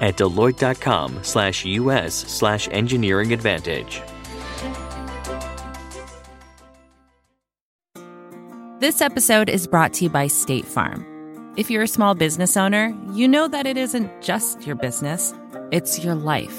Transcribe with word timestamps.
at 0.00 0.16
deloitte.com 0.16 1.22
slash 1.22 1.64
us 1.64 2.14
slash 2.14 2.68
engineering 2.72 3.32
advantage. 3.32 4.02
This 8.80 9.02
episode 9.02 9.50
is 9.50 9.66
brought 9.66 9.92
to 9.94 10.04
you 10.04 10.10
by 10.10 10.26
State 10.26 10.64
Farm. 10.64 11.04
If 11.58 11.70
you're 11.70 11.82
a 11.82 11.88
small 11.88 12.14
business 12.14 12.56
owner, 12.56 12.96
you 13.12 13.28
know 13.28 13.46
that 13.46 13.66
it 13.66 13.76
isn't 13.76 14.22
just 14.22 14.66
your 14.66 14.74
business, 14.74 15.34
it's 15.70 16.02
your 16.02 16.14
life. 16.14 16.58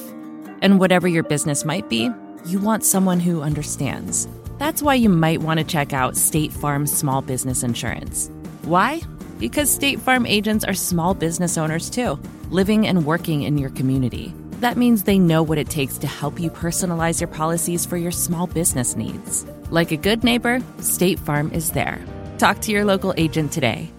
And 0.62 0.80
whatever 0.80 1.08
your 1.08 1.24
business 1.24 1.66
might 1.66 1.90
be, 1.90 2.12
you 2.46 2.60
want 2.60 2.86
someone 2.86 3.20
who 3.20 3.42
understands. 3.42 4.28
That's 4.60 4.84
why 4.84 4.94
you 4.94 5.10
might 5.10 5.42
want 5.42 5.60
to 5.60 5.64
check 5.64 5.94
out 5.94 6.16
State 6.16 6.54
Farm 6.54 6.86
Small 6.86 7.24
Business 7.24 7.64
Insurance. 7.64 8.30
Why? 8.66 9.02
Because 9.42 9.74
State 9.74 10.00
Farm 10.00 10.28
agents 10.28 10.64
are 10.64 10.76
small 10.76 11.16
business 11.16 11.58
owners 11.58 11.90
too, 11.90 12.20
living 12.52 12.86
and 12.88 13.08
working 13.08 13.42
in 13.42 13.58
your 13.58 13.72
community. 13.72 14.36
That 14.60 14.78
means 14.78 15.02
they 15.02 15.18
know 15.18 15.42
what 15.42 15.58
it 15.58 15.68
takes 15.68 15.98
to 15.98 16.06
help 16.08 16.40
you 16.40 16.52
personalize 16.52 17.20
your 17.20 17.28
policies 17.28 17.84
for 17.84 17.98
your 17.98 18.12
small 18.12 18.46
business 18.46 18.96
needs. 18.96 19.44
Like 19.72 19.92
a 19.92 19.98
good 19.98 20.24
neighbor, 20.24 20.62
State 20.80 21.18
Farm 21.18 21.52
is 21.54 21.72
there. 21.72 22.00
Talk 22.38 22.62
to 22.62 22.72
your 22.72 22.86
local 22.86 23.16
agent 23.18 23.52
today. 23.52 23.92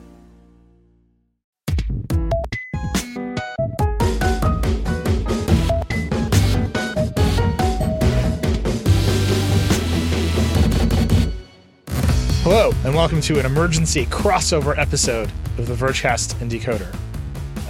And 12.84 12.96
welcome 12.96 13.20
to 13.20 13.38
an 13.38 13.46
emergency 13.46 14.06
crossover 14.06 14.76
episode 14.76 15.30
of 15.56 15.68
the 15.68 15.74
Vergecast 15.74 16.40
and 16.40 16.50
Decoder. 16.50 16.92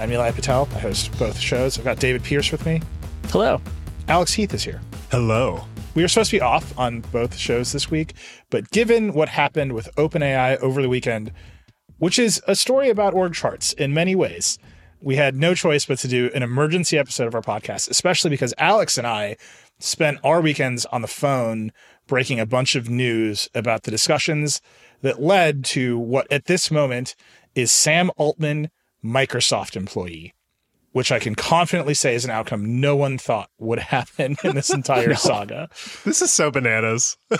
I'm 0.00 0.08
Nilay 0.08 0.34
Patel. 0.34 0.66
I 0.74 0.78
host 0.78 1.16
both 1.18 1.38
shows. 1.38 1.78
I've 1.78 1.84
got 1.84 1.98
David 1.98 2.24
Pierce 2.24 2.50
with 2.50 2.64
me. 2.64 2.80
Hello. 3.26 3.60
Alex 4.08 4.32
Heath 4.32 4.54
is 4.54 4.64
here. 4.64 4.80
Hello. 5.10 5.66
We 5.94 6.00
were 6.00 6.08
supposed 6.08 6.30
to 6.30 6.36
be 6.38 6.40
off 6.40 6.78
on 6.78 7.02
both 7.12 7.36
shows 7.36 7.72
this 7.72 7.90
week, 7.90 8.14
but 8.48 8.70
given 8.70 9.12
what 9.12 9.28
happened 9.28 9.74
with 9.74 9.94
OpenAI 9.96 10.56
over 10.60 10.80
the 10.80 10.88
weekend, 10.88 11.30
which 11.98 12.18
is 12.18 12.42
a 12.48 12.56
story 12.56 12.88
about 12.88 13.12
org 13.12 13.34
charts 13.34 13.74
in 13.74 13.92
many 13.92 14.14
ways, 14.14 14.58
we 15.02 15.16
had 15.16 15.34
no 15.34 15.52
choice 15.54 15.84
but 15.84 15.98
to 15.98 16.08
do 16.08 16.30
an 16.34 16.42
emergency 16.42 16.96
episode 16.96 17.26
of 17.26 17.34
our 17.34 17.42
podcast, 17.42 17.90
especially 17.90 18.30
because 18.30 18.54
Alex 18.56 18.96
and 18.96 19.06
I 19.06 19.36
spent 19.78 20.20
our 20.24 20.40
weekends 20.40 20.86
on 20.86 21.02
the 21.02 21.08
phone 21.08 21.70
breaking 22.06 22.40
a 22.40 22.46
bunch 22.46 22.74
of 22.76 22.88
news 22.88 23.50
about 23.54 23.82
the 23.82 23.90
discussions 23.90 24.62
that 25.02 25.20
led 25.20 25.64
to 25.66 25.98
what 25.98 26.30
at 26.32 26.46
this 26.46 26.70
moment 26.70 27.14
is 27.54 27.72
Sam 27.72 28.10
Altman, 28.16 28.70
Microsoft 29.04 29.76
employee, 29.76 30.32
which 30.92 31.12
I 31.12 31.18
can 31.18 31.34
confidently 31.34 31.94
say 31.94 32.14
is 32.14 32.24
an 32.24 32.30
outcome 32.30 32.80
no 32.80 32.96
one 32.96 33.18
thought 33.18 33.50
would 33.58 33.78
happen 33.94 34.36
in 34.42 34.54
this 34.54 34.70
entire 34.74 35.08
no. 35.08 35.14
saga. 35.14 35.68
This 36.04 36.22
is 36.22 36.32
so 36.32 36.50
bananas. 36.50 37.16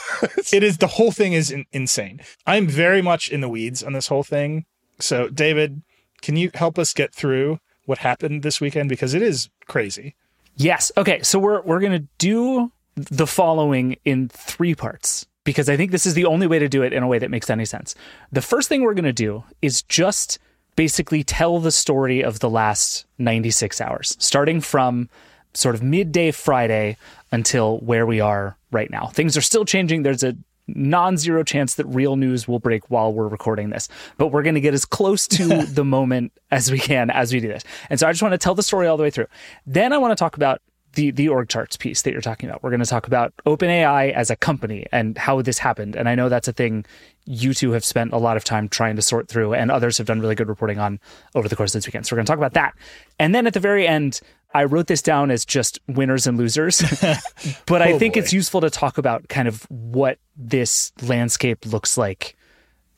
it 0.53 0.63
is 0.63 0.79
the 0.79 0.87
whole 0.87 1.13
thing 1.13 1.33
is 1.33 1.51
in, 1.51 1.65
insane. 1.73 2.21
I'm 2.47 2.67
very 2.67 3.03
much 3.03 3.31
in 3.31 3.41
the 3.41 3.49
weeds 3.49 3.83
on 3.83 3.93
this 3.93 4.09
whole 4.09 4.25
thing. 4.25 4.67
So, 4.99 5.29
David, 5.29 5.83
can 6.21 6.37
you 6.37 6.51
help 6.55 6.79
us 6.79 6.93
get 6.93 7.15
through 7.15 7.59
what 7.87 7.99
happened 7.99 8.43
this 8.43 8.61
weekend 8.61 8.89
because 8.89 9.15
it 9.15 9.23
is 9.23 9.49
crazy? 9.67 10.15
Yes. 10.57 10.93
Okay. 10.97 11.23
So 11.23 11.39
we're 11.39 11.63
we're 11.63 11.81
gonna 11.81 12.05
do 12.19 12.73
the 12.95 13.27
following 13.27 13.97
in 14.05 14.29
three 14.29 14.75
parts 14.75 15.27
because 15.45 15.69
I 15.69 15.77
think 15.77 15.91
this 15.91 16.07
is 16.07 16.15
the 16.15 16.25
only 16.25 16.47
way 16.47 16.59
to 16.59 16.69
do 16.69 16.83
it 16.83 16.93
in 16.93 17.03
a 17.03 17.07
way 17.07 17.19
that 17.19 17.31
makes 17.31 17.51
any 17.51 17.65
sense. 17.65 17.95
The 18.31 18.43
first 18.43 18.69
thing 18.69 18.83
we're 18.83 18.95
gonna 18.95 19.13
do 19.13 19.45
is 19.61 19.83
just 19.83 20.39
basically 20.77 21.23
tell 21.23 21.59
the 21.59 21.73
story 21.73 22.23
of 22.23 22.41
the 22.41 22.49
last 22.51 23.05
96 23.19 23.81
hours, 23.81 24.17
starting 24.19 24.61
from 24.61 25.09
sort 25.55 25.75
of 25.75 25.83
midday 25.83 26.31
Friday 26.31 26.97
until 27.31 27.79
where 27.79 28.07
we 28.07 28.21
are 28.21 28.57
right 28.71 28.91
now. 28.91 29.07
Things 29.07 29.37
are 29.37 29.43
still 29.43 29.65
changing. 29.65 30.03
There's 30.03 30.23
a 30.23 30.37
non-zero 30.69 31.43
chance 31.43 31.75
that 31.75 31.87
real 31.87 32.17
news 32.17 32.47
will 32.47 32.59
break 32.59 32.89
while 32.91 33.13
we're 33.13 33.27
recording 33.27 33.71
this 33.71 33.89
but 34.17 34.29
we're 34.29 34.45
going 34.45 34.55
to 34.55 34.61
get 34.61 34.73
as 34.73 34.85
close 34.85 35.27
to 35.27 35.65
the 35.67 35.85
moment 35.85 36.33
as 36.51 36.71
we 36.71 36.79
can 36.79 37.11
as 37.11 37.33
we 37.33 37.41
do 37.41 37.49
this 37.49 37.65
and 37.91 37.99
so 37.99 38.07
i 38.07 38.13
just 38.13 38.23
want 38.23 38.33
to 38.33 38.39
tell 38.39 38.55
the 38.55 38.63
story 38.63 38.87
all 38.87 38.97
the 38.97 39.03
way 39.03 39.11
through 39.11 39.27
then 39.67 39.93
i 39.93 39.99
want 39.99 40.13
to 40.13 40.17
talk 40.17 40.37
about 40.37 40.63
the 40.95 41.11
the 41.11 41.29
org 41.29 41.49
charts 41.49 41.77
piece 41.77 42.03
that 42.03 42.13
you're 42.13 42.21
talking 42.21 42.49
about 42.49 42.63
we're 42.63 42.71
going 42.71 42.81
to 42.81 42.87
talk 42.87 43.07
about 43.07 43.33
openai 43.47 44.13
as 44.13 44.31
a 44.31 44.37
company 44.37 44.87
and 44.93 45.17
how 45.19 45.41
this 45.43 45.59
happened 45.59 45.97
and 45.97 46.09
i 46.09 46.15
know 46.15 46.29
that's 46.29 46.49
a 46.49 46.53
thing 46.53 46.85
you 47.25 47.55
two 47.55 47.73
have 47.73 47.85
spent 47.85 48.13
a 48.13 48.19
lot 48.19 48.37
of 48.37 48.45
time 48.45 48.69
trying 48.69 48.97
to 48.97 49.03
sort 49.03 49.29
through 49.29 49.55
and 49.55 49.71
others 49.71 49.99
have 49.99 50.07
done 50.07 50.21
really 50.21 50.35
good 50.35 50.49
reporting 50.49 50.79
on 50.79 50.99
over 51.35 51.49
the 51.49 51.57
course 51.57 51.75
of 51.75 51.79
this 51.79 51.87
weekend 51.87 52.07
so 52.07 52.15
we're 52.15 52.19
going 52.19 52.27
to 52.27 52.31
talk 52.31 52.39
about 52.39 52.55
that 52.55 52.75
and 53.19 53.35
then 53.35 53.47
at 53.47 53.55
the 53.55 53.61
very 53.61 53.87
end 53.87 54.21
I 54.55 54.65
wrote 54.65 54.87
this 54.87 55.03
down 55.03 55.31
as 55.31 55.47
just 55.47 55.79
winners 55.89 56.27
and 56.27 56.37
losers, 56.37 56.81
but 57.67 57.81
oh 57.81 57.85
I 57.85 57.99
think 57.99 58.15
boy. 58.15 58.21
it's 58.21 58.35
useful 58.35 58.61
to 58.61 58.69
talk 58.69 58.99
about 58.99 59.29
kind 59.29 59.49
of 59.49 59.63
what 59.71 60.19
this 60.37 60.93
landscape 61.01 61.65
looks 61.65 61.97
like 61.97 62.37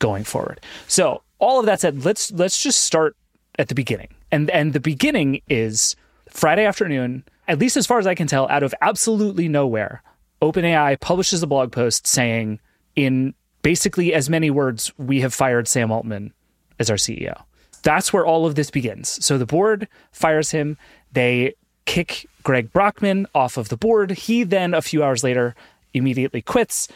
going 0.00 0.24
forward. 0.24 0.60
So, 0.88 1.22
all 1.38 1.60
of 1.60 1.66
that 1.66 1.80
said, 1.80 2.04
let's 2.04 2.32
let's 2.32 2.60
just 2.60 2.82
start 2.82 3.16
at 3.58 3.68
the 3.68 3.74
beginning. 3.74 4.08
And 4.32 4.50
and 4.50 4.72
the 4.72 4.80
beginning 4.80 5.42
is 5.48 5.94
Friday 6.28 6.64
afternoon, 6.64 7.24
at 7.48 7.58
least 7.58 7.76
as 7.76 7.86
far 7.86 7.98
as 7.98 8.06
I 8.06 8.14
can 8.14 8.26
tell, 8.26 8.48
out 8.48 8.62
of 8.62 8.74
absolutely 8.80 9.48
nowhere, 9.48 10.02
OpenAI 10.40 10.98
publishes 11.00 11.42
a 11.42 11.46
blog 11.46 11.72
post 11.72 12.06
saying 12.06 12.60
in 12.96 13.34
basically 13.62 14.14
as 14.14 14.30
many 14.30 14.50
words, 14.50 14.92
we 14.98 15.20
have 15.20 15.34
fired 15.34 15.66
Sam 15.66 15.90
Altman 15.90 16.32
as 16.78 16.90
our 16.90 16.96
CEO. 16.96 17.42
That's 17.82 18.12
where 18.12 18.24
all 18.24 18.46
of 18.46 18.54
this 18.54 18.70
begins. 18.70 19.24
So 19.24 19.38
the 19.38 19.46
board 19.46 19.88
fires 20.12 20.50
him. 20.50 20.78
They 21.12 21.54
kick 21.86 22.26
Greg 22.42 22.72
Brockman 22.72 23.26
off 23.34 23.56
of 23.56 23.68
the 23.68 23.76
board. 23.76 24.10
He 24.12 24.42
then, 24.42 24.74
a 24.74 24.82
few 24.82 25.02
hours 25.02 25.22
later, 25.22 25.54
immediately 25.92 26.42
quits. 26.42 26.88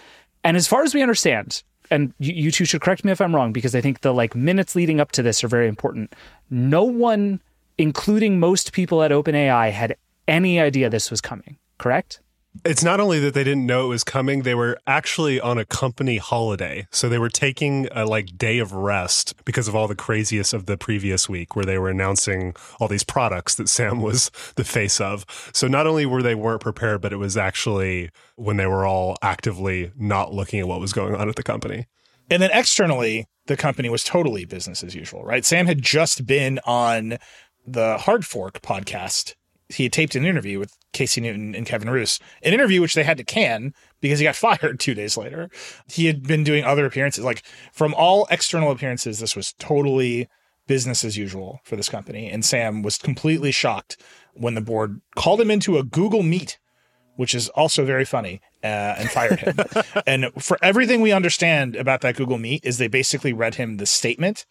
And 0.45 0.57
as 0.57 0.67
far 0.67 0.83
as 0.83 0.95
we 0.95 1.03
understand, 1.03 1.63
and 1.91 2.13
you, 2.19 2.33
you 2.33 2.51
two 2.51 2.65
should 2.65 2.81
correct 2.81 3.05
me 3.05 3.13
if 3.13 3.21
I'm 3.21 3.35
wrong, 3.35 3.53
because 3.53 3.75
I 3.75 3.81
think 3.81 4.01
the 4.01 4.13
like 4.13 4.35
minutes 4.35 4.75
leading 4.75 5.01
up 5.01 5.13
to 5.13 5.23
this 5.23 5.43
are 5.45 5.49
very 5.49 5.69
important. 5.69 6.15
No 6.51 6.85
one, 6.85 7.41
including 7.77 8.41
most 8.41 8.73
people 8.73 9.03
at 9.03 9.11
OpenAI, 9.11 9.71
had 9.71 9.97
any 10.29 10.61
idea 10.61 10.91
this 10.91 11.11
was 11.11 11.21
coming, 11.21 11.59
correct? 11.79 12.21
It's 12.65 12.83
not 12.83 12.99
only 12.99 13.21
that 13.21 13.35
they 13.35 13.45
didn't 13.45 13.67
know 13.67 13.87
it 13.87 13.89
was 13.89 14.05
coming, 14.05 14.43
they 14.43 14.55
were 14.55 14.79
actually 14.87 15.41
on 15.41 15.59
a 15.59 15.65
company 15.65 16.17
holiday. 16.17 16.87
So 16.91 17.09
they 17.09 17.19
were 17.19 17.29
taking 17.29 17.89
a 17.93 18.05
like 18.05 18.37
day 18.37 18.59
of 18.59 18.73
rest 18.73 19.35
because 19.45 19.69
of 19.69 19.77
all 19.77 19.87
the 19.87 19.95
craziest 19.95 20.53
of 20.53 20.67
the 20.67 20.77
previous 20.77 21.29
week 21.29 21.55
where 21.55 21.65
they 21.65 21.79
were 21.79 21.91
announcing 21.91 22.55
all 22.81 22.89
these 22.89 23.05
products 23.05 23.55
that 23.57 23.69
Sam 23.69 24.01
was 24.01 24.31
the 24.57 24.65
face 24.65 25.01
of. 25.01 25.25
So 25.53 25.69
not 25.69 25.87
only 25.87 26.07
were 26.07 26.23
they 26.23 26.35
weren't 26.35 26.61
prepared, 26.61 27.01
but 27.01 27.13
it 27.13 27.17
was 27.17 27.37
actually 27.37 28.11
when 28.37 28.57
they 28.57 28.67
were 28.67 28.87
all 28.87 29.17
actively 29.23 29.93
not 29.97 30.33
looking 30.33 30.59
at 30.59 30.69
what 30.69 30.81
was 30.81 30.93
going 30.93 31.15
on 31.15 31.29
at 31.29 31.37
the 31.37 31.43
company. 31.43 31.87
And 32.31 32.43
then 32.43 32.51
externally, 32.53 33.27
the 33.47 33.57
company 33.57 33.89
was 33.89 34.05
totally 34.05 34.45
business 34.45 34.83
as 34.83 34.95
usual, 34.95 35.25
right? 35.25 35.45
Sam 35.45 35.67
had 35.67 35.81
just 35.81 36.27
been 36.27 36.61
on 36.65 37.19
the 37.67 37.99
Hard 37.99 38.27
Fork 38.27 38.61
podcast 38.63 39.35
he 39.69 39.85
had 39.85 39.93
taped 39.93 40.15
an 40.15 40.25
interview 40.25 40.59
with 40.59 40.77
Casey 40.93 41.21
Newton 41.21 41.55
and 41.55 41.67
Kevin 41.67 41.91
Roose, 41.91 42.19
an 42.43 42.53
interview 42.53 42.81
which 42.81 42.95
they 42.95 43.05
had 43.05 43.19
to 43.19 43.25
can 43.25 43.75
because 44.01 44.19
he 44.19 44.25
got 44.25 44.37
fired 44.61 44.81
two 44.81 44.95
days 44.95 45.17
later. 45.17 45.51
He 45.89 46.07
had 46.07 46.27
been 46.27 46.45
doing 46.45 46.65
other 46.65 46.87
appearances. 46.87 47.25
Like 47.25 47.43
from 47.73 47.95
all 47.95 48.27
external 48.31 48.71
appearances, 48.71 49.19
this 49.19 49.37
was 49.37 49.53
totally 49.59 50.29
business 50.67 51.05
as 51.05 51.17
usual 51.17 51.61
for 51.65 51.77
this 51.77 51.89
company. 51.89 52.31
And 52.31 52.45
Sam 52.45 52.83
was 52.83 52.99
completely 52.99 53.53
shocked 53.53 54.01
when 54.35 54.55
the 54.55 54.61
board 54.61 55.01
called 55.17 55.41
him 55.41 55.51
into 55.51 55.79
a 55.79 55.83
Google 55.83 56.23
Meet, 56.23 56.59
which 57.17 57.35
is 57.35 57.49
also 57.51 57.85
very 57.85 58.05
funny, 58.05 58.41
uh, 58.63 58.95
and 58.97 59.11
fired 59.11 59.41
him. 59.41 59.57
and 60.07 60.27
for 60.39 60.59
everything 60.63 61.01
we 61.01 61.11
understand 61.13 61.75
about 61.75 62.03
that 62.03 62.17
Google 62.17 62.39
Meet 62.39 62.65
is 62.65 62.79
they 62.79 62.87
basically 62.87 63.33
read 63.33 63.57
him 63.57 63.77
the 63.77 63.87
statement 63.87 64.47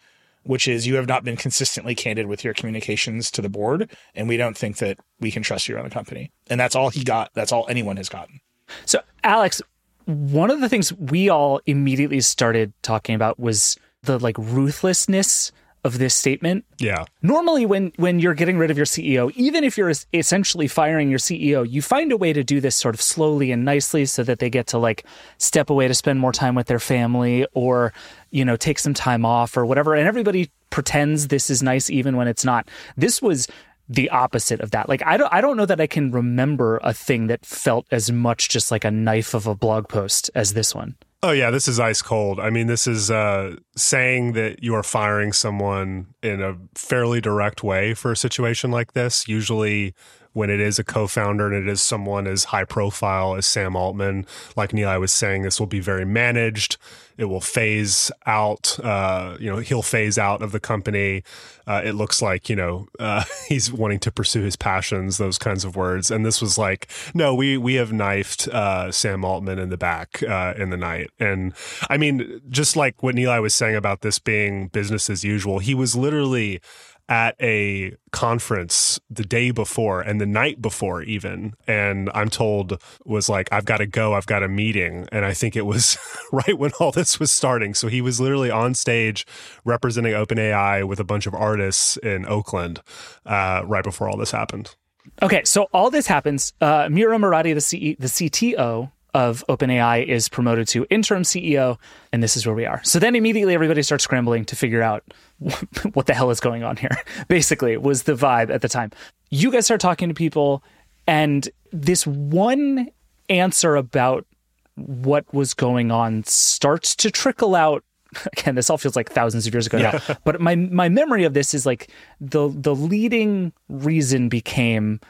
which 0.47 0.67
is 0.67 0.87
you 0.87 0.95
have 0.95 1.07
not 1.07 1.23
been 1.23 1.35
consistently 1.35 1.93
candid 1.93 2.27
with 2.27 2.43
your 2.43 2.53
communications 2.53 3.29
to 3.31 3.41
the 3.41 3.49
board, 3.49 3.91
and 4.15 4.27
we 4.27 4.37
don't 4.37 4.57
think 4.57 4.77
that 4.77 4.97
we 5.19 5.31
can 5.31 5.43
trust 5.43 5.67
you 5.67 5.77
on 5.77 5.83
the 5.83 5.89
company. 5.89 6.31
And 6.49 6.59
that's 6.59 6.75
all 6.75 6.89
he 6.89 7.03
got. 7.03 7.31
That's 7.33 7.51
all 7.51 7.65
anyone 7.69 7.97
has 7.97 8.09
gotten. 8.09 8.39
So, 8.85 8.99
Alex, 9.23 9.61
one 10.05 10.49
of 10.49 10.61
the 10.61 10.69
things 10.69 10.93
we 10.93 11.29
all 11.29 11.61
immediately 11.65 12.21
started 12.21 12.73
talking 12.81 13.15
about 13.15 13.39
was 13.39 13.77
the 14.03 14.19
like 14.19 14.37
ruthlessness 14.37 15.51
of 15.83 15.99
this 15.99 16.13
statement. 16.13 16.65
Yeah. 16.79 17.05
Normally, 17.21 17.65
when 17.65 17.91
when 17.97 18.19
you're 18.19 18.33
getting 18.33 18.57
rid 18.57 18.71
of 18.71 18.77
your 18.77 18.85
CEO, 18.85 19.31
even 19.35 19.63
if 19.63 19.77
you're 19.77 19.91
essentially 20.13 20.67
firing 20.67 21.09
your 21.09 21.19
CEO, 21.19 21.69
you 21.69 21.81
find 21.81 22.11
a 22.11 22.17
way 22.17 22.33
to 22.33 22.43
do 22.43 22.59
this 22.59 22.75
sort 22.75 22.95
of 22.95 23.01
slowly 23.01 23.51
and 23.51 23.63
nicely, 23.63 24.05
so 24.05 24.23
that 24.23 24.39
they 24.39 24.49
get 24.49 24.67
to 24.67 24.77
like 24.77 25.05
step 25.37 25.69
away 25.69 25.87
to 25.87 25.93
spend 25.93 26.19
more 26.19 26.31
time 26.31 26.55
with 26.55 26.67
their 26.67 26.79
family, 26.79 27.45
or 27.53 27.93
you 28.31 28.43
know, 28.43 28.55
take 28.55 28.79
some 28.79 28.93
time 28.93 29.25
off 29.25 29.55
or 29.55 29.65
whatever. 29.65 29.95
And 29.95 30.07
everybody 30.07 30.51
pretends 30.69 31.27
this 31.27 31.49
is 31.49 31.63
nice, 31.63 31.89
even 31.89 32.17
when 32.17 32.27
it's 32.27 32.43
not. 32.43 32.67
This 32.97 33.21
was 33.21 33.47
the 33.89 34.09
opposite 34.09 34.59
of 34.59 34.71
that. 34.71 34.89
Like 34.89 35.01
I 35.05 35.17
don't 35.17 35.33
I 35.33 35.41
don't 35.41 35.57
know 35.57 35.65
that 35.65 35.79
I 35.81 35.87
can 35.87 36.11
remember 36.11 36.79
a 36.83 36.93
thing 36.93 37.27
that 37.27 37.45
felt 37.45 37.87
as 37.91 38.11
much 38.11 38.49
just 38.49 38.71
like 38.71 38.83
a 38.83 38.91
knife 38.91 39.33
of 39.33 39.47
a 39.47 39.55
blog 39.55 39.87
post 39.87 40.29
as 40.35 40.53
this 40.53 40.75
one. 40.75 40.95
Oh 41.27 41.33
yeah, 41.33 41.51
this 41.51 41.67
is 41.67 41.77
ice 41.77 42.01
cold. 42.01 42.39
I 42.39 42.49
mean, 42.49 42.67
this 42.67 42.87
is 42.87 43.11
uh, 43.11 43.57
saying 43.75 44.31
that 44.31 44.63
you 44.63 44.73
are 44.75 44.81
firing 44.81 45.33
someone 45.33 46.07
in 46.23 46.41
a 46.41 46.55
fairly 46.73 47.19
direct 47.19 47.61
way 47.61 47.93
for 47.93 48.13
a 48.13 48.15
situation 48.15 48.71
like 48.71 48.93
this. 48.93 49.27
Usually, 49.27 49.93
when 50.31 50.49
it 50.49 50.61
is 50.61 50.79
a 50.79 50.85
co-founder 50.85 51.47
and 51.47 51.67
it 51.67 51.69
is 51.69 51.81
someone 51.81 52.27
as 52.27 52.45
high 52.45 52.63
profile 52.63 53.35
as 53.35 53.45
Sam 53.45 53.75
Altman, 53.75 54.25
like 54.55 54.71
Nilay 54.71 55.01
was 55.01 55.11
saying, 55.11 55.41
this 55.41 55.59
will 55.59 55.67
be 55.67 55.81
very 55.81 56.05
managed. 56.05 56.77
It 57.17 57.25
will 57.25 57.41
phase 57.41 58.11
out. 58.25 58.79
Uh, 58.83 59.37
you 59.39 59.49
know, 59.49 59.57
he'll 59.57 59.81
phase 59.81 60.17
out 60.17 60.41
of 60.41 60.51
the 60.51 60.59
company. 60.59 61.23
Uh, 61.65 61.81
it 61.83 61.93
looks 61.93 62.21
like 62.21 62.49
you 62.49 62.55
know 62.55 62.87
uh, 62.99 63.23
he's 63.47 63.71
wanting 63.71 63.99
to 63.99 64.11
pursue 64.11 64.43
his 64.43 64.55
passions, 64.55 65.17
those 65.17 65.37
kinds 65.37 65.65
of 65.65 65.75
words. 65.75 66.11
And 66.11 66.25
this 66.25 66.41
was 66.41 66.57
like, 66.57 66.89
no, 67.13 67.33
we 67.33 67.57
we 67.57 67.75
have 67.75 67.91
knifed 67.91 68.47
uh, 68.47 68.91
Sam 68.91 69.25
Altman 69.25 69.59
in 69.59 69.69
the 69.69 69.77
back 69.77 70.23
uh, 70.23 70.53
in 70.57 70.69
the 70.69 70.77
night. 70.77 71.09
And 71.19 71.53
I 71.89 71.97
mean, 71.97 72.41
just 72.49 72.75
like 72.75 73.03
what 73.03 73.15
Nilay 73.15 73.41
was 73.41 73.55
saying 73.55 73.75
about 73.75 74.01
this 74.01 74.19
being 74.19 74.67
business 74.67 75.09
as 75.09 75.23
usual, 75.23 75.59
he 75.59 75.73
was 75.73 75.95
literally 75.95 76.61
at 77.09 77.35
a 77.41 77.95
conference 78.11 78.99
the 79.09 79.23
day 79.23 79.51
before 79.51 80.01
and 80.01 80.19
the 80.19 80.25
night 80.25 80.61
before 80.61 81.01
even. 81.01 81.53
And 81.67 82.09
i'm 82.13 82.29
told 82.29 82.81
was 83.05 83.29
like 83.29 83.51
i've 83.51 83.65
got 83.65 83.77
to 83.77 83.85
go 83.85 84.13
i've 84.13 84.25
got 84.25 84.43
a 84.43 84.47
meeting. 84.47 85.07
And 85.11 85.25
i 85.25 85.33
think 85.33 85.55
it 85.55 85.65
was 85.65 85.97
right 86.31 86.57
when 86.57 86.71
all 86.79 86.91
this 86.91 87.19
was 87.19 87.31
starting. 87.31 87.73
So 87.73 87.87
he 87.87 88.01
was 88.01 88.19
literally 88.19 88.51
on 88.51 88.73
stage 88.73 89.25
representing 89.63 90.13
openai 90.13 90.87
with 90.87 90.99
a 90.99 91.03
bunch 91.03 91.27
of 91.27 91.33
artists 91.33 91.97
in 91.97 92.25
oakland 92.25 92.81
uh, 93.25 93.61
right 93.65 93.83
before 93.83 94.09
all 94.09 94.17
this 94.17 94.31
happened. 94.31 94.75
Okay 95.21 95.41
so 95.45 95.67
all 95.73 95.89
this 95.89 96.07
happens 96.07 96.53
uh, 96.61 96.89
mira 96.91 97.17
murati 97.17 97.53
the, 97.53 97.61
C- 97.61 97.95
the 97.99 98.07
cto 98.07 98.91
of 99.17 99.43
OpenAI 99.49 100.05
is 100.05 100.29
promoted 100.29 100.67
to 100.67 100.85
interim 100.91 101.23
CEO, 101.23 101.79
and 102.13 102.21
this 102.21 102.37
is 102.37 102.45
where 102.45 102.53
we 102.53 102.67
are. 102.67 102.83
So 102.83 102.99
then 102.99 103.15
immediately 103.15 103.55
everybody 103.55 103.81
starts 103.81 104.03
scrambling 104.03 104.45
to 104.45 104.55
figure 104.55 104.83
out 104.83 105.03
what 105.93 106.05
the 106.05 106.13
hell 106.13 106.29
is 106.29 106.39
going 106.39 106.63
on 106.63 106.77
here. 106.77 106.95
Basically, 107.27 107.75
was 107.77 108.03
the 108.03 108.13
vibe 108.13 108.51
at 108.51 108.61
the 108.61 108.69
time. 108.69 108.91
You 109.31 109.51
guys 109.51 109.65
start 109.65 109.81
talking 109.81 110.07
to 110.07 110.13
people, 110.13 110.63
and 111.07 111.49
this 111.73 112.05
one 112.05 112.89
answer 113.27 113.75
about 113.75 114.27
what 114.75 115.25
was 115.33 115.55
going 115.55 115.89
on 115.89 116.23
starts 116.25 116.95
to 116.97 117.09
trickle 117.09 117.55
out 117.55 117.83
again 118.37 118.55
this 118.55 118.69
all 118.69 118.77
feels 118.77 118.95
like 118.95 119.11
thousands 119.11 119.45
of 119.45 119.53
years 119.53 119.67
ago 119.67 119.77
yeah. 119.77 119.99
now 120.07 120.15
but 120.23 120.39
my 120.39 120.55
my 120.55 120.87
memory 120.87 121.25
of 121.25 121.33
this 121.33 121.53
is 121.53 121.65
like 121.65 121.89
the 122.21 122.47
the 122.55 122.73
leading 122.73 123.51
reason 123.67 124.29
became 124.29 125.01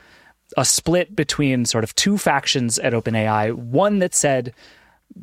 a 0.55 0.65
split 0.65 1.15
between 1.15 1.65
sort 1.65 1.83
of 1.83 1.93
two 1.95 2.17
factions 2.17 2.79
at 2.79 2.93
OpenAI. 2.93 3.53
One 3.53 3.99
that 3.99 4.15
said, 4.15 4.53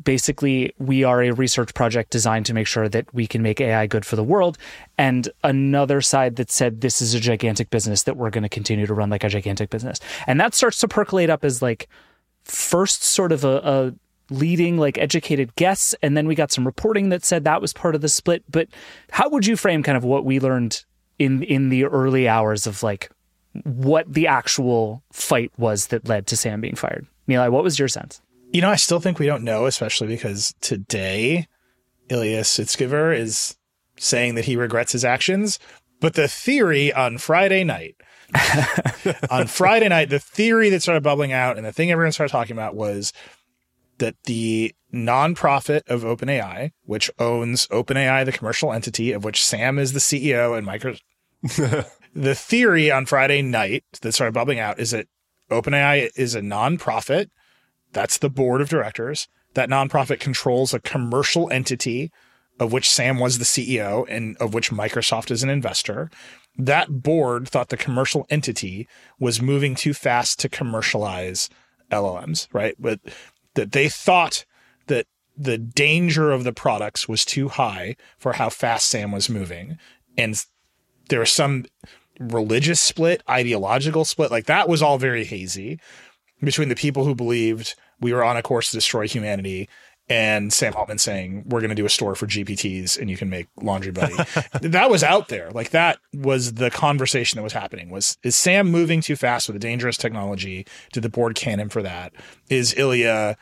basically, 0.03 0.73
we 0.77 1.03
are 1.03 1.23
a 1.23 1.31
research 1.31 1.73
project 1.73 2.11
designed 2.11 2.45
to 2.47 2.53
make 2.53 2.67
sure 2.67 2.87
that 2.89 3.11
we 3.13 3.25
can 3.25 3.41
make 3.41 3.59
AI 3.59 3.87
good 3.87 4.05
for 4.05 4.15
the 4.15 4.23
world. 4.23 4.57
And 4.97 5.29
another 5.43 6.01
side 6.01 6.35
that 6.35 6.51
said, 6.51 6.81
this 6.81 7.01
is 7.01 7.13
a 7.13 7.19
gigantic 7.19 7.69
business 7.69 8.03
that 8.03 8.17
we're 8.17 8.29
going 8.29 8.43
to 8.43 8.49
continue 8.49 8.85
to 8.85 8.93
run 8.93 9.09
like 9.09 9.23
a 9.23 9.29
gigantic 9.29 9.69
business. 9.69 9.99
And 10.27 10.39
that 10.39 10.53
starts 10.53 10.79
to 10.79 10.87
percolate 10.87 11.29
up 11.29 11.43
as 11.43 11.61
like 11.61 11.87
first 12.43 13.03
sort 13.03 13.31
of 13.31 13.43
a, 13.43 13.57
a 13.63 13.93
leading 14.29 14.77
like 14.77 14.97
educated 14.97 15.53
guess 15.55 15.93
and 16.01 16.17
then 16.17 16.27
we 16.27 16.33
got 16.33 16.51
some 16.51 16.65
reporting 16.65 17.09
that 17.09 17.23
said 17.23 17.43
that 17.43 17.61
was 17.61 17.73
part 17.73 17.93
of 17.93 18.01
the 18.01 18.09
split 18.09 18.43
but 18.49 18.67
how 19.11 19.29
would 19.29 19.45
you 19.45 19.55
frame 19.55 19.83
kind 19.83 19.95
of 19.95 20.03
what 20.03 20.25
we 20.25 20.39
learned 20.39 20.83
in 21.19 21.43
in 21.43 21.69
the 21.69 21.85
early 21.85 22.27
hours 22.27 22.65
of 22.65 22.81
like 22.81 23.11
what 23.63 24.11
the 24.11 24.27
actual 24.27 25.03
fight 25.11 25.51
was 25.57 25.87
that 25.87 26.07
led 26.07 26.27
to 26.27 26.37
Sam 26.37 26.61
being 26.61 26.75
fired. 26.75 27.07
Nilay, 27.27 27.51
what 27.51 27.63
was 27.63 27.79
your 27.79 27.87
sense? 27.87 28.21
You 28.51 28.61
know, 28.61 28.69
I 28.69 28.75
still 28.75 28.99
think 28.99 29.19
we 29.19 29.25
don't 29.25 29.43
know, 29.43 29.65
especially 29.65 30.07
because 30.07 30.53
today 30.61 31.47
Ilya 32.09 32.41
Sutskever 32.41 33.17
is 33.17 33.57
saying 33.97 34.35
that 34.35 34.45
he 34.45 34.55
regrets 34.55 34.91
his 34.91 35.05
actions. 35.05 35.59
But 35.99 36.13
the 36.13 36.27
theory 36.27 36.93
on 36.93 37.17
Friday 37.17 37.63
night, 37.63 37.95
on 39.29 39.47
Friday 39.47 39.87
night, 39.87 40.09
the 40.09 40.19
theory 40.19 40.69
that 40.69 40.81
started 40.81 41.03
bubbling 41.03 41.31
out 41.31 41.57
and 41.57 41.65
the 41.65 41.71
thing 41.71 41.91
everyone 41.91 42.11
started 42.11 42.31
talking 42.31 42.55
about 42.55 42.75
was 42.75 43.13
that 43.97 44.15
the 44.25 44.73
nonprofit 44.93 45.81
of 45.87 46.03
OpenAI, 46.03 46.71
which 46.83 47.09
owns 47.17 47.67
OpenAI, 47.67 48.25
the 48.25 48.31
commercial 48.31 48.73
entity 48.73 49.11
of 49.11 49.23
which 49.23 49.43
Sam 49.43 49.79
is 49.79 49.93
the 49.93 49.99
CEO 49.99 50.57
and 50.57 50.67
Microsoft, 50.67 51.89
the 52.15 52.33
theory 52.33 52.89
on 52.89 53.05
Friday 53.05 53.41
night 53.41 53.83
that 54.01 54.13
started 54.13 54.33
bubbling 54.33 54.59
out 54.59 54.79
is 54.79 54.91
that 54.91 55.07
OpenAI 55.51 56.09
is 56.15 56.33
a 56.33 56.41
nonprofit. 56.41 57.29
That's 57.91 58.17
the 58.17 58.29
board 58.29 58.61
of 58.61 58.69
directors. 58.69 59.27
That 59.53 59.69
nonprofit 59.69 60.19
controls 60.19 60.73
a 60.73 60.79
commercial 60.79 61.51
entity 61.51 62.11
of 62.57 62.71
which 62.71 62.89
Sam 62.89 63.19
was 63.19 63.37
the 63.37 63.45
CEO 63.45 64.05
and 64.09 64.37
of 64.37 64.53
which 64.53 64.71
Microsoft 64.71 65.29
is 65.29 65.43
an 65.43 65.49
investor. 65.49 66.09
That 66.57 67.03
board 67.03 67.49
thought 67.49 67.67
the 67.67 67.77
commercial 67.77 68.25
entity 68.29 68.87
was 69.19 69.41
moving 69.41 69.75
too 69.75 69.93
fast 69.93 70.39
to 70.39 70.49
commercialize 70.49 71.49
LLMs, 71.91 72.47
right? 72.53 72.75
But 72.79 73.01
that 73.55 73.73
they 73.73 73.89
thought 73.89 74.45
that 74.87 75.05
the 75.37 75.57
danger 75.57 76.31
of 76.31 76.45
the 76.45 76.53
products 76.53 77.09
was 77.09 77.25
too 77.25 77.49
high 77.49 77.97
for 78.17 78.33
how 78.33 78.49
fast 78.49 78.87
Sam 78.87 79.11
was 79.11 79.29
moving. 79.29 79.77
And 80.17 80.41
there 81.09 81.19
was 81.19 81.33
some 81.33 81.65
religious 82.19 82.81
split, 82.81 83.21
ideological 83.29 84.05
split. 84.05 84.31
Like 84.31 84.45
that 84.45 84.69
was 84.69 84.81
all 84.81 84.97
very 84.97 85.25
hazy 85.25 85.79
between 86.41 86.69
the 86.69 86.75
people 86.75 87.05
who 87.05 87.15
believed 87.15 87.75
we 87.99 88.13
were 88.13 88.23
on 88.23 88.37
a 88.37 88.41
course 88.41 88.69
to 88.69 88.77
destroy 88.77 89.07
humanity 89.07 89.69
and 90.07 90.53
Sam 90.53 90.75
Altman 90.75 90.99
saying 90.99 91.45
we're 91.47 91.61
going 91.61 91.69
to 91.69 91.75
do 91.75 91.85
a 91.85 91.89
store 91.89 92.13
for 92.13 92.27
GPTs 92.27 92.99
and 92.99 93.09
you 93.09 93.17
can 93.17 93.29
make 93.29 93.47
Laundry 93.59 93.91
Buddy. 93.91 94.15
that 94.61 94.89
was 94.89 95.03
out 95.03 95.29
there. 95.29 95.49
Like 95.49 95.71
that 95.71 95.97
was 96.13 96.53
the 96.53 96.69
conversation 96.69 97.37
that 97.37 97.43
was 97.43 97.53
happening. 97.53 97.89
Was 97.89 98.17
is 98.21 98.37
Sam 98.37 98.69
moving 98.69 99.01
too 99.01 99.15
fast 99.15 99.47
with 99.47 99.55
a 99.55 99.59
dangerous 99.59 99.97
technology? 99.97 100.67
Did 100.93 101.01
the 101.01 101.09
board 101.09 101.35
can 101.35 101.59
him 101.59 101.69
for 101.69 101.81
that? 101.81 102.13
Is 102.49 102.75
Ilya 102.77 103.35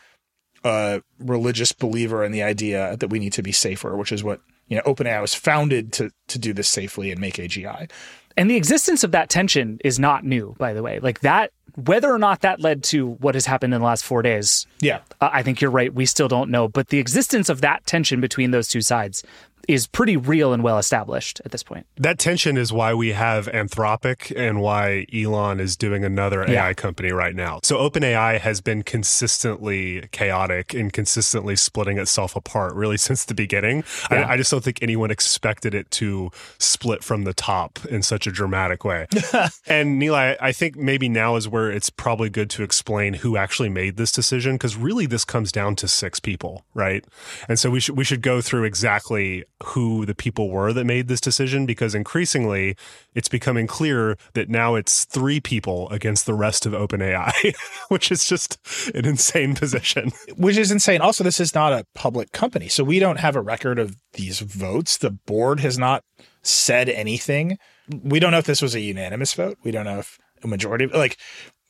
a 0.64 1.02
religious 1.20 1.72
believer 1.74 2.24
in 2.24 2.32
the 2.32 2.44
idea 2.44 2.96
that 2.98 3.10
we 3.10 3.20
need 3.20 3.34
to 3.34 3.44
be 3.44 3.52
safer, 3.52 3.98
which 3.98 4.12
is 4.12 4.24
what 4.24 4.40
you 4.68 4.78
know 4.78 4.84
OpenAI 4.84 5.22
was 5.22 5.36
founded 5.36 5.92
to 5.94 6.12
to 6.28 6.40
do 6.40 6.54
this 6.54 6.70
safely 6.70 7.12
and 7.12 7.20
make 7.20 7.36
AGI. 7.36 7.92
And 8.38 8.50
the 8.50 8.56
existence 8.56 9.04
of 9.04 9.12
that 9.12 9.30
tension 9.30 9.80
is 9.84 10.00
not 10.00 10.24
new, 10.24 10.56
by 10.58 10.74
the 10.74 10.82
way. 10.82 11.00
Like 11.00 11.20
that, 11.22 11.52
whether 11.76 12.12
or 12.12 12.20
not 12.20 12.42
that 12.42 12.60
led 12.60 12.84
to 12.86 13.08
what 13.08 13.36
has 13.36 13.46
happened 13.46 13.74
in 13.74 13.82
the 13.82 13.86
last 13.86 14.04
four 14.04 14.22
days. 14.22 14.68
Yeah. 14.80 15.00
I 15.22 15.44
think 15.44 15.62
you're 15.62 15.72
right. 15.72 15.94
We 15.94 16.06
still 16.06 16.28
don't 16.28 16.50
know. 16.50 16.68
But 16.68 16.90
the 16.90 17.00
existence 17.00 17.50
of 17.50 17.62
that 17.62 17.86
tension 17.86 18.22
between 18.22 18.52
those 18.52 18.68
two 18.68 18.82
sides 18.82 19.24
is 19.68 19.88
pretty 19.88 20.18
real 20.18 20.54
and 20.54 20.64
well 20.64 20.78
established 20.78 21.42
at 21.46 21.52
this 21.52 21.64
point. 21.64 21.86
That 21.98 22.20
tension 22.20 22.58
is 22.58 22.74
why 22.74 22.94
we 22.94 23.14
have 23.14 23.48
Anthropic 23.48 24.36
and 24.36 24.62
why 24.62 25.06
Elon 25.14 25.60
is 25.60 25.76
doing 25.78 26.04
another 26.04 26.46
yeah. 26.48 26.68
AI 26.68 26.74
company 26.74 27.12
right 27.12 27.36
now. 27.36 27.60
So 27.64 27.78
OpenAI 27.78 28.40
has 28.40 28.62
been 28.62 28.84
consistently 28.84 30.08
chaotic 30.12 30.74
and 30.74 30.92
consistently 30.92 31.56
splitting 31.56 31.98
itself 31.98 32.36
apart 32.36 32.76
really 32.76 32.98
since 33.04 33.26
the 33.26 33.34
beginning. 33.34 33.84
Yeah. 34.12 34.28
I, 34.28 34.34
I, 34.34 34.38
just 34.38 34.52
don't 34.52 34.64
think 34.64 34.80
anyone 34.82 35.12
expected 35.12 35.74
it 35.74 35.90
to 35.92 36.30
split 36.58 37.04
from 37.04 37.24
the 37.24 37.34
top 37.34 37.84
in 37.86 38.04
such 38.04 38.28
a 38.28 38.32
dramatic 38.32 38.84
way. 38.84 39.08
and 39.68 40.02
Nilay, 40.02 40.36
I 40.40 40.52
think 40.52 40.76
maybe 40.76 41.08
now 41.10 41.36
is 41.36 41.48
where 41.48 41.72
it's 41.72 41.90
probably 41.90 42.30
good 42.30 42.50
to 42.52 42.64
explain 42.64 43.14
who 43.16 43.38
actually 43.38 43.70
made 43.70 43.98
this 43.98 44.12
decision 44.12 44.56
because 44.56 44.76
really 44.76 45.06
this 45.06 45.26
comes 45.26 45.52
down 45.52 45.76
to 45.78 45.88
six 45.88 46.20
people, 46.20 46.66
right? 46.74 47.06
And 47.48 47.58
so 47.58 47.70
we 47.70 47.80
should 47.80 47.98
we 47.98 48.04
should 48.04 48.22
go 48.22 48.42
through 48.42 48.64
exactly 48.66 49.44
who 49.64 50.06
the 50.06 50.16
people 50.16 50.50
were 50.50 50.74
that 50.74 50.86
made 50.86 51.08
this 51.08 51.22
decision 51.22 51.66
because 51.66 51.96
increasingly 51.96 52.76
it's 53.16 53.28
becoming 53.28 53.68
clear 53.68 54.18
that 54.34 54.50
now 54.50 54.76
it's 54.76 55.06
three 55.06 55.40
people 55.40 55.90
against 55.90 56.26
the 56.26 56.34
rest 56.34 56.66
of 56.66 56.74
OpenAI, 56.74 57.56
which 57.90 58.12
is 58.12 58.26
just 58.26 58.58
an 58.94 59.06
insane 59.06 59.56
position. 59.56 60.12
Which 60.36 60.58
is 60.58 60.72
insane. 60.72 61.02
Also, 61.02 61.24
this 61.24 61.40
is 61.40 61.56
not 61.56 61.74
a 61.74 61.86
public 61.96 62.32
company, 62.32 62.68
so 62.68 62.84
we 62.84 63.00
don't 63.00 63.20
have 63.20 63.36
a 63.36 63.42
record 63.42 63.80
of 63.80 63.96
these 64.14 64.40
votes. 64.40 64.98
The 64.98 65.12
board 65.12 65.60
has 65.62 65.78
not 65.78 66.04
said 66.42 66.90
anything. 66.90 67.58
We 67.90 68.20
don't 68.20 68.32
know 68.32 68.38
if 68.38 68.46
this 68.46 68.62
was 68.62 68.76
a 68.76 68.82
unanimous 68.82 69.34
vote. 69.34 69.58
We 69.64 69.72
don't 69.72 69.86
know 69.86 70.00
if 70.00 70.18
a 70.44 70.48
majority, 70.48 70.88
like 70.88 71.18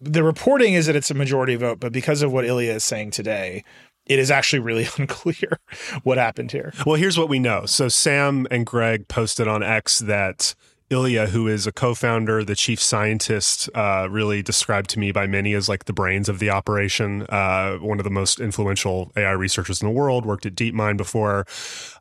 the 0.01 0.23
reporting 0.23 0.73
is 0.73 0.87
that 0.87 0.95
it's 0.95 1.11
a 1.11 1.15
majority 1.15 1.55
vote, 1.55 1.79
but 1.79 1.93
because 1.93 2.21
of 2.21 2.31
what 2.31 2.45
Ilya 2.45 2.73
is 2.73 2.83
saying 2.83 3.11
today, 3.11 3.63
it 4.05 4.19
is 4.19 4.31
actually 4.31 4.59
really 4.59 4.87
unclear 4.97 5.59
what 6.03 6.17
happened 6.17 6.51
here. 6.51 6.73
Well, 6.85 6.95
here's 6.95 7.17
what 7.17 7.29
we 7.29 7.39
know. 7.39 7.65
So 7.65 7.87
Sam 7.87 8.47
and 8.51 8.65
Greg 8.65 9.07
posted 9.07 9.47
on 9.47 9.63
X 9.63 9.99
that 9.99 10.55
Ilya, 10.89 11.27
who 11.27 11.47
is 11.47 11.65
a 11.65 11.71
co-founder, 11.71 12.43
the 12.43 12.55
chief 12.55 12.79
scientist, 12.79 13.69
uh, 13.73 14.07
really 14.09 14.43
described 14.43 14.89
to 14.91 14.99
me 14.99 15.11
by 15.11 15.25
many 15.25 15.53
as 15.53 15.67
like 15.67 15.85
the 15.85 15.93
brains 15.93 16.29
of 16.29 16.39
the 16.39 16.51
operation. 16.51 17.23
Uh, 17.29 17.77
one 17.77 17.99
of 17.99 18.03
the 18.03 18.11
most 18.11 18.39
influential 18.39 19.11
AI 19.17 19.31
researchers 19.31 19.81
in 19.81 19.87
the 19.87 19.93
world. 19.93 20.25
Worked 20.25 20.45
at 20.45 20.55
DeepMind 20.55 20.97
before. 20.97 21.45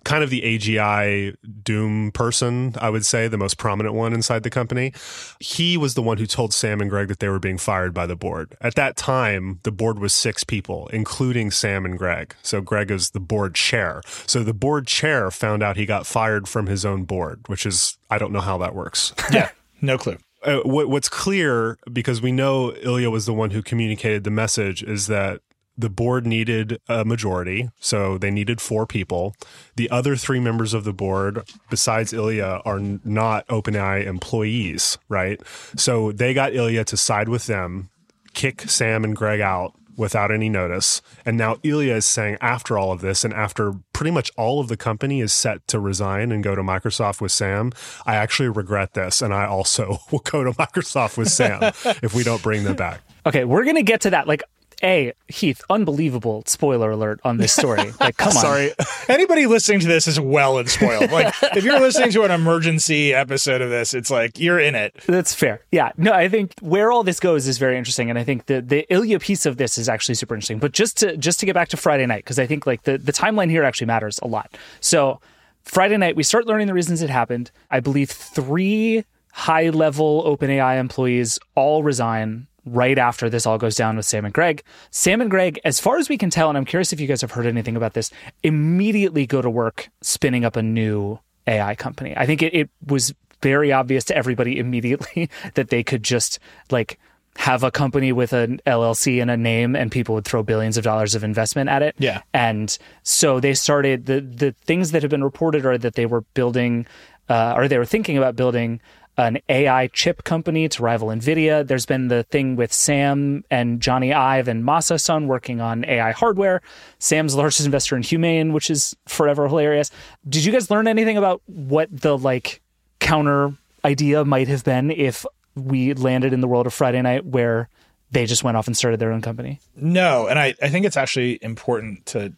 Kind 0.04 0.24
of 0.24 0.30
the 0.30 0.42
AGI 0.42 1.36
doom 1.62 2.10
person, 2.12 2.74
I 2.78 2.90
would 2.90 3.06
say, 3.06 3.28
the 3.28 3.38
most 3.38 3.58
prominent 3.58 3.94
one 3.94 4.12
inside 4.12 4.42
the 4.42 4.50
company. 4.50 4.92
He 5.40 5.76
was 5.76 5.94
the 5.94 6.02
one 6.02 6.18
who 6.18 6.26
told 6.26 6.52
Sam 6.52 6.80
and 6.80 6.90
Greg 6.90 7.08
that 7.08 7.20
they 7.20 7.28
were 7.28 7.38
being 7.38 7.58
fired 7.58 7.94
by 7.94 8.06
the 8.06 8.16
board. 8.16 8.56
At 8.60 8.74
that 8.74 8.96
time, 8.96 9.60
the 9.62 9.72
board 9.72 9.98
was 9.98 10.14
six 10.14 10.44
people, 10.44 10.88
including 10.88 11.50
Sam 11.50 11.84
and 11.84 11.96
Greg. 11.98 12.34
So 12.42 12.60
Greg 12.60 12.90
is 12.90 13.10
the 13.10 13.20
board 13.20 13.54
chair. 13.54 14.02
So 14.26 14.42
the 14.42 14.54
board 14.54 14.86
chair 14.86 15.30
found 15.30 15.62
out 15.62 15.76
he 15.76 15.86
got 15.86 16.06
fired 16.06 16.48
from 16.48 16.66
his 16.66 16.84
own 16.84 17.04
board, 17.04 17.40
which 17.46 17.64
is 17.66 17.96
I 18.10 18.18
don't 18.18 18.32
know 18.32 18.40
how 18.40 18.58
that 18.58 18.74
works. 18.74 19.14
Yeah, 19.32 19.50
no 19.80 19.96
clue. 19.96 20.18
Uh, 20.44 20.58
what, 20.58 20.90
what's 20.90 21.08
clear, 21.08 21.78
because 21.90 22.20
we 22.20 22.32
know 22.32 22.74
Ilya 22.82 23.08
was 23.08 23.24
the 23.24 23.32
one 23.32 23.50
who 23.50 23.62
communicated 23.62 24.24
the 24.24 24.30
message, 24.30 24.82
is 24.82 25.06
that 25.06 25.40
the 25.82 25.90
board 25.90 26.26
needed 26.26 26.80
a 26.88 27.04
majority. 27.04 27.68
So 27.80 28.16
they 28.16 28.30
needed 28.30 28.60
four 28.60 28.86
people. 28.86 29.34
The 29.74 29.90
other 29.90 30.14
three 30.14 30.38
members 30.38 30.74
of 30.74 30.84
the 30.84 30.92
board, 30.92 31.42
besides 31.68 32.12
Ilya, 32.12 32.62
are 32.64 32.78
not 32.78 33.46
OpenAI 33.48 34.06
employees, 34.06 34.96
right? 35.08 35.40
So 35.76 36.12
they 36.12 36.32
got 36.32 36.54
Ilya 36.54 36.84
to 36.84 36.96
side 36.96 37.28
with 37.28 37.46
them, 37.46 37.90
kick 38.32 38.62
Sam 38.62 39.02
and 39.02 39.16
Greg 39.16 39.40
out 39.40 39.74
without 39.96 40.30
any 40.30 40.48
notice. 40.48 41.02
And 41.26 41.36
now 41.36 41.56
Ilya 41.62 41.96
is 41.96 42.06
saying 42.06 42.38
after 42.40 42.78
all 42.78 42.92
of 42.92 43.00
this 43.00 43.24
and 43.24 43.34
after 43.34 43.74
pretty 43.92 44.12
much 44.12 44.30
all 44.36 44.60
of 44.60 44.68
the 44.68 44.76
company 44.76 45.20
is 45.20 45.32
set 45.32 45.66
to 45.68 45.80
resign 45.80 46.32
and 46.32 46.42
go 46.42 46.54
to 46.54 46.62
Microsoft 46.62 47.20
with 47.20 47.32
Sam, 47.32 47.72
I 48.06 48.14
actually 48.14 48.48
regret 48.48 48.94
this. 48.94 49.20
And 49.20 49.34
I 49.34 49.46
also 49.46 49.98
will 50.12 50.20
go 50.20 50.44
to 50.44 50.52
Microsoft 50.52 51.18
with 51.18 51.28
Sam 51.28 51.60
if 52.02 52.14
we 52.14 52.22
don't 52.22 52.42
bring 52.42 52.64
them 52.64 52.76
back. 52.76 53.00
Okay, 53.24 53.44
we're 53.44 53.64
going 53.64 53.76
to 53.76 53.82
get 53.82 54.00
to 54.02 54.10
that. 54.10 54.26
Like, 54.26 54.42
a 54.82 55.12
Heath, 55.28 55.62
unbelievable 55.70 56.42
spoiler 56.46 56.90
alert 56.90 57.20
on 57.24 57.36
this 57.38 57.52
story. 57.52 57.92
Like, 58.02 58.16
come 58.16 58.28
on. 58.28 58.32
Sorry. 58.32 58.72
Anybody 59.08 59.46
listening 59.46 59.78
to 59.80 59.86
this 59.86 60.08
is 60.08 60.18
well 60.18 60.58
and 60.58 60.68
spoiled. 60.68 61.12
Like, 61.12 61.32
if 61.56 61.62
you're 61.62 61.78
listening 61.78 62.10
to 62.12 62.24
an 62.24 62.32
emergency 62.32 63.14
episode 63.14 63.60
of 63.60 63.70
this, 63.70 63.94
it's 63.94 64.10
like 64.10 64.40
you're 64.40 64.58
in 64.58 64.74
it. 64.74 64.94
That's 65.06 65.32
fair. 65.32 65.60
Yeah. 65.70 65.92
No, 65.96 66.12
I 66.12 66.28
think 66.28 66.52
where 66.60 66.90
all 66.90 67.04
this 67.04 67.20
goes 67.20 67.46
is 67.46 67.58
very 67.58 67.78
interesting, 67.78 68.10
and 68.10 68.18
I 68.18 68.24
think 68.24 68.46
the 68.46 68.60
the 68.60 68.86
Ilya 68.92 69.20
piece 69.20 69.46
of 69.46 69.56
this 69.56 69.78
is 69.78 69.88
actually 69.88 70.16
super 70.16 70.34
interesting. 70.34 70.58
But 70.58 70.72
just 70.72 70.96
to 70.98 71.16
just 71.16 71.38
to 71.40 71.46
get 71.46 71.54
back 71.54 71.68
to 71.68 71.76
Friday 71.76 72.06
night, 72.06 72.24
because 72.24 72.40
I 72.40 72.46
think 72.46 72.66
like 72.66 72.82
the 72.82 72.98
the 72.98 73.12
timeline 73.12 73.50
here 73.50 73.62
actually 73.62 73.86
matters 73.86 74.18
a 74.22 74.26
lot. 74.26 74.56
So 74.80 75.20
Friday 75.62 75.96
night, 75.96 76.16
we 76.16 76.24
start 76.24 76.46
learning 76.46 76.66
the 76.66 76.74
reasons 76.74 77.02
it 77.02 77.10
happened. 77.10 77.50
I 77.70 77.78
believe 77.80 78.10
three 78.10 79.04
high 79.32 79.70
level 79.70 80.24
OpenAI 80.24 80.78
employees 80.78 81.38
all 81.54 81.82
resign 81.82 82.46
right 82.64 82.98
after 82.98 83.28
this 83.28 83.46
all 83.46 83.58
goes 83.58 83.76
down 83.76 83.96
with 83.96 84.06
Sam 84.06 84.24
and 84.24 84.34
Greg. 84.34 84.62
Sam 84.90 85.20
and 85.20 85.30
Greg, 85.30 85.60
as 85.64 85.80
far 85.80 85.98
as 85.98 86.08
we 86.08 86.18
can 86.18 86.30
tell, 86.30 86.48
and 86.48 86.56
I'm 86.56 86.64
curious 86.64 86.92
if 86.92 87.00
you 87.00 87.06
guys 87.06 87.20
have 87.20 87.32
heard 87.32 87.46
anything 87.46 87.76
about 87.76 87.94
this, 87.94 88.10
immediately 88.42 89.26
go 89.26 89.42
to 89.42 89.50
work 89.50 89.90
spinning 90.00 90.44
up 90.44 90.56
a 90.56 90.62
new 90.62 91.18
AI 91.46 91.74
company. 91.74 92.14
I 92.16 92.26
think 92.26 92.42
it, 92.42 92.54
it 92.54 92.70
was 92.86 93.14
very 93.40 93.72
obvious 93.72 94.04
to 94.04 94.16
everybody 94.16 94.58
immediately 94.58 95.28
that 95.54 95.68
they 95.68 95.82
could 95.82 96.02
just 96.02 96.38
like 96.70 96.98
have 97.36 97.62
a 97.62 97.70
company 97.70 98.12
with 98.12 98.34
an 98.34 98.60
LLC 98.66 99.20
and 99.20 99.30
a 99.30 99.36
name 99.36 99.74
and 99.74 99.90
people 99.90 100.14
would 100.14 100.24
throw 100.24 100.42
billions 100.42 100.76
of 100.76 100.84
dollars 100.84 101.14
of 101.14 101.24
investment 101.24 101.70
at 101.70 101.82
it. 101.82 101.94
Yeah. 101.98 102.20
And 102.34 102.76
so 103.04 103.40
they 103.40 103.54
started 103.54 104.04
the 104.06 104.20
the 104.20 104.52
things 104.52 104.90
that 104.90 105.02
have 105.02 105.10
been 105.10 105.24
reported 105.24 105.64
are 105.64 105.78
that 105.78 105.94
they 105.94 106.04
were 106.04 106.20
building 106.34 106.86
uh, 107.28 107.54
or 107.56 107.68
they 107.68 107.78
were 107.78 107.86
thinking 107.86 108.18
about 108.18 108.36
building 108.36 108.80
an 109.16 109.38
AI 109.48 109.88
chip 109.88 110.24
company 110.24 110.68
to 110.68 110.82
rival 110.82 111.08
Nvidia. 111.08 111.66
There's 111.66 111.86
been 111.86 112.08
the 112.08 112.22
thing 112.24 112.56
with 112.56 112.72
Sam 112.72 113.44
and 113.50 113.80
Jony 113.80 114.14
Ive 114.14 114.48
and 114.48 114.64
Masa 114.64 115.00
Son 115.00 115.26
working 115.26 115.60
on 115.60 115.84
AI 115.84 116.12
hardware. 116.12 116.62
Sam's 116.98 117.34
largest 117.34 117.64
investor 117.64 117.96
in 117.96 118.02
Humane, 118.02 118.52
which 118.52 118.70
is 118.70 118.96
forever 119.06 119.46
hilarious. 119.48 119.90
Did 120.28 120.44
you 120.44 120.52
guys 120.52 120.70
learn 120.70 120.88
anything 120.88 121.16
about 121.16 121.42
what 121.46 121.88
the 121.92 122.16
like 122.16 122.62
counter 123.00 123.54
idea 123.84 124.24
might 124.24 124.48
have 124.48 124.64
been 124.64 124.90
if 124.90 125.26
we 125.54 125.92
landed 125.94 126.32
in 126.32 126.40
the 126.40 126.48
world 126.48 126.66
of 126.66 126.72
Friday 126.72 127.02
night 127.02 127.26
where 127.26 127.68
they 128.10 128.26
just 128.26 128.44
went 128.44 128.56
off 128.56 128.66
and 128.66 128.76
started 128.76 128.98
their 129.00 129.12
own 129.12 129.20
company? 129.20 129.60
No, 129.76 130.26
and 130.26 130.38
I, 130.38 130.54
I 130.62 130.68
think 130.68 130.86
it's 130.86 130.96
actually 130.96 131.38
important 131.42 132.06
to 132.06 132.32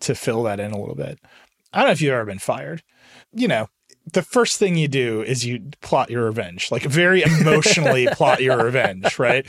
to 0.00 0.14
fill 0.14 0.42
that 0.42 0.60
in 0.60 0.72
a 0.72 0.78
little 0.78 0.94
bit. 0.94 1.18
I 1.72 1.78
don't 1.78 1.88
know 1.88 1.92
if 1.92 2.02
you've 2.02 2.12
ever 2.12 2.24
been 2.24 2.38
fired. 2.38 2.82
You 3.32 3.48
know, 3.48 3.68
the 4.12 4.22
first 4.22 4.58
thing 4.58 4.76
you 4.76 4.88
do 4.88 5.22
is 5.22 5.44
you 5.44 5.70
plot 5.80 6.10
your 6.10 6.24
revenge, 6.26 6.70
like 6.70 6.82
very 6.82 7.22
emotionally 7.22 8.06
plot 8.12 8.40
your 8.40 8.64
revenge, 8.64 9.18
right? 9.18 9.46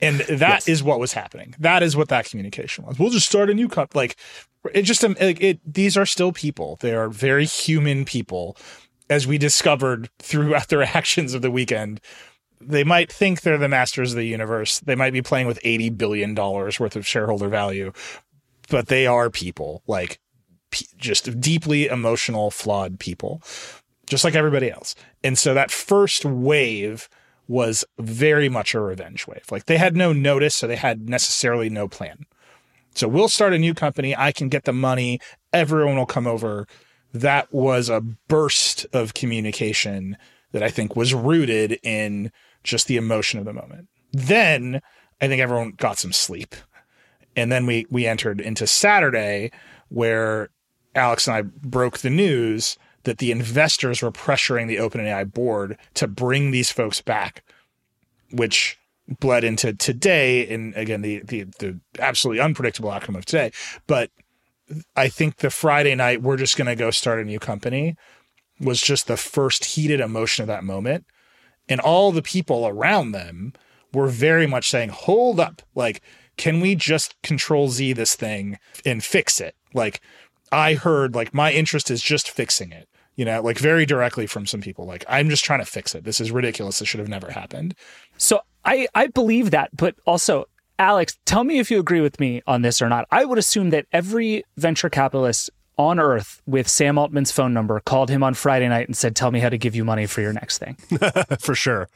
And 0.00 0.20
that 0.20 0.40
yes. 0.40 0.68
is 0.68 0.82
what 0.82 1.00
was 1.00 1.12
happening. 1.12 1.54
That 1.58 1.82
is 1.82 1.96
what 1.96 2.08
that 2.08 2.26
communication 2.26 2.84
was. 2.84 2.98
We'll 2.98 3.10
just 3.10 3.26
start 3.26 3.50
a 3.50 3.54
new 3.54 3.68
cup. 3.68 3.96
Like 3.96 4.16
it 4.72 4.82
just 4.82 5.04
um, 5.04 5.16
like 5.20 5.40
it. 5.40 5.60
These 5.64 5.96
are 5.96 6.06
still 6.06 6.32
people. 6.32 6.78
They 6.80 6.94
are 6.94 7.08
very 7.08 7.44
human 7.44 8.04
people, 8.04 8.56
as 9.10 9.26
we 9.26 9.38
discovered 9.38 10.08
throughout 10.20 10.68
their 10.68 10.82
actions 10.96 11.34
of 11.34 11.42
the 11.42 11.50
weekend. 11.50 12.00
They 12.60 12.82
might 12.82 13.10
think 13.12 13.40
they're 13.40 13.58
the 13.58 13.68
masters 13.68 14.12
of 14.12 14.16
the 14.16 14.24
universe. 14.24 14.80
They 14.80 14.96
might 14.96 15.12
be 15.12 15.22
playing 15.22 15.46
with 15.48 15.58
eighty 15.64 15.90
billion 15.90 16.34
dollars 16.34 16.78
worth 16.78 16.94
of 16.94 17.06
shareholder 17.06 17.48
value, 17.48 17.92
but 18.68 18.86
they 18.86 19.06
are 19.06 19.30
people. 19.30 19.82
Like 19.88 20.20
just 20.98 21.40
deeply 21.40 21.86
emotional, 21.86 22.50
flawed 22.50 23.00
people 23.00 23.42
just 24.08 24.24
like 24.24 24.34
everybody 24.34 24.70
else. 24.70 24.94
And 25.22 25.38
so 25.38 25.54
that 25.54 25.70
first 25.70 26.24
wave 26.24 27.08
was 27.46 27.84
very 27.98 28.48
much 28.48 28.74
a 28.74 28.80
revenge 28.80 29.26
wave. 29.26 29.44
Like 29.50 29.66
they 29.66 29.78
had 29.78 29.96
no 29.96 30.12
notice, 30.12 30.54
so 30.54 30.66
they 30.66 30.76
had 30.76 31.08
necessarily 31.08 31.70
no 31.70 31.88
plan. 31.88 32.26
So 32.94 33.08
we'll 33.08 33.28
start 33.28 33.54
a 33.54 33.58
new 33.58 33.74
company. 33.74 34.14
I 34.16 34.32
can 34.32 34.48
get 34.48 34.64
the 34.64 34.72
money. 34.72 35.20
Everyone 35.52 35.96
will 35.96 36.06
come 36.06 36.26
over. 36.26 36.66
That 37.14 37.52
was 37.52 37.88
a 37.88 38.00
burst 38.00 38.86
of 38.92 39.14
communication 39.14 40.16
that 40.52 40.62
I 40.62 40.68
think 40.68 40.96
was 40.96 41.14
rooted 41.14 41.78
in 41.82 42.32
just 42.64 42.86
the 42.86 42.96
emotion 42.96 43.38
of 43.38 43.44
the 43.44 43.52
moment. 43.52 43.88
Then 44.12 44.80
I 45.20 45.28
think 45.28 45.40
everyone 45.40 45.72
got 45.76 45.98
some 45.98 46.12
sleep. 46.12 46.54
And 47.36 47.52
then 47.52 47.66
we 47.66 47.86
we 47.90 48.06
entered 48.06 48.40
into 48.40 48.66
Saturday 48.66 49.52
where 49.88 50.50
Alex 50.94 51.26
and 51.26 51.36
I 51.36 51.42
broke 51.42 51.98
the 51.98 52.10
news 52.10 52.76
that 53.08 53.18
the 53.18 53.32
investors 53.32 54.02
were 54.02 54.12
pressuring 54.12 54.68
the 54.68 54.76
OpenAI 54.76 55.32
board 55.32 55.78
to 55.94 56.06
bring 56.06 56.50
these 56.50 56.70
folks 56.70 57.00
back, 57.00 57.42
which 58.30 58.78
bled 59.20 59.42
into 59.42 59.72
today 59.72 60.46
and 60.52 60.74
again 60.76 61.00
the, 61.00 61.20
the 61.20 61.44
the 61.58 61.80
absolutely 61.98 62.42
unpredictable 62.42 62.90
outcome 62.90 63.16
of 63.16 63.24
today. 63.24 63.50
But 63.86 64.10
I 64.94 65.08
think 65.08 65.36
the 65.36 65.48
Friday 65.48 65.94
night 65.94 66.20
we're 66.20 66.36
just 66.36 66.58
gonna 66.58 66.76
go 66.76 66.90
start 66.90 67.18
a 67.18 67.24
new 67.24 67.38
company 67.38 67.96
was 68.60 68.80
just 68.82 69.06
the 69.06 69.16
first 69.16 69.64
heated 69.64 70.00
emotion 70.00 70.42
of 70.42 70.48
that 70.48 70.64
moment. 70.64 71.06
And 71.68 71.80
all 71.80 72.12
the 72.12 72.22
people 72.22 72.66
around 72.66 73.12
them 73.12 73.54
were 73.94 74.08
very 74.08 74.46
much 74.46 74.68
saying, 74.68 74.90
hold 74.90 75.40
up, 75.40 75.62
like, 75.74 76.02
can 76.36 76.60
we 76.60 76.74
just 76.74 77.20
control 77.22 77.68
Z 77.68 77.94
this 77.94 78.14
thing 78.14 78.58
and 78.84 79.02
fix 79.02 79.40
it? 79.40 79.54
Like, 79.72 80.00
I 80.50 80.74
heard 80.74 81.14
like 81.14 81.32
my 81.32 81.52
interest 81.52 81.90
is 81.90 82.02
just 82.02 82.30
fixing 82.30 82.72
it. 82.72 82.88
You 83.18 83.26
know, 83.26 83.42
like 83.42 83.58
very 83.58 83.84
directly 83.84 84.26
from 84.26 84.46
some 84.46 84.62
people. 84.62 84.86
Like, 84.86 85.04
I'm 85.08 85.28
just 85.28 85.44
trying 85.44 85.58
to 85.58 85.66
fix 85.66 85.94
it. 85.94 86.04
This 86.04 86.20
is 86.20 86.30
ridiculous. 86.30 86.78
This 86.78 86.88
should 86.88 87.00
have 87.00 87.08
never 87.08 87.30
happened. 87.30 87.74
So 88.16 88.40
I 88.64 88.88
I 88.94 89.08
believe 89.08 89.50
that, 89.50 89.76
but 89.76 89.96
also 90.06 90.46
Alex, 90.78 91.18
tell 91.26 91.44
me 91.44 91.58
if 91.58 91.70
you 91.70 91.80
agree 91.80 92.00
with 92.00 92.20
me 92.20 92.40
on 92.46 92.62
this 92.62 92.80
or 92.80 92.88
not. 92.88 93.06
I 93.10 93.24
would 93.24 93.38
assume 93.38 93.70
that 93.70 93.86
every 93.92 94.44
venture 94.56 94.88
capitalist 94.88 95.50
on 95.76 95.98
earth 95.98 96.42
with 96.46 96.68
Sam 96.68 96.98
Altman's 96.98 97.32
phone 97.32 97.54
number 97.54 97.80
called 97.80 98.10
him 98.10 98.22
on 98.22 98.34
Friday 98.34 98.68
night 98.68 98.86
and 98.86 98.96
said, 98.96 99.16
Tell 99.16 99.30
me 99.30 99.40
how 99.40 99.48
to 99.48 99.58
give 99.58 99.74
you 99.74 99.84
money 99.84 100.06
for 100.06 100.20
your 100.20 100.32
next 100.32 100.58
thing. 100.58 100.76
for 101.40 101.54
sure. 101.54 101.88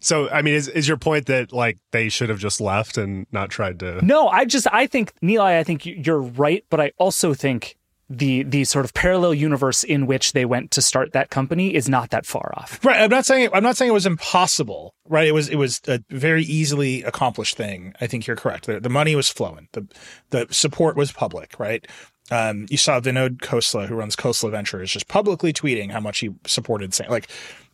So, 0.00 0.28
I 0.30 0.42
mean, 0.42 0.54
is, 0.54 0.68
is 0.68 0.86
your 0.86 0.96
point 0.96 1.26
that 1.26 1.52
like 1.52 1.78
they 1.90 2.08
should 2.08 2.28
have 2.28 2.38
just 2.38 2.60
left 2.60 2.96
and 2.96 3.26
not 3.32 3.50
tried 3.50 3.80
to? 3.80 4.04
No, 4.04 4.28
I 4.28 4.44
just, 4.44 4.66
I 4.72 4.86
think, 4.86 5.12
Neil, 5.22 5.42
I 5.42 5.64
think 5.64 5.84
you're 5.84 6.20
right. 6.20 6.64
But 6.70 6.80
I 6.80 6.92
also 6.98 7.34
think 7.34 7.76
the 8.08 8.44
the 8.44 8.64
sort 8.64 8.84
of 8.84 8.94
parallel 8.94 9.34
universe 9.34 9.82
in 9.82 10.06
which 10.06 10.32
they 10.32 10.44
went 10.44 10.70
to 10.70 10.82
start 10.82 11.12
that 11.12 11.30
company 11.30 11.74
is 11.74 11.88
not 11.88 12.10
that 12.10 12.24
far 12.24 12.52
off. 12.56 12.78
Right. 12.84 13.00
I'm 13.00 13.10
not 13.10 13.26
saying 13.26 13.48
I'm 13.52 13.62
not 13.62 13.76
saying 13.76 13.90
it 13.90 13.94
was 13.94 14.06
impossible. 14.06 14.94
Right. 15.08 15.26
It 15.26 15.32
was 15.32 15.48
it 15.48 15.56
was 15.56 15.80
a 15.88 16.00
very 16.10 16.44
easily 16.44 17.02
accomplished 17.02 17.56
thing. 17.56 17.94
I 18.00 18.06
think 18.06 18.26
you're 18.26 18.36
correct. 18.36 18.66
The, 18.66 18.78
the 18.78 18.88
money 18.88 19.16
was 19.16 19.28
flowing. 19.28 19.68
The 19.72 19.88
the 20.30 20.46
support 20.50 20.96
was 20.96 21.10
public. 21.10 21.58
Right. 21.58 21.86
Um, 22.30 22.66
you 22.70 22.76
saw 22.76 23.00
Vinod 23.00 23.38
Khosla, 23.38 23.86
who 23.86 23.94
runs 23.94 24.16
Khosla 24.16 24.50
Ventures, 24.50 24.90
just 24.90 25.08
publicly 25.08 25.52
tweeting 25.52 25.90
how 25.90 26.00
much 26.00 26.20
he 26.20 26.30
supported. 26.46 26.94
Saying 26.94 27.10
like 27.10 27.28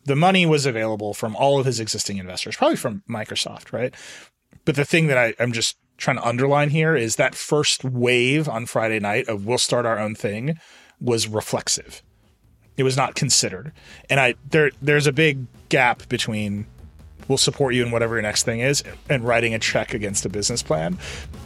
the 0.05 0.15
money 0.15 0.47
was 0.47 0.65
available 0.65 1.13
from 1.13 1.35
all 1.35 1.59
of 1.59 1.67
his 1.67 1.79
existing 1.79 2.17
investors, 2.17 2.55
probably 2.55 2.77
from 2.77 3.03
Microsoft. 3.07 3.71
Right. 3.71 3.93
But 4.65 4.75
the 4.75 4.85
thing 4.85 5.07
that 5.07 5.17
I, 5.17 5.33
I'm 5.39 5.51
just 5.51 5.77
trying 6.03 6.17
to 6.17 6.27
underline 6.27 6.69
here 6.69 6.95
is 6.95 7.15
that 7.15 7.33
first 7.33 7.83
wave 7.83 8.49
on 8.49 8.65
Friday 8.65 8.99
night 8.99 9.27
of 9.29 9.45
we'll 9.45 9.57
start 9.57 9.85
our 9.85 9.97
own 9.97 10.13
thing 10.13 10.59
was 10.99 11.27
reflexive. 11.27 12.03
It 12.75 12.83
was 12.83 12.97
not 12.97 13.15
considered. 13.15 13.71
And 14.09 14.19
I 14.19 14.35
there 14.49 14.71
there's 14.81 15.07
a 15.07 15.13
big 15.13 15.45
gap 15.69 16.07
between 16.09 16.65
we'll 17.29 17.37
support 17.37 17.73
you 17.73 17.85
in 17.85 17.91
whatever 17.91 18.15
your 18.15 18.21
next 18.21 18.43
thing 18.43 18.59
is 18.59 18.83
and 19.09 19.25
writing 19.25 19.53
a 19.53 19.59
check 19.59 19.93
against 19.93 20.25
a 20.25 20.29
business 20.29 20.61
plan. 20.61 20.97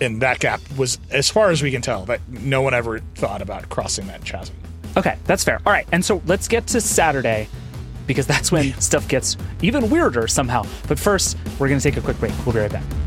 And 0.02 0.22
that 0.24 0.40
gap 0.40 0.60
was 0.76 0.98
as 1.12 1.30
far 1.30 1.52
as 1.52 1.62
we 1.62 1.70
can 1.70 1.84
tell 1.84 2.06
that 2.06 2.20
no 2.28 2.64
one 2.64 2.74
ever 2.74 3.00
thought 3.14 3.44
about 3.44 3.70
crossing 3.70 4.08
that 4.08 4.26
chasm. 4.26 4.56
Okay, 4.96 5.18
that's 5.26 5.44
fair. 5.44 5.60
All 5.68 5.72
right, 5.72 5.88
and 5.92 6.04
so 6.04 6.24
let's 6.26 6.48
get 6.48 6.66
to 6.68 6.82
Saturday 6.82 7.48
because 8.08 8.26
that's 8.26 8.52
when 8.52 8.74
stuff 8.80 9.08
gets 9.08 9.38
even 9.62 9.92
weirder 9.92 10.28
somehow. 10.28 10.64
But 10.88 10.98
first, 10.98 11.38
we're 11.60 11.68
going 11.68 11.80
to 11.80 11.84
take 11.84 11.98
a 11.98 12.02
quick 12.02 12.20
break. 12.20 12.34
We'll 12.44 12.56
be 12.56 12.62
right 12.62 12.72
back. 12.72 13.07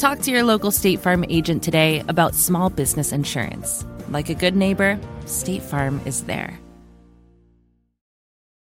Talk 0.00 0.20
to 0.20 0.30
your 0.30 0.44
local 0.44 0.70
State 0.70 1.00
Farm 1.00 1.26
agent 1.28 1.62
today 1.62 2.02
about 2.08 2.34
small 2.34 2.70
business 2.70 3.12
insurance. 3.12 3.84
Like 4.08 4.30
a 4.30 4.34
good 4.34 4.56
neighbor, 4.56 4.98
State 5.26 5.60
Farm 5.60 6.00
is 6.06 6.24
there. 6.24 6.58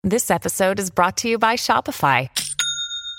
This 0.03 0.32
episode 0.32 0.79
is 0.79 0.89
brought 0.89 1.17
to 1.17 1.29
you 1.29 1.38
by 1.38 1.56
Shopify. 1.56 2.29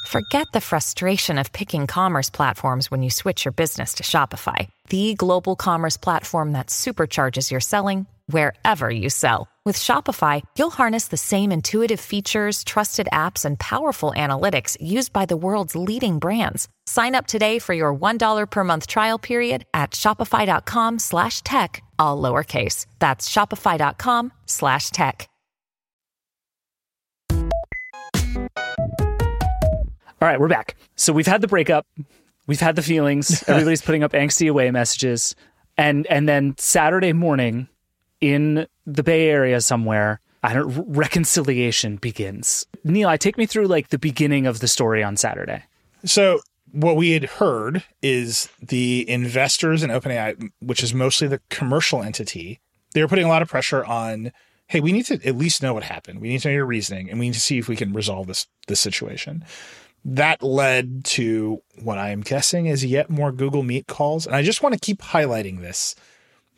Forget 0.08 0.48
the 0.52 0.60
frustration 0.60 1.38
of 1.38 1.52
picking 1.52 1.86
commerce 1.86 2.28
platforms 2.28 2.90
when 2.90 3.04
you 3.04 3.10
switch 3.10 3.44
your 3.44 3.52
business 3.52 3.94
to 3.94 4.02
Shopify, 4.02 4.66
the 4.88 5.14
global 5.14 5.54
commerce 5.54 5.96
platform 5.96 6.54
that 6.54 6.70
supercharges 6.70 7.52
your 7.52 7.60
selling 7.60 8.08
wherever 8.28 8.88
you 8.90 9.10
sell. 9.10 9.48
With 9.64 9.76
Shopify, 9.76 10.40
you'll 10.56 10.70
harness 10.70 11.08
the 11.08 11.18
same 11.18 11.52
intuitive 11.52 12.00
features, 12.00 12.64
trusted 12.64 13.08
apps, 13.12 13.44
and 13.44 13.58
powerful 13.58 14.14
analytics 14.16 14.78
used 14.80 15.12
by 15.12 15.26
the 15.26 15.36
world's 15.36 15.76
leading 15.76 16.18
brands. 16.20 16.68
Sign 16.86 17.14
up 17.14 17.26
today 17.26 17.58
for 17.58 17.74
your 17.74 17.94
$1 17.94 18.50
per 18.50 18.64
month 18.64 18.86
trial 18.86 19.18
period 19.18 19.66
at 19.74 19.90
shopify.com 19.90 20.98
slash 20.98 21.42
tech, 21.42 21.82
all 21.98 22.22
lowercase. 22.22 22.86
That's 22.98 23.28
shopify.com 23.28 24.32
slash 24.46 24.90
tech. 24.90 25.28
All 30.20 30.26
right, 30.26 30.40
we're 30.40 30.48
back. 30.48 30.74
So 30.96 31.12
we've 31.12 31.28
had 31.28 31.42
the 31.42 31.46
breakup, 31.46 31.86
we've 32.48 32.58
had 32.58 32.74
the 32.74 32.82
feelings. 32.82 33.44
Everybody's 33.48 33.82
putting 33.82 34.02
up 34.02 34.12
angsty 34.12 34.50
away 34.50 34.70
messages, 34.72 35.36
and 35.76 36.06
and 36.08 36.28
then 36.28 36.56
Saturday 36.58 37.12
morning 37.12 37.68
in 38.20 38.66
the 38.86 39.02
Bay 39.02 39.28
Area 39.28 39.60
somewhere, 39.60 40.20
I 40.42 40.54
don't 40.54 40.84
reconciliation 40.88 41.96
begins. 41.96 42.66
Nilay, 42.86 43.18
take 43.18 43.38
me 43.38 43.46
through 43.46 43.66
like 43.66 43.88
the 43.88 43.98
beginning 43.98 44.46
of 44.46 44.60
the 44.60 44.68
story 44.68 45.02
on 45.02 45.16
Saturday. 45.16 45.64
So 46.04 46.40
what 46.72 46.96
we 46.96 47.12
had 47.12 47.24
heard 47.24 47.82
is 48.02 48.48
the 48.62 49.08
investors 49.08 49.82
in 49.82 49.90
OpenAI, 49.90 50.50
which 50.60 50.82
is 50.82 50.94
mostly 50.94 51.28
the 51.28 51.40
commercial 51.48 52.02
entity, 52.02 52.60
they 52.94 53.02
were 53.02 53.08
putting 53.08 53.26
a 53.26 53.28
lot 53.28 53.42
of 53.42 53.48
pressure 53.48 53.84
on. 53.84 54.32
Hey, 54.68 54.80
we 54.80 54.92
need 54.92 55.06
to 55.06 55.14
at 55.26 55.36
least 55.36 55.62
know 55.62 55.72
what 55.72 55.82
happened. 55.82 56.20
We 56.20 56.28
need 56.28 56.42
to 56.42 56.48
know 56.48 56.54
your 56.54 56.66
reasoning, 56.66 57.08
and 57.08 57.18
we 57.18 57.28
need 57.28 57.34
to 57.34 57.40
see 57.40 57.56
if 57.56 57.68
we 57.68 57.76
can 57.76 57.94
resolve 57.94 58.26
this 58.26 58.46
this 58.66 58.80
situation 58.80 59.44
that 60.04 60.42
led 60.42 61.04
to 61.04 61.62
what 61.82 61.98
I 61.98 62.10
am 62.10 62.20
guessing 62.20 62.66
is 62.66 62.84
yet 62.84 63.10
more 63.10 63.32
Google 63.32 63.62
Meet 63.62 63.86
calls. 63.86 64.26
And 64.26 64.34
I 64.34 64.42
just 64.42 64.62
want 64.62 64.74
to 64.74 64.80
keep 64.80 65.00
highlighting 65.00 65.60
this 65.60 65.94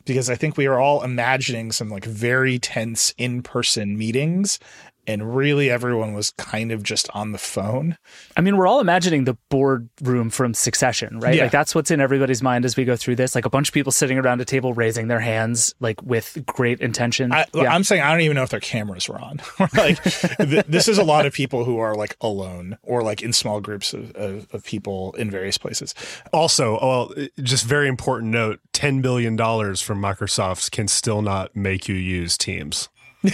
because 0.05 0.29
I 0.29 0.35
think 0.35 0.57
we 0.57 0.67
are 0.67 0.79
all 0.79 1.03
imagining 1.03 1.71
some 1.71 1.89
like 1.89 2.05
very 2.05 2.59
tense 2.59 3.13
in 3.17 3.41
person 3.41 3.97
meetings 3.97 4.59
and 5.07 5.35
really 5.35 5.69
everyone 5.69 6.13
was 6.13 6.31
kind 6.31 6.71
of 6.71 6.83
just 6.83 7.09
on 7.13 7.31
the 7.31 7.37
phone. 7.37 7.97
I 8.37 8.41
mean, 8.41 8.57
we're 8.57 8.67
all 8.67 8.79
imagining 8.79 9.23
the 9.25 9.35
boardroom 9.49 10.29
from 10.29 10.53
Succession, 10.53 11.19
right? 11.19 11.35
Yeah. 11.35 11.43
Like 11.43 11.51
that's 11.51 11.73
what's 11.73 11.91
in 11.91 11.99
everybody's 11.99 12.41
mind 12.41 12.65
as 12.65 12.77
we 12.77 12.85
go 12.85 12.95
through 12.95 13.15
this. 13.15 13.35
Like 13.35 13.45
a 13.45 13.49
bunch 13.49 13.69
of 13.69 13.73
people 13.73 13.91
sitting 13.91 14.17
around 14.17 14.41
a 14.41 14.45
table 14.45 14.73
raising 14.73 15.07
their 15.07 15.19
hands, 15.19 15.73
like 15.79 16.01
with 16.03 16.43
great 16.45 16.79
intention. 16.81 17.31
I, 17.31 17.45
yeah. 17.53 17.73
I'm 17.73 17.83
saying 17.83 18.01
I 18.01 18.11
don't 18.11 18.21
even 18.21 18.35
know 18.35 18.43
if 18.43 18.49
their 18.49 18.59
cameras 18.59 19.09
were 19.09 19.19
on. 19.19 19.41
like 19.75 20.01
th- 20.03 20.65
this 20.67 20.87
is 20.87 20.97
a 20.97 21.03
lot 21.03 21.25
of 21.25 21.33
people 21.33 21.65
who 21.65 21.79
are 21.79 21.95
like 21.95 22.15
alone 22.21 22.77
or 22.83 23.01
like 23.03 23.21
in 23.21 23.33
small 23.33 23.61
groups 23.61 23.93
of, 23.93 24.11
of, 24.11 24.47
of 24.53 24.63
people 24.63 25.13
in 25.13 25.31
various 25.31 25.57
places. 25.57 25.95
Also, 26.31 26.77
oh, 26.79 26.91
well, 26.91 27.27
just 27.41 27.65
very 27.65 27.87
important 27.87 28.31
note: 28.31 28.59
ten 28.73 29.01
billion 29.01 29.35
dollars 29.35 29.81
from 29.81 30.01
Microsoft 30.01 30.71
can 30.71 30.87
still 30.87 31.21
not 31.21 31.55
make 31.55 31.87
you 31.87 31.95
use 31.95 32.37
Teams. 32.37 32.89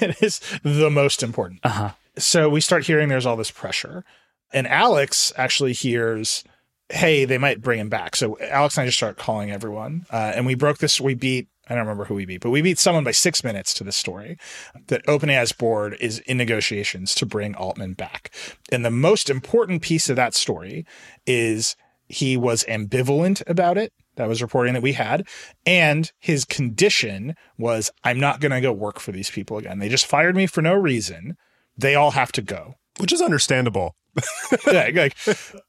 it 0.00 0.22
is 0.22 0.40
the 0.62 0.90
most 0.90 1.22
important. 1.22 1.60
Uh-huh. 1.64 1.90
So 2.16 2.48
we 2.48 2.60
start 2.60 2.86
hearing 2.86 3.08
there's 3.08 3.26
all 3.26 3.36
this 3.36 3.50
pressure. 3.50 4.04
And 4.52 4.66
Alex 4.66 5.32
actually 5.36 5.72
hears, 5.72 6.44
hey, 6.90 7.24
they 7.24 7.38
might 7.38 7.62
bring 7.62 7.80
him 7.80 7.88
back. 7.88 8.16
So 8.16 8.38
Alex 8.40 8.76
and 8.76 8.82
I 8.82 8.86
just 8.86 8.98
start 8.98 9.16
calling 9.16 9.50
everyone. 9.50 10.06
Uh, 10.10 10.32
and 10.34 10.46
we 10.46 10.54
broke 10.54 10.78
this, 10.78 11.00
we 11.00 11.14
beat, 11.14 11.48
I 11.68 11.74
don't 11.74 11.84
remember 11.84 12.04
who 12.04 12.14
we 12.14 12.26
beat, 12.26 12.42
but 12.42 12.50
we 12.50 12.60
beat 12.60 12.78
someone 12.78 13.04
by 13.04 13.12
six 13.12 13.42
minutes 13.44 13.72
to 13.74 13.84
this 13.84 13.96
story 13.96 14.36
that 14.88 15.04
OpenAI's 15.06 15.52
board 15.52 15.96
is 16.00 16.18
in 16.20 16.36
negotiations 16.36 17.14
to 17.16 17.26
bring 17.26 17.54
Altman 17.54 17.94
back. 17.94 18.30
And 18.70 18.84
the 18.84 18.90
most 18.90 19.30
important 19.30 19.80
piece 19.80 20.10
of 20.10 20.16
that 20.16 20.34
story 20.34 20.84
is 21.26 21.76
he 22.08 22.36
was 22.36 22.64
ambivalent 22.64 23.42
about 23.46 23.78
it. 23.78 23.92
That 24.16 24.28
was 24.28 24.42
reporting 24.42 24.74
that 24.74 24.82
we 24.82 24.92
had. 24.92 25.26
And 25.64 26.10
his 26.18 26.44
condition 26.44 27.34
was 27.58 27.90
I'm 28.04 28.20
not 28.20 28.40
going 28.40 28.52
to 28.52 28.60
go 28.60 28.72
work 28.72 29.00
for 29.00 29.12
these 29.12 29.30
people 29.30 29.58
again. 29.58 29.78
They 29.78 29.88
just 29.88 30.06
fired 30.06 30.36
me 30.36 30.46
for 30.46 30.62
no 30.62 30.74
reason. 30.74 31.36
They 31.76 31.94
all 31.94 32.10
have 32.12 32.32
to 32.32 32.42
go. 32.42 32.74
Which 32.98 33.12
is 33.12 33.22
understandable. 33.22 33.96
yeah, 34.66 34.90
like 34.94 35.16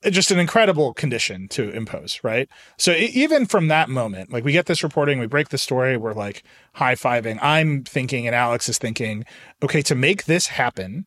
just 0.09 0.31
an 0.31 0.39
incredible 0.39 0.93
condition 0.93 1.47
to 1.47 1.69
impose, 1.69 2.19
right? 2.23 2.49
So 2.77 2.91
even 2.91 3.45
from 3.45 3.69
that 3.69 3.89
moment, 3.89 4.33
like 4.33 4.43
we 4.43 4.51
get 4.51 4.65
this 4.65 4.83
reporting, 4.83 5.19
we 5.19 5.27
break 5.27 5.49
the 5.49 5.57
story, 5.57 5.95
we're 5.95 6.13
like 6.13 6.43
high 6.73 6.95
fiving. 6.95 7.39
I'm 7.41 7.83
thinking, 7.83 8.27
and 8.27 8.35
Alex 8.35 8.67
is 8.67 8.77
thinking, 8.77 9.23
okay, 9.61 9.81
to 9.83 9.95
make 9.95 10.25
this 10.25 10.47
happen, 10.47 11.05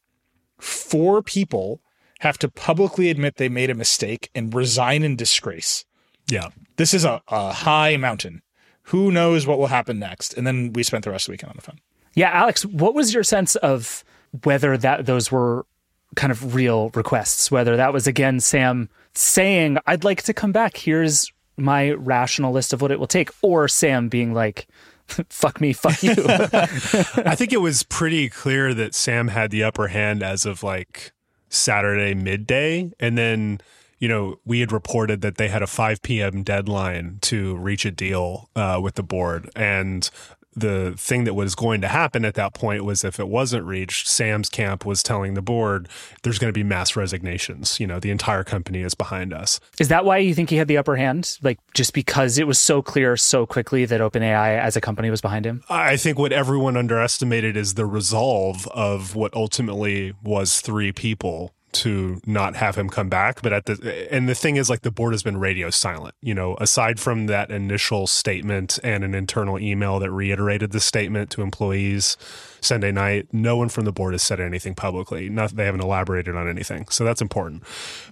four 0.58 1.22
people 1.22 1.82
have 2.20 2.38
to 2.38 2.48
publicly 2.48 3.10
admit 3.10 3.36
they 3.36 3.48
made 3.48 3.70
a 3.70 3.74
mistake 3.74 4.30
and 4.34 4.54
resign 4.54 5.02
in 5.02 5.16
disgrace. 5.16 5.84
Yeah. 6.28 6.48
This 6.76 6.92
is 6.92 7.04
a, 7.04 7.22
a 7.28 7.52
high 7.52 7.96
mountain. 7.96 8.42
Who 8.84 9.10
knows 9.10 9.46
what 9.46 9.58
will 9.58 9.66
happen 9.66 9.98
next? 9.98 10.34
And 10.34 10.46
then 10.46 10.72
we 10.72 10.82
spent 10.82 11.04
the 11.04 11.10
rest 11.10 11.24
of 11.24 11.26
the 11.26 11.32
weekend 11.32 11.50
on 11.50 11.56
the 11.56 11.62
phone. 11.62 11.80
Yeah, 12.14 12.30
Alex, 12.30 12.64
what 12.64 12.94
was 12.94 13.12
your 13.12 13.22
sense 13.22 13.56
of 13.56 14.04
whether 14.44 14.76
that 14.78 15.06
those 15.06 15.30
were 15.30 15.66
kind 16.14 16.30
of 16.30 16.54
real 16.54 16.90
requests? 16.90 17.50
Whether 17.50 17.76
that 17.76 17.92
was 17.92 18.06
again 18.06 18.40
Sam 18.40 18.88
saying, 19.12 19.78
"I'd 19.86 20.04
like 20.04 20.22
to 20.22 20.32
come 20.32 20.52
back. 20.52 20.76
Here's 20.76 21.30
my 21.56 21.90
rational 21.92 22.52
list 22.52 22.72
of 22.72 22.80
what 22.80 22.90
it 22.90 22.98
will 22.98 23.06
take," 23.06 23.30
or 23.42 23.68
Sam 23.68 24.08
being 24.08 24.32
like, 24.32 24.66
"Fuck 25.28 25.60
me, 25.60 25.72
fuck 25.72 26.02
you." 26.02 26.14
I 26.26 27.34
think 27.34 27.52
it 27.52 27.60
was 27.60 27.82
pretty 27.82 28.28
clear 28.30 28.72
that 28.72 28.94
Sam 28.94 29.28
had 29.28 29.50
the 29.50 29.62
upper 29.62 29.88
hand 29.88 30.22
as 30.22 30.46
of 30.46 30.62
like 30.62 31.12
Saturday 31.50 32.14
midday, 32.14 32.90
and 32.98 33.18
then 33.18 33.60
you 33.98 34.08
know 34.08 34.38
we 34.44 34.60
had 34.60 34.72
reported 34.72 35.20
that 35.22 35.36
they 35.36 35.48
had 35.48 35.62
a 35.62 35.66
5 35.66 36.02
p.m. 36.02 36.42
deadline 36.42 37.18
to 37.22 37.56
reach 37.56 37.84
a 37.84 37.90
deal 37.90 38.48
uh, 38.56 38.80
with 38.82 38.94
the 38.94 39.02
board, 39.02 39.50
and 39.56 40.10
the 40.56 40.94
thing 40.96 41.24
that 41.24 41.34
was 41.34 41.54
going 41.54 41.82
to 41.82 41.88
happen 41.88 42.24
at 42.24 42.34
that 42.34 42.54
point 42.54 42.82
was 42.82 43.04
if 43.04 43.20
it 43.20 43.28
wasn't 43.28 43.64
reached, 43.64 44.08
Sam's 44.08 44.48
camp 44.48 44.86
was 44.86 45.02
telling 45.02 45.34
the 45.34 45.42
board 45.42 45.88
there's 46.22 46.38
going 46.38 46.48
to 46.48 46.58
be 46.58 46.64
mass 46.64 46.96
resignations. 46.96 47.78
You 47.78 47.86
know, 47.86 48.00
the 48.00 48.10
entire 48.10 48.42
company 48.42 48.80
is 48.80 48.94
behind 48.94 49.34
us. 49.34 49.60
Is 49.78 49.88
that 49.88 50.06
why 50.06 50.18
you 50.18 50.34
think 50.34 50.48
he 50.48 50.56
had 50.56 50.66
the 50.66 50.78
upper 50.78 50.96
hand? 50.96 51.38
Like 51.42 51.58
just 51.74 51.92
because 51.92 52.38
it 52.38 52.46
was 52.46 52.58
so 52.58 52.80
clear 52.80 53.18
so 53.18 53.44
quickly 53.44 53.84
that 53.84 54.00
OpenAI 54.00 54.58
as 54.58 54.76
a 54.76 54.80
company 54.80 55.10
was 55.10 55.20
behind 55.20 55.44
him? 55.44 55.62
I 55.68 55.98
think 55.98 56.18
what 56.18 56.32
everyone 56.32 56.76
underestimated 56.76 57.56
is 57.56 57.74
the 57.74 57.86
resolve 57.86 58.66
of 58.68 59.14
what 59.14 59.34
ultimately 59.34 60.14
was 60.22 60.62
three 60.62 60.90
people 60.90 61.52
to 61.82 62.20
not 62.26 62.56
have 62.56 62.76
him 62.76 62.88
come 62.88 63.08
back. 63.08 63.42
But 63.42 63.52
at 63.52 63.64
the 63.66 64.08
and 64.10 64.28
the 64.28 64.34
thing 64.34 64.56
is, 64.56 64.70
like 64.70 64.82
the 64.82 64.90
board 64.90 65.12
has 65.12 65.22
been 65.22 65.38
radio 65.38 65.70
silent. 65.70 66.14
You 66.22 66.34
know, 66.34 66.56
aside 66.60 66.98
from 66.98 67.26
that 67.26 67.50
initial 67.50 68.06
statement 68.06 68.78
and 68.82 69.04
an 69.04 69.14
internal 69.14 69.58
email 69.58 69.98
that 69.98 70.10
reiterated 70.10 70.72
the 70.72 70.80
statement 70.80 71.30
to 71.30 71.42
employees 71.42 72.16
Sunday 72.60 72.92
night, 72.92 73.28
no 73.32 73.56
one 73.56 73.68
from 73.68 73.84
the 73.84 73.92
board 73.92 74.14
has 74.14 74.22
said 74.22 74.40
anything 74.40 74.74
publicly. 74.74 75.28
Not 75.28 75.56
they 75.56 75.64
haven't 75.66 75.82
elaborated 75.82 76.34
on 76.36 76.48
anything, 76.48 76.86
so 76.88 77.04
that's 77.04 77.22
important. 77.22 77.62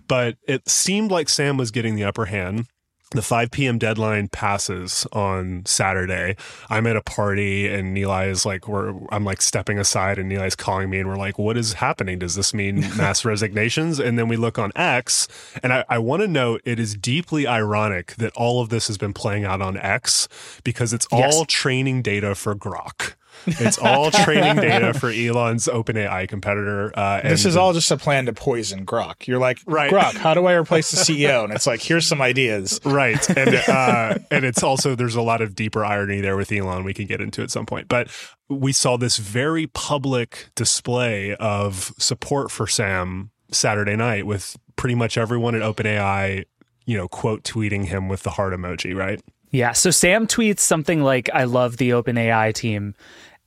But 0.06 0.36
it 0.46 0.68
seemed 0.68 1.10
like 1.10 1.28
Sam 1.28 1.56
was 1.56 1.70
getting 1.70 1.94
the 1.94 2.04
upper 2.04 2.26
hand 2.26 2.66
the 3.10 3.22
5 3.22 3.50
p.m. 3.50 3.78
deadline 3.78 4.28
passes 4.28 5.06
on 5.12 5.62
Saturday. 5.66 6.36
I'm 6.68 6.86
at 6.86 6.96
a 6.96 7.02
party 7.02 7.68
and 7.68 7.96
Nilay 7.96 8.28
is 8.28 8.44
like, 8.44 8.66
we're, 8.66 8.92
I'm 9.10 9.24
like 9.24 9.40
stepping 9.40 9.78
aside 9.78 10.18
and 10.18 10.28
Neil 10.28 10.42
is 10.42 10.56
calling 10.56 10.90
me 10.90 10.98
and 10.98 11.08
we're 11.08 11.16
like, 11.16 11.38
what 11.38 11.56
is 11.56 11.74
happening? 11.74 12.18
Does 12.18 12.34
this 12.34 12.52
mean 12.52 12.80
mass 12.96 13.24
resignations? 13.24 14.00
And 14.00 14.18
then 14.18 14.28
we 14.28 14.36
look 14.36 14.58
on 14.58 14.72
X 14.74 15.28
and 15.62 15.72
I, 15.72 15.84
I 15.88 15.98
want 15.98 16.22
to 16.22 16.28
note 16.28 16.60
it 16.64 16.80
is 16.80 16.96
deeply 16.96 17.46
ironic 17.46 18.14
that 18.16 18.32
all 18.34 18.60
of 18.60 18.68
this 18.68 18.88
has 18.88 18.98
been 18.98 19.12
playing 19.12 19.44
out 19.44 19.62
on 19.62 19.76
X 19.76 20.28
because 20.64 20.92
it's 20.92 21.06
all 21.12 21.20
yes. 21.20 21.44
training 21.48 22.02
data 22.02 22.34
for 22.34 22.54
Grok. 22.54 23.14
It's 23.46 23.78
all 23.78 24.10
training 24.10 24.56
data 24.62 24.94
for 24.94 25.10
Elon's 25.10 25.66
OpenAI 25.66 26.28
competitor. 26.28 26.92
Uh, 26.94 27.20
this 27.22 27.44
is 27.44 27.56
all 27.56 27.72
just 27.72 27.90
a 27.90 27.96
plan 27.96 28.26
to 28.26 28.32
poison 28.32 28.86
Grok. 28.86 29.26
You're 29.26 29.38
like, 29.38 29.58
right. 29.66 29.90
Grok, 29.90 30.16
how 30.16 30.34
do 30.34 30.46
I 30.46 30.54
replace 30.54 30.90
the 30.90 30.96
CEO? 31.12 31.44
And 31.44 31.52
it's 31.52 31.66
like, 31.66 31.82
here's 31.82 32.06
some 32.06 32.20
ideas. 32.20 32.80
Right. 32.84 33.14
And 33.36 33.56
uh, 33.68 34.18
and 34.30 34.44
it's 34.44 34.62
also 34.62 34.94
there's 34.94 35.16
a 35.16 35.22
lot 35.22 35.42
of 35.42 35.54
deeper 35.54 35.84
irony 35.84 36.20
there 36.20 36.36
with 36.36 36.52
Elon. 36.52 36.84
We 36.84 36.94
can 36.94 37.06
get 37.06 37.20
into 37.20 37.42
at 37.42 37.50
some 37.50 37.66
point, 37.66 37.88
but 37.88 38.08
we 38.48 38.72
saw 38.72 38.96
this 38.96 39.16
very 39.16 39.66
public 39.66 40.50
display 40.54 41.34
of 41.36 41.92
support 41.98 42.50
for 42.50 42.66
Sam 42.66 43.30
Saturday 43.50 43.96
night 43.96 44.24
with 44.26 44.56
pretty 44.76 44.94
much 44.94 45.18
everyone 45.18 45.54
at 45.54 45.62
OpenAI, 45.62 46.44
you 46.86 46.96
know, 46.96 47.08
quote 47.08 47.42
tweeting 47.42 47.86
him 47.86 48.08
with 48.08 48.22
the 48.22 48.30
heart 48.30 48.52
emoji, 48.52 48.94
right? 48.96 49.20
Yeah. 49.50 49.72
So 49.72 49.90
Sam 49.90 50.26
tweets 50.26 50.60
something 50.60 51.02
like, 51.02 51.30
I 51.32 51.44
love 51.44 51.76
the 51.76 51.90
OpenAI 51.90 52.52
team. 52.54 52.94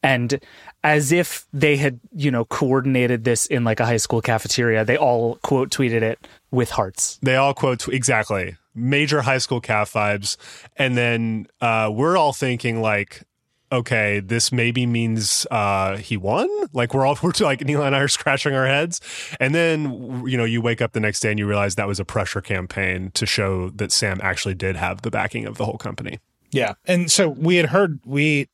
And 0.04 0.40
as 0.84 1.12
if 1.12 1.48
they 1.54 1.78
had, 1.78 2.00
you 2.16 2.32
know, 2.32 2.46
coordinated 2.46 3.24
this 3.24 3.46
in 3.48 3.64
like 3.64 3.80
a 3.80 3.86
high 3.86 3.98
school 3.98 4.22
cafeteria, 4.22 4.86
they 4.86 4.98
all 4.98 5.36
quote 5.44 5.70
tweeted 5.70 6.02
it 6.02 6.28
with 6.52 6.70
hearts. 6.70 7.20
They 7.22 7.36
all 7.36 7.54
quote, 7.54 7.88
exactly. 7.88 8.56
Major 8.76 9.22
high 9.22 9.40
school 9.40 9.60
calf 9.60 9.94
vibes. 9.94 10.38
And 10.76 10.96
then 10.96 11.48
uh, 11.62 11.90
we're 11.92 12.16
all 12.16 12.32
thinking, 12.32 12.82
like, 12.82 13.24
okay, 13.72 14.20
this 14.20 14.52
maybe 14.52 14.86
means 14.86 15.46
uh, 15.52 15.98
he 15.98 16.18
won. 16.18 16.50
Like 16.74 16.94
we're 16.94 17.06
all 17.06 17.18
we're 17.24 17.32
like 17.40 17.62
Neil 17.62 17.84
and 17.84 17.96
I 17.96 18.00
are 18.00 18.08
scratching 18.08 18.54
our 18.54 18.68
heads, 18.68 19.02
and 19.40 19.54
then 19.54 20.26
you 20.26 20.38
know 20.38 20.46
you 20.46 20.62
wake 20.62 20.82
up 20.82 20.94
the 20.94 21.00
next 21.00 21.20
day 21.20 21.30
and 21.30 21.40
you 21.40 21.48
realize 21.48 21.76
that 21.76 21.88
was 21.88 22.00
a 22.00 22.06
pressure 22.06 22.42
campaign 22.42 23.12
to 23.12 23.26
show 23.26 23.70
that 23.72 23.92
Sam 23.92 24.20
actually 24.22 24.56
did 24.56 24.76
have 24.76 25.02
the 25.02 25.12
backing 25.12 25.46
of 25.46 25.58
the 25.58 25.66
whole 25.66 25.78
company. 25.78 26.20
Yeah, 26.52 26.74
and 26.86 27.12
so 27.12 27.30
we 27.30 27.58
had 27.58 27.68
heard 27.68 28.00
we 28.06 28.48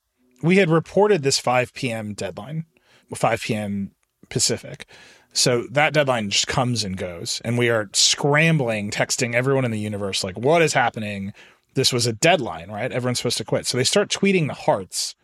we 0.44 0.58
had 0.58 0.70
reported 0.70 1.24
this 1.24 1.40
5 1.40 1.74
p.m. 1.74 2.14
deadline, 2.14 2.66
5 3.14 3.42
p.m. 3.42 3.92
Pacific. 4.30 4.86
So 5.34 5.64
that 5.72 5.94
deadline 5.94 6.30
just 6.30 6.48
comes 6.48 6.84
and 6.84 6.96
goes, 6.96 7.42
and 7.44 7.58
we 7.58 7.70
are 7.70 7.90
scrambling, 7.94 8.92
texting 8.92 9.34
everyone 9.34 9.66
in 9.66 9.72
the 9.72 9.80
universe, 9.80 10.24
like, 10.24 10.38
what 10.38 10.62
is 10.62 10.74
happening? 10.74 11.34
this 11.74 11.94
was 11.94 12.08
a 12.08 12.14
deadline, 12.14 12.70
right? 12.70 12.92
Everyone's 12.92 13.20
supposed 13.20 13.38
to 13.38 13.46
quit. 13.46 13.66
So 13.66 13.78
they 13.78 13.84
start 13.84 14.10
tweeting 14.10 14.48
the 14.48 14.54
hearts. 14.54 15.16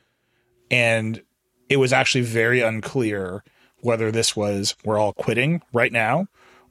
And 0.72 1.22
it 1.68 1.78
was 1.78 1.94
actually 1.94 2.24
very 2.24 2.62
unclear 2.62 3.44
whether 3.82 4.12
this 4.12 4.36
was 4.36 4.76
we're 4.84 4.98
all 4.98 5.14
quitting 5.14 5.62
right 5.74 5.92
now 5.92 6.28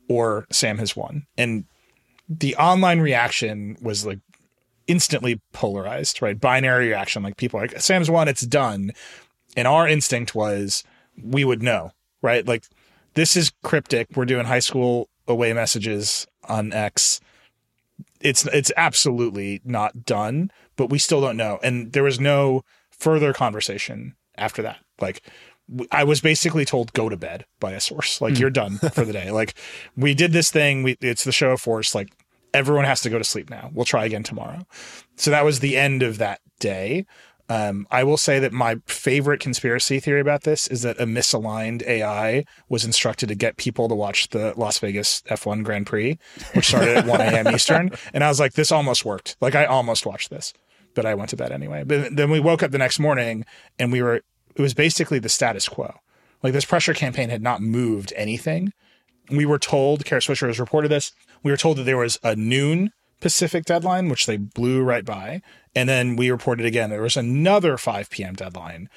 or 0.09 0.47
Sam 0.51 0.79
has 0.79 0.97
won. 0.97 1.27
And 1.37 1.65
the 2.29 2.57
online 2.57 3.01
reaction 3.01 3.77
was 3.81 4.05
like 4.05 4.21
instantly 4.89 5.41
polarized, 5.53 6.21
right? 6.21 6.41
Binary 6.41 6.89
reaction. 6.89 7.23
Like 7.23 7.37
people 7.37 7.61
like, 7.61 7.81
Sam's 7.81 8.11
won, 8.11 8.27
it's 8.27 8.47
done. 8.47 8.91
And 9.57 9.69
our 9.69 9.87
instinct 9.87 10.35
was 10.35 10.83
we 11.23 11.45
would 11.45 11.63
know, 11.63 11.93
right? 12.23 12.47
Like 12.47 12.65
this 13.15 13.37
is 13.37 13.53
cryptic. 13.63 14.09
We're 14.17 14.25
doing 14.25 14.47
high 14.47 14.59
school 14.59 15.09
away 15.27 15.53
messages 15.53 16.27
on 16.49 16.73
X 16.73 17.21
it's 18.21 18.47
it's 18.47 18.73
absolutely 18.77 19.61
not 19.65 20.05
done, 20.05 20.51
but 20.77 20.91
we 20.91 20.99
still 20.99 21.21
don't 21.21 21.37
know. 21.37 21.59
And 21.63 21.93
there 21.93 22.03
was 22.03 22.21
no 22.21 22.63
further 22.91 23.33
conversation 23.33 24.15
after 24.37 24.63
that. 24.63 24.79
Like 25.01 25.23
I 25.93 26.05
was 26.05 26.21
basically 26.21 26.65
told 26.65 26.93
go 26.93 27.09
to 27.09 27.17
bed 27.17 27.45
by 27.61 27.73
a 27.73 27.81
source. 27.81 28.21
Like 28.21 28.35
mm. 28.35 28.41
you're 28.41 28.51
done 28.51 28.79
for 28.79 29.05
the 29.05 29.13
day. 29.13 29.31
Like 29.31 29.55
we 29.97 30.15
did 30.15 30.33
this 30.33 30.51
thing. 30.51 30.83
We 30.83 30.97
it's 31.01 31.25
the 31.25 31.33
show 31.33 31.51
of 31.53 31.61
force. 31.61 31.95
Like 31.95 32.13
everyone 32.59 32.85
has 32.85 33.01
to 33.03 33.11
go 33.11 33.19
to 33.19 33.25
sleep 33.25 33.49
now. 33.49 33.71
We'll 33.73 33.85
try 33.85 34.05
again 34.05 34.23
tomorrow. 34.23 34.67
So 35.17 35.31
that 35.31 35.45
was 35.45 35.61
the 35.61 35.77
end 35.77 36.03
of 36.03 36.19
that 36.19 36.41
day. 36.59 37.07
Um, 37.51 37.87
I 37.91 38.05
will 38.05 38.19
say 38.19 38.39
that 38.41 38.53
my 38.53 38.77
favorite 38.87 39.41
conspiracy 39.41 40.01
theory 40.01 40.21
about 40.21 40.43
this 40.43 40.67
is 40.67 40.83
that 40.83 41.01
a 41.01 41.07
misaligned 41.07 41.83
AI 41.87 42.45
was 42.69 42.85
instructed 42.85 43.31
to 43.31 43.35
get 43.35 43.57
people 43.57 43.89
to 43.89 43.95
watch 43.95 44.29
the 44.29 44.53
Las 44.57 44.79
Vegas 44.79 45.23
F1 45.31 45.65
Grand 45.65 45.87
Prix, 45.87 46.19
which 46.53 46.69
started 46.69 46.99
at 46.99 47.07
1 47.07 47.21
a.m. 47.21 47.49
Eastern. 47.49 47.91
And 48.13 48.23
I 48.23 48.29
was 48.29 48.41
like, 48.41 48.53
this 48.53 48.73
almost 48.73 49.05
worked. 49.05 49.37
Like, 49.41 49.55
I 49.55 49.65
almost 49.65 50.05
watched 50.05 50.31
this, 50.31 50.53
but 50.95 51.07
I 51.07 51.15
went 51.15 51.31
to 51.31 51.37
bed 51.37 51.53
anyway. 51.53 51.85
But 51.85 52.17
then 52.17 52.31
we 52.31 52.41
woke 52.41 52.63
up 52.63 52.71
the 52.71 52.79
next 52.79 52.99
morning 52.99 53.45
and 53.79 53.93
we 53.93 54.03
were, 54.03 54.17
it 54.17 54.63
was 54.63 54.75
basically 54.75 55.19
the 55.19 55.29
status 55.29 55.69
quo. 55.69 55.95
Like, 56.43 56.53
this 56.53 56.65
pressure 56.65 56.95
campaign 56.95 57.31
had 57.31 57.43
not 57.43 57.63
moved 57.63 58.13
anything. 58.17 58.73
We 59.31 59.47
were 59.47 59.59
told, 59.59 60.05
Kara 60.05 60.21
Swisher 60.21 60.47
has 60.47 60.59
reported 60.59 60.91
this, 60.91 61.13
we 61.43 61.51
were 61.51 61.57
told 61.57 61.79
that 61.79 61.85
there 61.85 61.99
was 61.99 62.19
a 62.23 62.35
noon 62.35 62.93
Pacific 63.21 63.65
deadline, 63.65 64.09
which 64.09 64.27
they 64.27 64.37
blew 64.37 64.83
right 64.83 65.05
by. 65.05 65.43
And 65.75 65.89
then 65.89 66.17
we 66.17 66.31
reported 66.31 66.67
again 66.67 66.91
there 66.91 67.03
was 67.03 67.17
another 67.17 67.77
5 67.77 68.11
p.m. 68.11 68.35
deadline. 68.35 68.89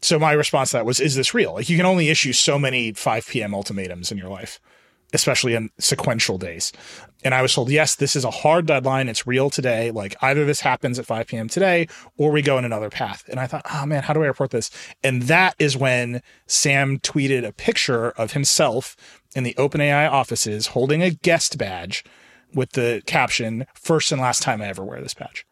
So 0.00 0.18
my 0.18 0.32
response 0.32 0.70
to 0.70 0.78
that 0.78 0.86
was, 0.86 1.00
is 1.00 1.16
this 1.16 1.34
real? 1.34 1.54
Like 1.54 1.68
you 1.68 1.76
can 1.76 1.86
only 1.86 2.08
issue 2.08 2.32
so 2.32 2.58
many 2.58 2.92
5 2.92 3.26
p.m. 3.26 3.54
ultimatums 3.54 4.12
in 4.12 4.18
your 4.18 4.28
life, 4.28 4.60
especially 5.12 5.54
in 5.54 5.70
sequential 5.78 6.38
days. 6.38 6.72
And 7.24 7.34
I 7.34 7.42
was 7.42 7.52
told, 7.52 7.70
yes, 7.70 7.96
this 7.96 8.14
is 8.14 8.24
a 8.24 8.30
hard 8.30 8.66
deadline. 8.66 9.08
It's 9.08 9.26
real 9.26 9.50
today. 9.50 9.90
Like 9.90 10.14
either 10.22 10.44
this 10.44 10.60
happens 10.60 11.00
at 11.00 11.06
5 11.06 11.26
p.m. 11.26 11.48
today 11.48 11.88
or 12.16 12.30
we 12.30 12.42
go 12.42 12.58
in 12.58 12.64
another 12.64 12.90
path. 12.90 13.24
And 13.28 13.40
I 13.40 13.48
thought, 13.48 13.66
oh 13.72 13.86
man, 13.86 14.04
how 14.04 14.12
do 14.12 14.22
I 14.22 14.26
report 14.26 14.50
this? 14.50 14.70
And 15.02 15.22
that 15.22 15.56
is 15.58 15.76
when 15.76 16.22
Sam 16.46 17.00
tweeted 17.00 17.44
a 17.44 17.52
picture 17.52 18.10
of 18.10 18.32
himself 18.32 18.96
in 19.34 19.44
the 19.44 19.54
OpenAI 19.54 20.10
offices 20.10 20.68
holding 20.68 21.02
a 21.02 21.10
guest 21.10 21.58
badge 21.58 22.04
with 22.54 22.72
the 22.72 23.02
caption 23.06 23.66
first 23.74 24.10
and 24.12 24.20
last 24.20 24.42
time 24.42 24.62
I 24.62 24.68
ever 24.68 24.84
wear 24.84 25.00
this 25.00 25.14
patch. 25.14 25.44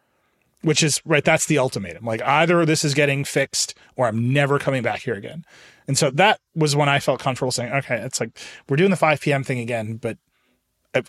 Which 0.63 0.83
is 0.83 1.01
right, 1.05 1.25
that's 1.25 1.47
the 1.47 1.59
ultimatum. 1.59 2.05
Like 2.05 2.23
either 2.23 2.65
this 2.65 2.85
is 2.85 2.95
getting 2.95 3.25
fixed 3.25 3.75
or 3.95 4.09
I'm 4.09 4.33
never 4.33 4.59
coming 4.59 4.83
back 4.83 5.01
here 5.01 5.15
again. 5.15 5.45
And 5.87 5.97
so 5.97 6.11
that 6.11 6.41
was 6.55 6.75
when 6.75 6.89
I 6.89 6.99
felt 6.99 7.21
comfortable 7.21 7.53
saying, 7.53 7.73
okay, 7.73 7.97
it's 7.97 8.19
like 8.19 8.37
we're 8.69 8.77
doing 8.77 8.91
the 8.91 8.97
5 8.97 9.21
p.m. 9.21 9.45
thing 9.45 9.61
again, 9.61 9.97
but 9.97 10.19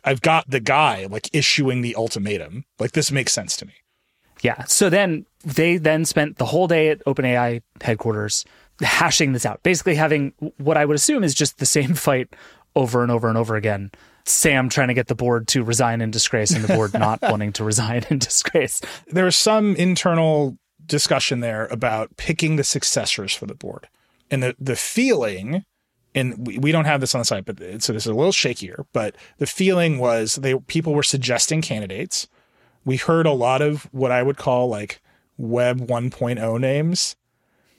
I've 0.04 0.22
got 0.22 0.50
the 0.50 0.60
guy 0.60 1.08
like 1.10 1.30
issuing 1.34 1.82
the 1.82 1.96
ultimatum. 1.96 2.66
Like 2.78 2.92
this 2.92 3.12
makes 3.12 3.34
sense 3.34 3.56
to 3.58 3.66
me. 3.66 3.74
Yeah. 4.42 4.64
So 4.66 4.90
then 4.90 5.26
they 5.44 5.78
then 5.78 6.06
spent 6.06 6.38
the 6.38 6.46
whole 6.46 6.68
day 6.68 6.90
at 6.90 7.04
OpenAI 7.06 7.62
headquarters 7.82 8.46
hashing 8.82 9.34
this 9.34 9.46
out, 9.46 9.64
basically 9.64 9.96
having 9.96 10.34
what 10.58 10.78
I 10.78 10.86
would 10.86 10.96
assume 10.96 11.24
is 11.24 11.34
just 11.34 11.58
the 11.58 11.66
same 11.66 11.94
fight 11.96 12.36
over 12.78 13.04
and 13.04 13.12
over 13.12 13.28
and 13.28 13.38
over 13.38 13.56
again 13.58 13.92
Sam 14.28 14.70
trying 14.70 14.90
to 14.90 14.94
get 14.94 15.08
the 15.08 15.16
board 15.16 15.48
to 15.50 15.64
resign 15.64 16.02
in 16.02 16.12
disgrace 16.12 16.52
and 16.52 16.64
the 16.64 16.74
board 16.74 16.94
not 16.98 17.22
wanting 17.22 17.54
to 17.54 17.64
resign 17.64 18.06
in 18.10 18.20
disgrace. 18.20 18.82
There 19.08 19.26
was 19.26 19.38
some 19.38 19.76
internal 19.76 20.58
discussion 20.86 21.40
there 21.40 21.68
about 21.68 22.16
picking 22.18 22.56
the 22.56 22.64
successors 22.64 23.34
for 23.34 23.46
the 23.46 23.56
board. 23.56 23.88
And 24.30 24.44
the, 24.44 24.56
the 24.60 24.76
feeling, 24.76 25.64
and 26.14 26.46
we, 26.46 26.58
we 26.58 26.72
don't 26.72 26.86
have 26.86 27.02
this 27.02 27.16
on 27.16 27.20
the 27.20 27.26
site, 27.26 27.46
but 27.46 27.58
so 27.82 27.94
this 27.94 28.04
is 28.04 28.08
a 28.08 28.14
little 28.14 28.32
shakier, 28.32 28.86
but 28.94 29.16
the 29.38 29.48
feeling 29.48 30.00
was 30.00 30.36
they 30.36 30.56
people 30.68 30.94
were 30.94 31.04
suggesting 31.04 31.62
candidates. 31.62 32.28
We 32.84 32.98
heard 32.98 33.26
a 33.26 33.32
lot 33.32 33.62
of 33.62 33.84
what 33.92 34.12
I 34.12 34.24
would 34.24 34.38
call 34.38 34.68
like 34.68 35.02
web 35.38 35.88
1.0 35.88 36.60
names. 36.60 37.16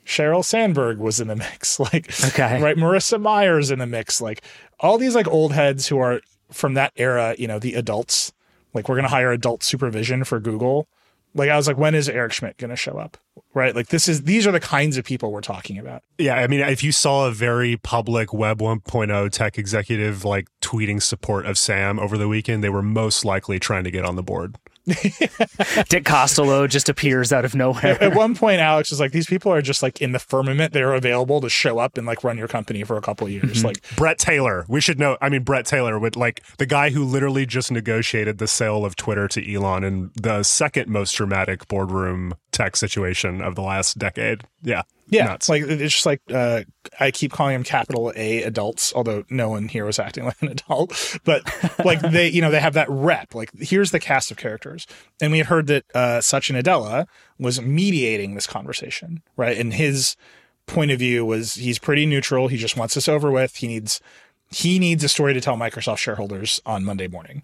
Sheryl 0.08 0.42
Sandberg 0.42 0.98
was 0.98 1.20
in 1.20 1.28
the 1.28 1.36
mix, 1.36 1.78
like 1.92 2.08
okay. 2.24 2.60
right, 2.62 2.76
Marissa 2.76 3.20
Myers 3.20 3.70
in 3.70 3.78
the 3.78 3.86
mix, 3.86 4.22
like 4.22 4.42
all 4.80 4.96
these 4.96 5.14
like 5.14 5.28
old 5.28 5.52
heads 5.52 5.86
who 5.86 5.98
are 5.98 6.22
from 6.50 6.74
that 6.74 6.92
era, 6.96 7.34
you 7.38 7.46
know, 7.46 7.58
the 7.58 7.74
adults, 7.74 8.32
like 8.72 8.88
we're 8.88 8.94
going 8.94 9.04
to 9.04 9.10
hire 9.10 9.30
adult 9.30 9.62
supervision 9.62 10.24
for 10.24 10.40
Google. 10.40 10.88
Like 11.34 11.50
I 11.50 11.56
was 11.56 11.68
like, 11.68 11.76
when 11.76 11.94
is 11.94 12.08
Eric 12.08 12.32
Schmidt 12.32 12.56
going 12.56 12.70
to 12.70 12.76
show 12.76 12.96
up? 12.96 13.18
Right. 13.52 13.76
Like 13.76 13.88
this 13.88 14.08
is, 14.08 14.22
these 14.22 14.46
are 14.46 14.50
the 14.50 14.60
kinds 14.60 14.96
of 14.96 15.04
people 15.04 15.30
we're 15.30 15.42
talking 15.42 15.76
about. 15.76 16.02
Yeah. 16.16 16.36
I 16.36 16.46
mean, 16.46 16.60
if 16.60 16.82
you 16.82 16.90
saw 16.90 17.28
a 17.28 17.30
very 17.30 17.76
public 17.76 18.32
web 18.32 18.60
1.0 18.60 19.30
tech 19.30 19.58
executive 19.58 20.24
like 20.24 20.48
tweeting 20.62 21.02
support 21.02 21.44
of 21.44 21.58
Sam 21.58 21.98
over 21.98 22.16
the 22.16 22.28
weekend, 22.28 22.64
they 22.64 22.70
were 22.70 22.82
most 22.82 23.26
likely 23.26 23.58
trying 23.58 23.84
to 23.84 23.90
get 23.90 24.06
on 24.06 24.16
the 24.16 24.22
board. 24.22 24.56
Dick 25.88 26.04
Costolo 26.04 26.68
just 26.68 26.88
appears 26.88 27.32
out 27.32 27.44
of 27.44 27.54
nowhere. 27.54 28.02
At 28.02 28.14
one 28.14 28.34
point, 28.34 28.60
Alex 28.60 28.90
is 28.90 29.00
like, 29.00 29.12
"These 29.12 29.26
people 29.26 29.52
are 29.52 29.62
just 29.62 29.82
like 29.82 30.00
in 30.00 30.12
the 30.12 30.18
firmament. 30.18 30.72
They're 30.72 30.94
available 30.94 31.40
to 31.40 31.48
show 31.48 31.78
up 31.78 31.98
and 31.98 32.06
like 32.06 32.24
run 32.24 32.38
your 32.38 32.48
company 32.48 32.84
for 32.84 32.96
a 32.96 33.02
couple 33.02 33.26
of 33.26 33.32
years." 33.32 33.58
Mm-hmm. 33.58 33.66
Like 33.66 33.96
Bret 33.96 34.18
Taylor. 34.18 34.64
We 34.68 34.80
should 34.80 34.98
know. 34.98 35.18
I 35.20 35.28
mean, 35.28 35.42
Bret 35.42 35.66
Taylor 35.66 35.98
would 35.98 36.16
like 36.16 36.42
the 36.56 36.66
guy 36.66 36.90
who 36.90 37.04
literally 37.04 37.46
just 37.46 37.70
negotiated 37.70 38.38
the 38.38 38.48
sale 38.48 38.84
of 38.84 38.96
Twitter 38.96 39.28
to 39.28 39.54
Elon 39.54 39.84
in 39.84 40.10
the 40.14 40.42
second 40.42 40.88
most 40.88 41.12
dramatic 41.12 41.68
boardroom 41.68 42.34
tech 42.52 42.76
situation 42.76 43.42
of 43.42 43.54
the 43.54 43.62
last 43.62 43.98
decade. 43.98 44.42
Yeah. 44.62 44.82
Yeah, 45.10 45.26
Nuts. 45.26 45.48
like 45.48 45.62
it's 45.62 45.94
just 45.94 46.06
like 46.06 46.20
uh, 46.32 46.62
I 47.00 47.10
keep 47.10 47.32
calling 47.32 47.54
them 47.54 47.64
capital 47.64 48.12
A 48.14 48.42
adults, 48.42 48.92
although 48.94 49.24
no 49.30 49.48
one 49.48 49.68
here 49.68 49.84
was 49.84 49.98
acting 49.98 50.24
like 50.26 50.40
an 50.42 50.48
adult. 50.48 51.18
But 51.24 51.42
like 51.84 52.00
they, 52.00 52.28
you 52.28 52.40
know, 52.42 52.50
they 52.50 52.60
have 52.60 52.74
that 52.74 52.88
rep. 52.90 53.34
Like 53.34 53.50
here's 53.58 53.90
the 53.90 54.00
cast 54.00 54.30
of 54.30 54.36
characters, 54.36 54.86
and 55.20 55.32
we 55.32 55.38
had 55.38 55.46
heard 55.46 55.66
that 55.68 55.84
uh, 55.94 56.20
Satya 56.20 56.60
Nadella 56.60 57.06
was 57.38 57.60
mediating 57.60 58.34
this 58.34 58.46
conversation, 58.46 59.22
right? 59.36 59.56
And 59.56 59.74
his 59.74 60.16
point 60.66 60.90
of 60.90 60.98
view 60.98 61.24
was 61.24 61.54
he's 61.54 61.78
pretty 61.78 62.06
neutral. 62.06 62.48
He 62.48 62.56
just 62.56 62.76
wants 62.76 62.94
this 62.94 63.08
over 63.08 63.30
with. 63.30 63.56
He 63.56 63.66
needs 63.66 64.00
he 64.50 64.78
needs 64.78 65.04
a 65.04 65.08
story 65.08 65.34
to 65.34 65.40
tell 65.40 65.56
Microsoft 65.56 65.98
shareholders 65.98 66.60
on 66.64 66.84
Monday 66.84 67.08
morning. 67.08 67.42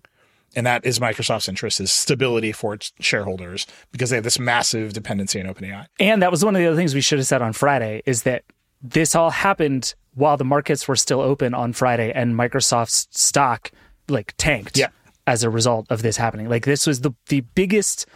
And 0.56 0.66
that 0.66 0.84
is 0.84 0.98
Microsoft's 0.98 1.48
interest 1.48 1.80
is 1.80 1.92
stability 1.92 2.52
for 2.52 2.74
its 2.74 2.92
shareholders 3.00 3.66
because 3.92 4.10
they 4.10 4.16
have 4.16 4.24
this 4.24 4.38
massive 4.38 4.92
dependency 4.92 5.40
on 5.40 5.52
OpenAI. 5.52 5.86
And 5.98 6.22
that 6.22 6.30
was 6.30 6.44
one 6.44 6.54
of 6.54 6.60
the 6.60 6.66
other 6.66 6.76
things 6.76 6.94
we 6.94 7.00
should 7.00 7.18
have 7.18 7.26
said 7.26 7.42
on 7.42 7.52
Friday 7.52 8.02
is 8.06 8.22
that 8.22 8.44
this 8.82 9.14
all 9.14 9.30
happened 9.30 9.94
while 10.14 10.36
the 10.36 10.44
markets 10.44 10.86
were 10.86 10.96
still 10.96 11.20
open 11.20 11.54
on 11.54 11.72
Friday 11.72 12.12
and 12.14 12.34
Microsoft's 12.34 13.08
stock 13.10 13.70
like 14.08 14.34
tanked 14.36 14.76
Yeah. 14.76 14.88
as 15.26 15.42
a 15.42 15.50
result 15.50 15.86
of 15.90 16.02
this 16.02 16.16
happening. 16.18 16.48
Like 16.48 16.64
this 16.66 16.86
was 16.86 17.00
the 17.00 17.12
the 17.28 17.40
biggest 17.40 18.06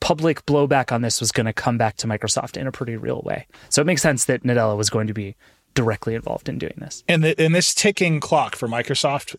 public 0.00 0.44
blowback 0.46 0.92
on 0.92 1.02
this 1.02 1.20
was 1.20 1.32
going 1.32 1.46
to 1.46 1.52
come 1.52 1.78
back 1.78 1.96
to 1.98 2.06
Microsoft 2.06 2.56
in 2.56 2.66
a 2.66 2.72
pretty 2.72 2.96
real 2.96 3.22
way. 3.24 3.46
So 3.68 3.80
it 3.80 3.86
makes 3.86 4.02
sense 4.02 4.24
that 4.26 4.42
Nadella 4.42 4.76
was 4.76 4.90
going 4.90 5.06
to 5.06 5.14
be 5.14 5.36
directly 5.74 6.14
involved 6.14 6.48
in 6.48 6.58
doing 6.58 6.74
this. 6.78 7.02
And 7.08 7.24
the, 7.24 7.40
and 7.40 7.54
this 7.54 7.74
ticking 7.74 8.20
clock 8.20 8.54
for 8.56 8.68
Microsoft, 8.68 9.34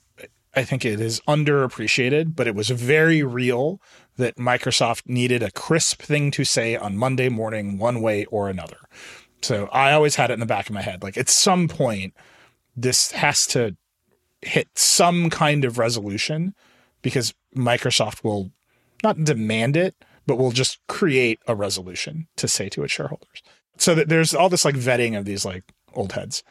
I 0.56 0.64
think 0.64 0.86
it 0.86 1.02
is 1.02 1.22
underappreciated, 1.28 2.36
but 2.36 2.48
it 2.48 2.56
was 2.56 2.70
very 2.70 3.24
real 3.24 3.82
that 4.18 4.38
Microsoft 4.38 5.04
needed 5.06 5.44
a 5.44 5.52
crisp 5.52 6.02
thing 6.02 6.32
to 6.32 6.46
say 6.46 6.76
on 6.76 6.98
Monday 6.98 7.30
morning, 7.30 7.78
one 7.78 8.02
way 8.02 8.26
or 8.26 8.50
another. 8.50 8.78
So 9.42 9.68
I 9.68 9.92
always 9.92 10.16
had 10.16 10.32
it 10.32 10.36
in 10.36 10.40
the 10.40 10.46
back 10.46 10.70
of 10.70 10.74
my 10.74 10.82
head. 10.82 11.04
Like 11.04 11.18
at 11.18 11.30
some 11.30 11.68
point, 11.68 12.14
this 12.76 13.12
has 13.12 13.46
to 13.48 13.76
hit 14.42 14.70
some 14.76 15.30
kind 15.30 15.66
of 15.66 15.78
resolution 15.78 16.56
because 17.02 17.34
Microsoft 17.56 18.24
will 18.24 18.52
not 19.04 19.24
demand 19.24 19.76
it, 19.76 19.96
but 20.26 20.38
will 20.38 20.52
just 20.52 20.80
create 20.88 21.40
a 21.48 21.56
resolution 21.56 22.28
to 22.38 22.48
say 22.48 22.70
to 22.70 22.84
its 22.84 22.94
shareholders. 22.94 23.44
So 23.78 23.94
that 23.96 24.10
there's 24.10 24.34
all 24.34 24.50
this 24.50 24.66
like 24.66 24.76
vetting 24.76 25.18
of 25.18 25.26
these 25.26 25.46
like 25.46 25.64
old 25.94 26.14
heads. 26.14 26.44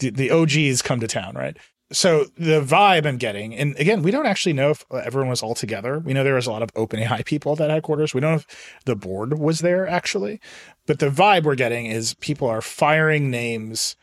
The, 0.00 0.10
the 0.10 0.30
OGs 0.30 0.82
come 0.82 1.00
to 1.00 1.06
town, 1.06 1.34
right? 1.34 1.56
So 1.94 2.24
the 2.36 2.60
vibe 2.60 3.06
I'm 3.06 3.18
getting, 3.18 3.54
and 3.54 3.78
again, 3.78 4.02
we 4.02 4.10
don't 4.10 4.26
actually 4.26 4.52
know 4.52 4.70
if 4.70 4.84
everyone 4.92 5.30
was 5.30 5.42
all 5.42 5.54
together. 5.54 6.00
We 6.00 6.12
know 6.12 6.24
there 6.24 6.34
was 6.34 6.48
a 6.48 6.52
lot 6.52 6.62
of 6.62 6.74
OpenAI 6.74 7.24
people 7.24 7.52
at 7.52 7.58
that 7.58 7.70
headquarters. 7.70 8.12
We 8.12 8.20
don't 8.20 8.32
know 8.32 8.36
if 8.38 8.80
the 8.84 8.96
board 8.96 9.38
was 9.38 9.60
there 9.60 9.86
actually, 9.86 10.40
but 10.86 10.98
the 10.98 11.08
vibe 11.08 11.44
we're 11.44 11.54
getting 11.54 11.86
is 11.86 12.14
people 12.14 12.48
are 12.48 12.60
firing 12.60 13.30
names 13.30 13.96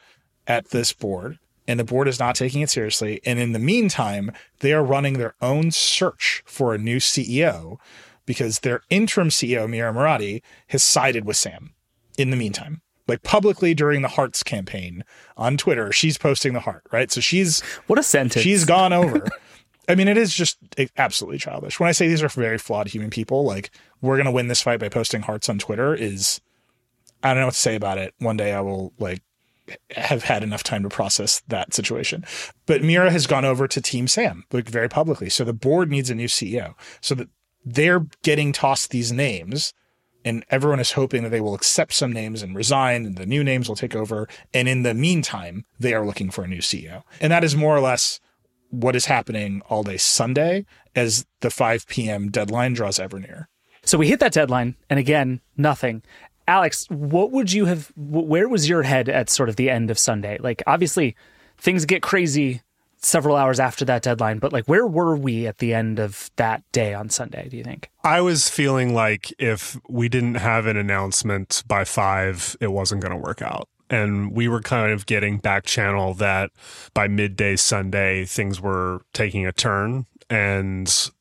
at 0.48 0.70
this 0.70 0.94
board 0.94 1.38
and 1.68 1.80
the 1.80 1.84
board 1.84 2.08
is 2.08 2.20
not 2.20 2.36
taking 2.36 2.62
it 2.62 2.70
seriously. 2.70 3.20
And 3.26 3.40
in 3.40 3.52
the 3.52 3.60
meantime, 3.60 4.32
they 4.60 4.74
are 4.74 4.84
running 4.84 5.18
their 5.18 5.36
own 5.42 5.72
search 5.72 6.44
for 6.46 6.74
a 6.74 6.78
new 6.78 6.98
CEO 6.98 7.78
because 8.26 8.60
their 8.60 8.82
interim 8.90 9.30
CEO, 9.30 9.70
Mira 9.70 9.94
Murati, 9.94 10.42
has 10.68 10.84
sided 10.84 11.26
with 11.26 11.38
Sam 11.38 11.74
in 12.18 12.30
the 12.30 12.38
meantime. 12.38 12.82
Like 13.08 13.24
publicly 13.24 13.74
during 13.74 14.02
the 14.02 14.08
Hearts 14.08 14.44
campaign 14.44 15.04
on 15.38 15.58
Twitter, 15.58 15.92
she's 15.92 16.18
posting 16.18 16.54
the 16.54 16.60
heart, 16.62 16.84
right? 16.92 17.12
So 17.12 17.22
she's 17.22 17.62
What 17.88 18.00
a 18.00 18.04
sentence. 18.04 18.44
she's 18.44 18.66
gone 18.66 18.94
over. 18.94 19.28
I 19.90 19.96
mean, 19.96 20.08
it 20.08 20.18
is 20.18 20.34
just 20.34 20.58
absolutely 20.98 21.40
childish. 21.40 21.80
When 21.80 21.90
I 21.90 21.92
say 21.92 22.08
these 22.08 22.24
are 22.24 22.30
very 22.30 22.58
flawed 22.58 22.88
human 22.88 23.10
people, 23.10 23.44
like 23.44 23.72
we're 24.02 24.18
gonna 24.18 24.32
win 24.32 24.48
this 24.48 24.62
fight 24.62 24.80
by 24.80 24.90
posting 24.90 25.22
hearts 25.22 25.50
on 25.50 25.58
Twitter 25.60 25.94
is 25.94 26.40
I 27.24 27.30
don't 27.34 27.42
know 27.42 27.48
what 27.48 27.54
to 27.56 27.60
say 27.60 27.76
about 27.76 27.98
it. 27.98 28.14
One 28.20 28.38
day 28.38 28.54
I 28.54 28.62
will 28.62 28.94
like 29.00 29.22
have 29.96 30.24
had 30.24 30.44
enough 30.44 30.64
time 30.64 30.84
to 30.84 30.90
process 30.90 31.42
that 31.48 31.74
situation. 31.74 32.26
But 32.66 32.84
Mira 32.84 33.12
has 33.12 33.28
gone 33.28 33.46
over 33.46 33.68
to 33.68 33.82
Team 33.82 34.08
Sam, 34.08 34.44
like 34.52 34.68
very 34.70 34.90
publicly. 34.90 35.30
So 35.30 35.44
the 35.44 35.54
board 35.54 35.90
needs 35.90 36.10
a 36.10 36.16
new 36.16 36.28
CEO. 36.28 36.74
So 37.02 37.16
that 37.16 37.30
they're 37.64 38.06
getting 38.24 38.54
tossed 38.54 38.90
these 38.92 39.12
names 39.12 39.74
and 40.24 40.46
everyone 40.50 40.80
is 40.80 40.94
hoping 40.94 41.24
that 41.24 41.30
they 41.30 41.42
will 41.42 41.56
accept 41.56 41.94
some 41.94 42.12
names 42.12 42.42
and 42.42 42.56
resign 42.56 43.06
and 43.06 43.18
the 43.18 43.26
new 43.26 43.44
names 43.44 43.68
will 43.68 43.76
take 43.76 43.96
over. 43.96 44.28
And 44.54 44.68
in 44.68 44.84
the 44.84 44.94
meantime, 44.94 45.66
they 45.80 45.94
are 45.94 46.06
looking 46.06 46.30
for 46.30 46.44
a 46.44 46.48
new 46.48 46.60
CEO. 46.60 47.04
And 47.20 47.32
that 47.32 47.44
is 47.44 47.56
more 47.56 47.76
or 47.76 47.80
less 47.80 48.20
what 48.70 48.96
is 48.96 49.06
happening 49.06 49.62
all 49.70 49.84
day 49.84 49.98
Sunday 49.98 50.66
as 50.96 51.26
the 51.42 51.50
5 51.50 51.88
p.m. 51.88 52.30
deadline 52.30 52.74
draws 52.74 53.00
ever 53.00 53.20
near 53.20 53.50
So 53.84 53.98
we 53.98 54.08
hit 54.08 54.20
that 54.20 54.34
deadline, 54.34 54.76
and 54.90 55.00
again, 55.00 55.42
nothing. 55.58 56.04
Alex, 56.48 56.86
what 56.90 57.32
would 57.32 57.52
you 57.52 57.66
have? 57.66 57.92
Where 57.96 58.48
was 58.50 58.68
your 58.68 58.84
head 58.84 59.08
at 59.10 59.30
sort 59.30 59.50
of 59.50 59.56
the 59.56 59.70
end 59.70 59.92
of 59.92 60.00
Sunday? 60.00 60.38
Like, 60.40 60.64
obviously, 60.68 61.16
things 61.58 61.86
get 61.86 62.02
crazy 62.02 62.62
several 63.02 63.36
hours 63.36 63.60
after 63.60 63.84
that 63.86 64.04
deadline, 64.04 64.40
but 64.40 64.54
like, 64.54 64.66
where 64.66 64.86
were 64.86 65.16
we 65.16 65.48
at 65.48 65.58
the 65.58 65.74
end 65.74 66.00
of 66.00 66.30
that 66.36 66.64
day 66.72 66.94
on 66.94 67.10
Sunday? 67.10 67.48
Do 67.50 67.58
you 67.58 67.64
think? 67.64 67.90
I 68.04 68.22
was 68.22 68.50
feeling 68.50 68.94
like 68.94 69.34
if 69.40 69.80
we 69.90 70.10
didn't 70.10 70.36
have 70.36 70.66
an 70.66 70.78
announcement 70.78 71.64
by 71.68 71.84
five, 71.84 72.56
it 72.62 72.72
wasn't 72.72 73.02
going 73.02 73.12
to 73.12 73.18
work 73.18 73.42
out. 73.42 73.68
And 73.90 74.32
we 74.32 74.48
were 74.48 74.62
kind 74.62 74.92
of 74.94 75.06
getting 75.06 75.38
back 75.38 75.66
channel 75.66 76.14
that 76.16 76.52
by 76.94 77.08
midday 77.08 77.58
Sunday, 77.58 78.24
things 78.24 78.62
were 78.62 79.02
taking 79.14 79.46
a 79.46 79.52
turn. 79.52 80.06
And 80.30 81.12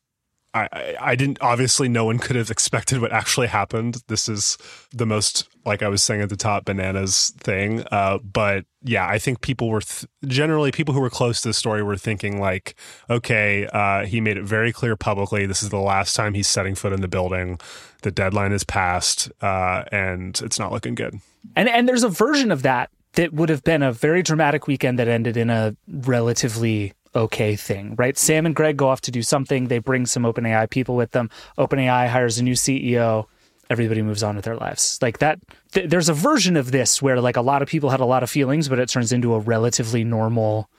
I, 0.53 0.95
I, 0.99 1.15
didn't, 1.15 1.37
obviously, 1.41 1.87
no 1.87 2.05
one 2.05 2.19
could 2.19 2.35
have 2.35 2.51
expected 2.51 2.99
what 2.99 3.13
actually 3.13 3.47
happened. 3.47 4.03
This 4.07 4.27
is 4.27 4.57
the 4.91 5.05
most, 5.05 5.47
like 5.65 5.81
I 5.81 5.87
was 5.87 6.03
saying 6.03 6.21
at 6.21 6.29
the 6.29 6.35
top, 6.35 6.65
bananas 6.65 7.33
thing. 7.37 7.85
Uh, 7.91 8.17
but 8.17 8.65
yeah, 8.83 9.07
I 9.07 9.17
think 9.17 9.41
people 9.41 9.69
were 9.69 9.81
th- 9.81 10.05
generally, 10.25 10.71
people 10.71 10.93
who 10.93 10.99
were 10.99 11.09
close 11.09 11.41
to 11.41 11.47
the 11.47 11.53
story 11.53 11.81
were 11.81 11.95
thinking, 11.95 12.39
like, 12.41 12.75
okay, 13.09 13.67
uh, 13.67 14.05
he 14.05 14.19
made 14.19 14.37
it 14.37 14.43
very 14.43 14.73
clear 14.73 14.97
publicly 14.97 15.45
this 15.45 15.63
is 15.63 15.69
the 15.69 15.77
last 15.77 16.15
time 16.15 16.33
he's 16.33 16.47
setting 16.47 16.75
foot 16.75 16.91
in 16.91 16.99
the 16.99 17.07
building. 17.07 17.57
The 18.01 18.11
deadline 18.11 18.51
is 18.51 18.63
passed, 18.65 19.31
uh, 19.41 19.83
and 19.91 20.39
it's 20.41 20.59
not 20.59 20.71
looking 20.71 20.95
good. 20.95 21.19
And 21.55 21.69
and 21.69 21.87
there's 21.87 22.03
a 22.03 22.09
version 22.09 22.51
of 22.51 22.63
that 22.63 22.89
that 23.13 23.33
would 23.33 23.49
have 23.49 23.63
been 23.63 23.83
a 23.83 23.91
very 23.91 24.23
dramatic 24.23 24.67
weekend 24.67 24.99
that 24.99 25.07
ended 25.07 25.37
in 25.37 25.49
a 25.49 25.75
relatively 25.87 26.93
okay 27.15 27.55
thing, 27.55 27.95
right? 27.95 28.17
Sam 28.17 28.45
and 28.45 28.55
Greg 28.55 28.77
go 28.77 28.87
off 28.87 29.01
to 29.01 29.11
do 29.11 29.21
something. 29.21 29.67
They 29.67 29.79
bring 29.79 30.05
some 30.05 30.23
OpenAI 30.23 30.69
people 30.69 30.95
with 30.95 31.11
them. 31.11 31.29
OpenAI 31.57 32.07
hires 32.09 32.37
a 32.37 32.43
new 32.43 32.53
CEO. 32.53 33.25
Everybody 33.69 34.01
moves 34.01 34.23
on 34.23 34.35
with 34.35 34.45
their 34.45 34.57
lives. 34.57 34.99
Like 35.01 35.19
that, 35.19 35.39
th- 35.71 35.89
there's 35.89 36.09
a 36.09 36.13
version 36.13 36.57
of 36.57 36.71
this 36.71 37.01
where 37.01 37.21
like 37.21 37.37
a 37.37 37.41
lot 37.41 37.61
of 37.61 37.69
people 37.69 37.89
had 37.89 38.01
a 38.01 38.05
lot 38.05 38.23
of 38.23 38.29
feelings, 38.29 38.67
but 38.67 38.79
it 38.79 38.89
turns 38.89 39.11
into 39.11 39.33
a 39.33 39.39
relatively 39.39 40.03
normal 40.03 40.69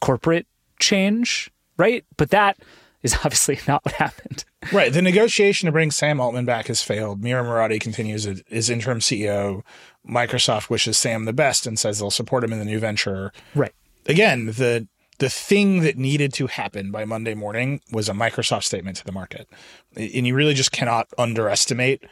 corporate 0.00 0.46
change, 0.78 1.50
right? 1.78 2.04
But 2.16 2.30
that 2.30 2.58
is 3.02 3.14
obviously 3.24 3.58
not 3.66 3.84
what 3.84 3.94
happened. 3.94 4.44
Right. 4.72 4.92
The 4.92 5.02
negotiation 5.02 5.66
to 5.66 5.72
bring 5.72 5.90
Sam 5.90 6.20
Altman 6.20 6.44
back 6.44 6.66
has 6.66 6.82
failed. 6.82 7.22
Mira 7.22 7.44
Murati 7.44 7.80
continues 7.80 8.26
as 8.26 8.42
as 8.50 8.68
interim 8.68 8.98
CEO. 8.98 9.62
Microsoft 10.08 10.70
wishes 10.70 10.98
Sam 10.98 11.24
the 11.24 11.32
best 11.32 11.66
and 11.66 11.78
says 11.78 11.98
they'll 11.98 12.10
support 12.10 12.44
him 12.44 12.52
in 12.52 12.58
the 12.58 12.64
new 12.64 12.78
venture. 12.78 13.32
Right. 13.54 13.72
Again, 14.06 14.46
the 14.46 14.88
the 15.18 15.30
thing 15.30 15.80
that 15.80 15.96
needed 15.96 16.32
to 16.34 16.46
happen 16.46 16.90
by 16.90 17.04
Monday 17.04 17.34
morning 17.34 17.80
was 17.92 18.08
a 18.08 18.12
Microsoft 18.12 18.64
statement 18.64 18.96
to 18.98 19.04
the 19.04 19.12
market. 19.12 19.48
And 19.96 20.26
you 20.26 20.34
really 20.34 20.54
just 20.54 20.72
cannot 20.72 21.08
underestimate 21.18 22.04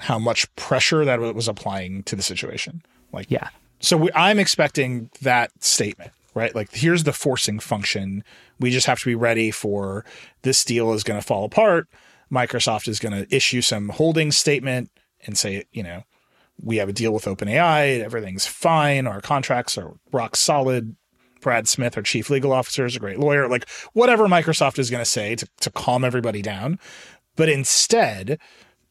how 0.00 0.18
much 0.18 0.54
pressure 0.56 1.04
that 1.04 1.20
was 1.20 1.48
applying 1.48 2.02
to 2.04 2.16
the 2.16 2.22
situation. 2.22 2.82
Like 3.12 3.30
Yeah. 3.30 3.48
so 3.80 3.96
we, 3.96 4.10
I'm 4.14 4.38
expecting 4.38 5.10
that 5.22 5.50
statement, 5.62 6.12
right? 6.34 6.54
Like, 6.54 6.72
here's 6.72 7.04
the 7.04 7.12
forcing 7.12 7.60
function. 7.60 8.24
We 8.58 8.70
just 8.70 8.86
have 8.86 9.00
to 9.00 9.06
be 9.06 9.14
ready 9.14 9.50
for 9.50 10.04
this 10.42 10.64
deal 10.64 10.92
is 10.92 11.04
going 11.04 11.20
to 11.20 11.26
fall 11.26 11.44
apart. 11.44 11.88
Microsoft 12.32 12.88
is 12.88 12.98
going 12.98 13.12
to 13.12 13.34
issue 13.34 13.60
some 13.60 13.88
holding 13.88 14.32
statement 14.32 14.90
and 15.26 15.36
say, 15.36 15.64
you 15.72 15.82
know, 15.82 16.04
we 16.62 16.76
have 16.76 16.88
a 16.88 16.92
deal 16.92 17.12
with 17.12 17.24
OpenAI. 17.24 18.02
Everything's 18.02 18.46
fine. 18.46 19.06
Our 19.06 19.20
contracts 19.20 19.76
are 19.78 19.94
rock 20.12 20.36
solid. 20.36 20.96
Brad 21.40 21.68
Smith, 21.68 21.96
our 21.96 22.02
chief 22.02 22.30
legal 22.30 22.52
officer, 22.52 22.84
is 22.86 22.96
a 22.96 23.00
great 23.00 23.18
lawyer. 23.18 23.48
Like, 23.48 23.68
whatever 23.92 24.26
Microsoft 24.26 24.78
is 24.78 24.90
going 24.90 25.02
to 25.02 25.10
say 25.10 25.34
to, 25.36 25.48
to 25.60 25.70
calm 25.70 26.04
everybody 26.04 26.42
down. 26.42 26.78
But 27.36 27.48
instead, 27.48 28.38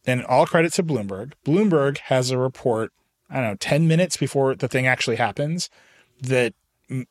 and 0.06 0.24
all 0.26 0.46
credit 0.46 0.74
to 0.74 0.84
Bloomberg, 0.84 1.34
Bloomberg 1.46 1.98
has 2.00 2.32
a 2.32 2.38
report 2.38 2.92
I 3.30 3.36
don't 3.36 3.44
know, 3.44 3.56
10 3.56 3.88
minutes 3.88 4.18
before 4.18 4.56
the 4.56 4.68
thing 4.68 4.88
actually 4.88 5.18
happens, 5.18 5.70
that 6.22 6.54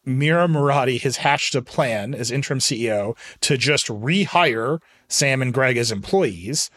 Mira 0.04 0.48
Murati 0.48 1.00
has 1.02 1.18
hatched 1.18 1.54
a 1.54 1.62
plan 1.62 2.14
as 2.14 2.30
interim 2.30 2.58
CEO 2.58 3.16
to 3.40 3.56
just 3.56 3.86
rehire 3.86 4.80
Sam 5.06 5.40
and 5.40 5.54
Greg 5.54 5.76
as 5.76 5.92
employees 5.92 6.70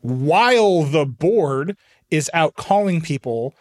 while 0.00 0.82
the 0.82 1.06
board 1.06 1.76
is 2.10 2.28
out 2.34 2.56
calling 2.56 3.00
people 3.00 3.54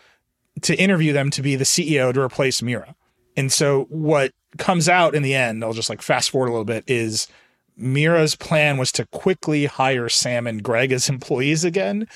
to 0.64 0.76
interview 0.76 1.14
them 1.14 1.30
to 1.30 1.44
be 1.44 1.56
the 1.56 1.64
CEO 1.64 2.12
to 2.12 2.20
replace 2.20 2.64
Mira. 2.64 2.96
And 3.42 3.52
so 3.52 3.86
what 3.90 4.34
comes 4.60 4.88
out 4.88 5.16
in 5.16 5.24
the 5.24 5.34
end, 5.34 5.64
I'll 5.64 5.74
just 5.74 5.90
like 5.90 6.04
fast 6.04 6.30
forward 6.30 6.50
a 6.50 6.52
little 6.52 6.64
bit, 6.64 6.84
is 6.86 7.28
Mira's 7.76 8.36
plan 8.36 8.78
was 8.78 8.92
to 8.92 9.08
quickly 9.08 9.66
hire 9.66 10.10
Sam 10.10 10.46
and 10.46 10.62
Greg 10.62 10.92
as 10.92 11.10
employees 11.10 11.64
again, 11.64 12.08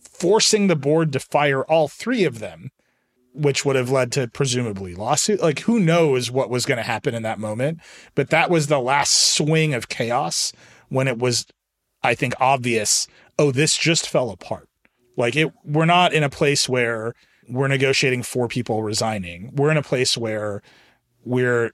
forcing 0.00 0.68
the 0.68 0.76
board 0.76 1.12
to 1.14 1.18
fire 1.18 1.64
all 1.64 1.88
three 1.88 2.22
of 2.22 2.38
them, 2.38 2.70
which 3.34 3.64
would 3.64 3.74
have 3.74 3.90
led 3.90 4.12
to 4.12 4.28
presumably 4.28 4.94
lawsuit. 4.94 5.42
Like 5.42 5.58
who 5.58 5.80
knows 5.80 6.30
what 6.30 6.48
was 6.48 6.64
going 6.64 6.78
to 6.78 6.84
happen 6.84 7.12
in 7.12 7.24
that 7.24 7.40
moment, 7.40 7.80
but 8.14 8.30
that 8.30 8.48
was 8.48 8.68
the 8.68 8.78
last 8.78 9.34
swing 9.34 9.74
of 9.74 9.88
chaos 9.88 10.52
when 10.90 11.08
it 11.08 11.18
was 11.18 11.44
I 12.04 12.14
think 12.14 12.34
obvious, 12.38 13.08
oh 13.36 13.50
this 13.50 13.76
just 13.76 14.08
fell 14.08 14.30
apart. 14.30 14.68
Like 15.16 15.34
it 15.34 15.52
we're 15.64 15.86
not 15.86 16.12
in 16.12 16.22
a 16.22 16.30
place 16.30 16.68
where 16.68 17.14
we're 17.48 17.68
negotiating 17.68 18.22
for 18.22 18.48
people 18.48 18.82
resigning. 18.82 19.50
We're 19.54 19.70
in 19.70 19.76
a 19.76 19.82
place 19.82 20.16
where 20.16 20.62
we're 21.24 21.72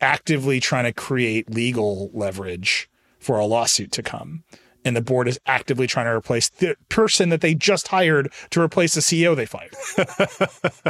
actively 0.00 0.60
trying 0.60 0.84
to 0.84 0.92
create 0.92 1.50
legal 1.50 2.10
leverage 2.12 2.88
for 3.18 3.38
a 3.38 3.44
lawsuit 3.44 3.92
to 3.92 4.02
come. 4.02 4.44
And 4.84 4.94
the 4.94 5.02
board 5.02 5.26
is 5.26 5.40
actively 5.46 5.88
trying 5.88 6.06
to 6.06 6.12
replace 6.12 6.48
the 6.48 6.76
person 6.88 7.30
that 7.30 7.40
they 7.40 7.54
just 7.54 7.88
hired 7.88 8.32
to 8.50 8.60
replace 8.60 8.94
the 8.94 9.00
CEO 9.00 9.34
they 9.34 9.44
fired. 9.44 9.74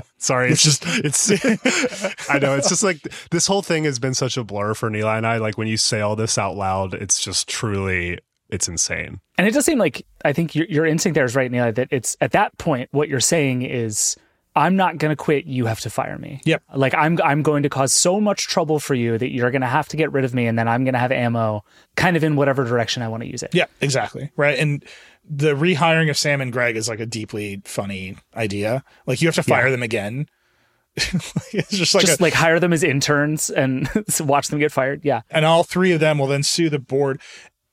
Sorry, 0.19 0.51
it's 0.51 0.63
just 0.63 0.83
it's. 0.87 1.31
I 2.31 2.39
know 2.39 2.57
it's 2.57 2.69
just 2.69 2.83
like 2.83 3.01
this 3.31 3.47
whole 3.47 3.63
thing 3.63 3.85
has 3.85 3.99
been 3.99 4.13
such 4.13 4.37
a 4.37 4.45
blur 4.45 4.75
for 4.75 4.91
Nilay 4.91 5.17
and 5.17 5.27
I. 5.27 5.39
Like 5.39 5.57
when 5.57 5.67
you 5.67 5.79
say 5.79 6.03
all 6.03 6.15
this 6.15 6.37
out 6.37 6.57
loud, 6.57 6.93
it's 6.93 7.23
just 7.23 7.49
truly 7.49 8.19
it's 8.51 8.69
insane. 8.69 9.21
And 9.39 9.47
it 9.47 9.53
does 9.55 9.65
seem 9.65 9.79
like 9.79 10.07
I 10.27 10.35
think 10.35 10.55
your, 10.55 10.67
your 10.67 10.85
instinct 10.85 11.15
there 11.15 11.25
is 11.25 11.35
right, 11.35 11.51
Nilay. 11.51 11.75
That 11.75 11.89
it's 11.91 12.19
at 12.21 12.33
that 12.33 12.57
point 12.59 12.91
what 12.93 13.09
you're 13.09 13.19
saying 13.19 13.63
is 13.63 14.15
I'm 14.57 14.75
not 14.75 14.97
going 14.97 15.11
to 15.11 15.17
quit. 15.17 15.45
You 15.45 15.67
have 15.67 15.81
to 15.81 15.91
fire 15.91 16.17
me. 16.17 16.41
Yep. 16.47 16.63
Like 16.75 16.95
I'm 16.95 17.21
I'm 17.23 17.43
going 17.43 17.63
to 17.63 17.69
cause 17.69 17.93
so 17.93 18.21
much 18.21 18.49
trouble 18.49 18.81
for 18.81 18.95
you 18.95 19.19
that 19.19 19.31
you're 19.31 19.51
going 19.51 19.61
to 19.61 19.69
have 19.69 19.87
to 19.89 19.97
get 19.97 20.11
rid 20.13 20.25
of 20.25 20.35
me, 20.35 20.47
and 20.47 20.59
then 20.59 20.67
I'm 20.67 20.83
going 20.83 20.95
to 20.95 20.99
have 20.99 21.13
ammo, 21.13 21.63
kind 21.95 22.17
of 22.17 22.25
in 22.25 22.37
whatever 22.37 22.65
direction 22.65 23.03
I 23.03 23.09
want 23.09 23.23
to 23.23 23.29
use 23.29 23.43
it. 23.43 23.55
Yeah, 23.55 23.67
exactly. 23.83 24.33
Right. 24.35 24.59
And 24.59 24.83
the 25.29 25.55
rehiring 25.55 26.09
of 26.09 26.17
Sam 26.17 26.41
and 26.41 26.53
Greg 26.53 26.77
is 26.77 26.89
like 26.89 27.01
a 27.01 27.07
deeply 27.07 27.61
funny 27.65 28.17
idea. 28.35 28.83
Like 29.07 29.21
you 29.21 29.29
have 29.29 29.35
to 29.35 29.43
fire 29.43 29.67
yeah. 29.67 29.73
them 29.73 29.83
again. 29.83 30.29
it's 30.97 31.71
just 31.71 31.95
like 31.95 32.07
just 32.07 32.21
a, 32.21 32.23
like 32.23 32.33
hire 32.33 32.59
them 32.59 32.73
as 32.73 32.83
interns 32.83 33.51
and 33.51 33.91
watch 34.21 34.49
them 34.49 34.59
get 34.59 34.73
fired. 34.73 35.05
Yeah. 35.05 35.21
And 35.31 35.45
all 35.45 35.65
three 35.65 35.93
of 35.93 36.01
them 36.01 36.19
will 36.19 36.29
then 36.29 36.43
sue 36.43 36.71
the 36.71 36.79
board. 36.79 37.21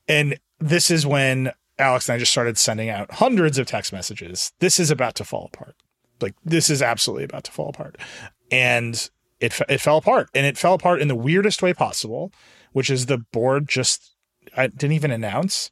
And 0.10 0.38
this 0.60 0.92
is 0.92 1.06
when 1.06 1.54
Alex 1.80 2.10
and 2.10 2.16
I 2.16 2.20
just 2.20 2.34
started 2.34 2.58
sending 2.58 2.90
out 2.90 3.10
hundreds 3.12 3.58
of 3.58 3.68
text 3.68 3.94
messages. 3.94 4.52
This 4.60 4.80
is 4.80 4.92
about 4.92 5.16
to 5.16 5.24
fall 5.24 5.50
apart 5.54 5.76
like 6.24 6.36
this 6.44 6.70
is 6.70 6.82
absolutely 6.82 7.26
about 7.26 7.44
to 7.44 7.52
fall 7.52 7.70
apart. 7.70 7.98
And 8.52 9.10
it 9.40 9.60
it 9.70 9.82
fell 9.82 9.98
apart, 9.98 10.30
and 10.34 10.46
it 10.46 10.58
fell 10.58 10.74
apart 10.74 11.02
in 11.02 11.08
the 11.08 11.16
weirdest 11.16 11.62
way 11.62 11.74
possible, 11.74 12.32
which 12.72 12.90
is 12.90 13.08
the 13.08 13.18
board 13.18 13.68
just 13.68 14.16
I 14.56 14.68
didn't 14.68 14.94
even 14.94 15.12
announce. 15.12 15.72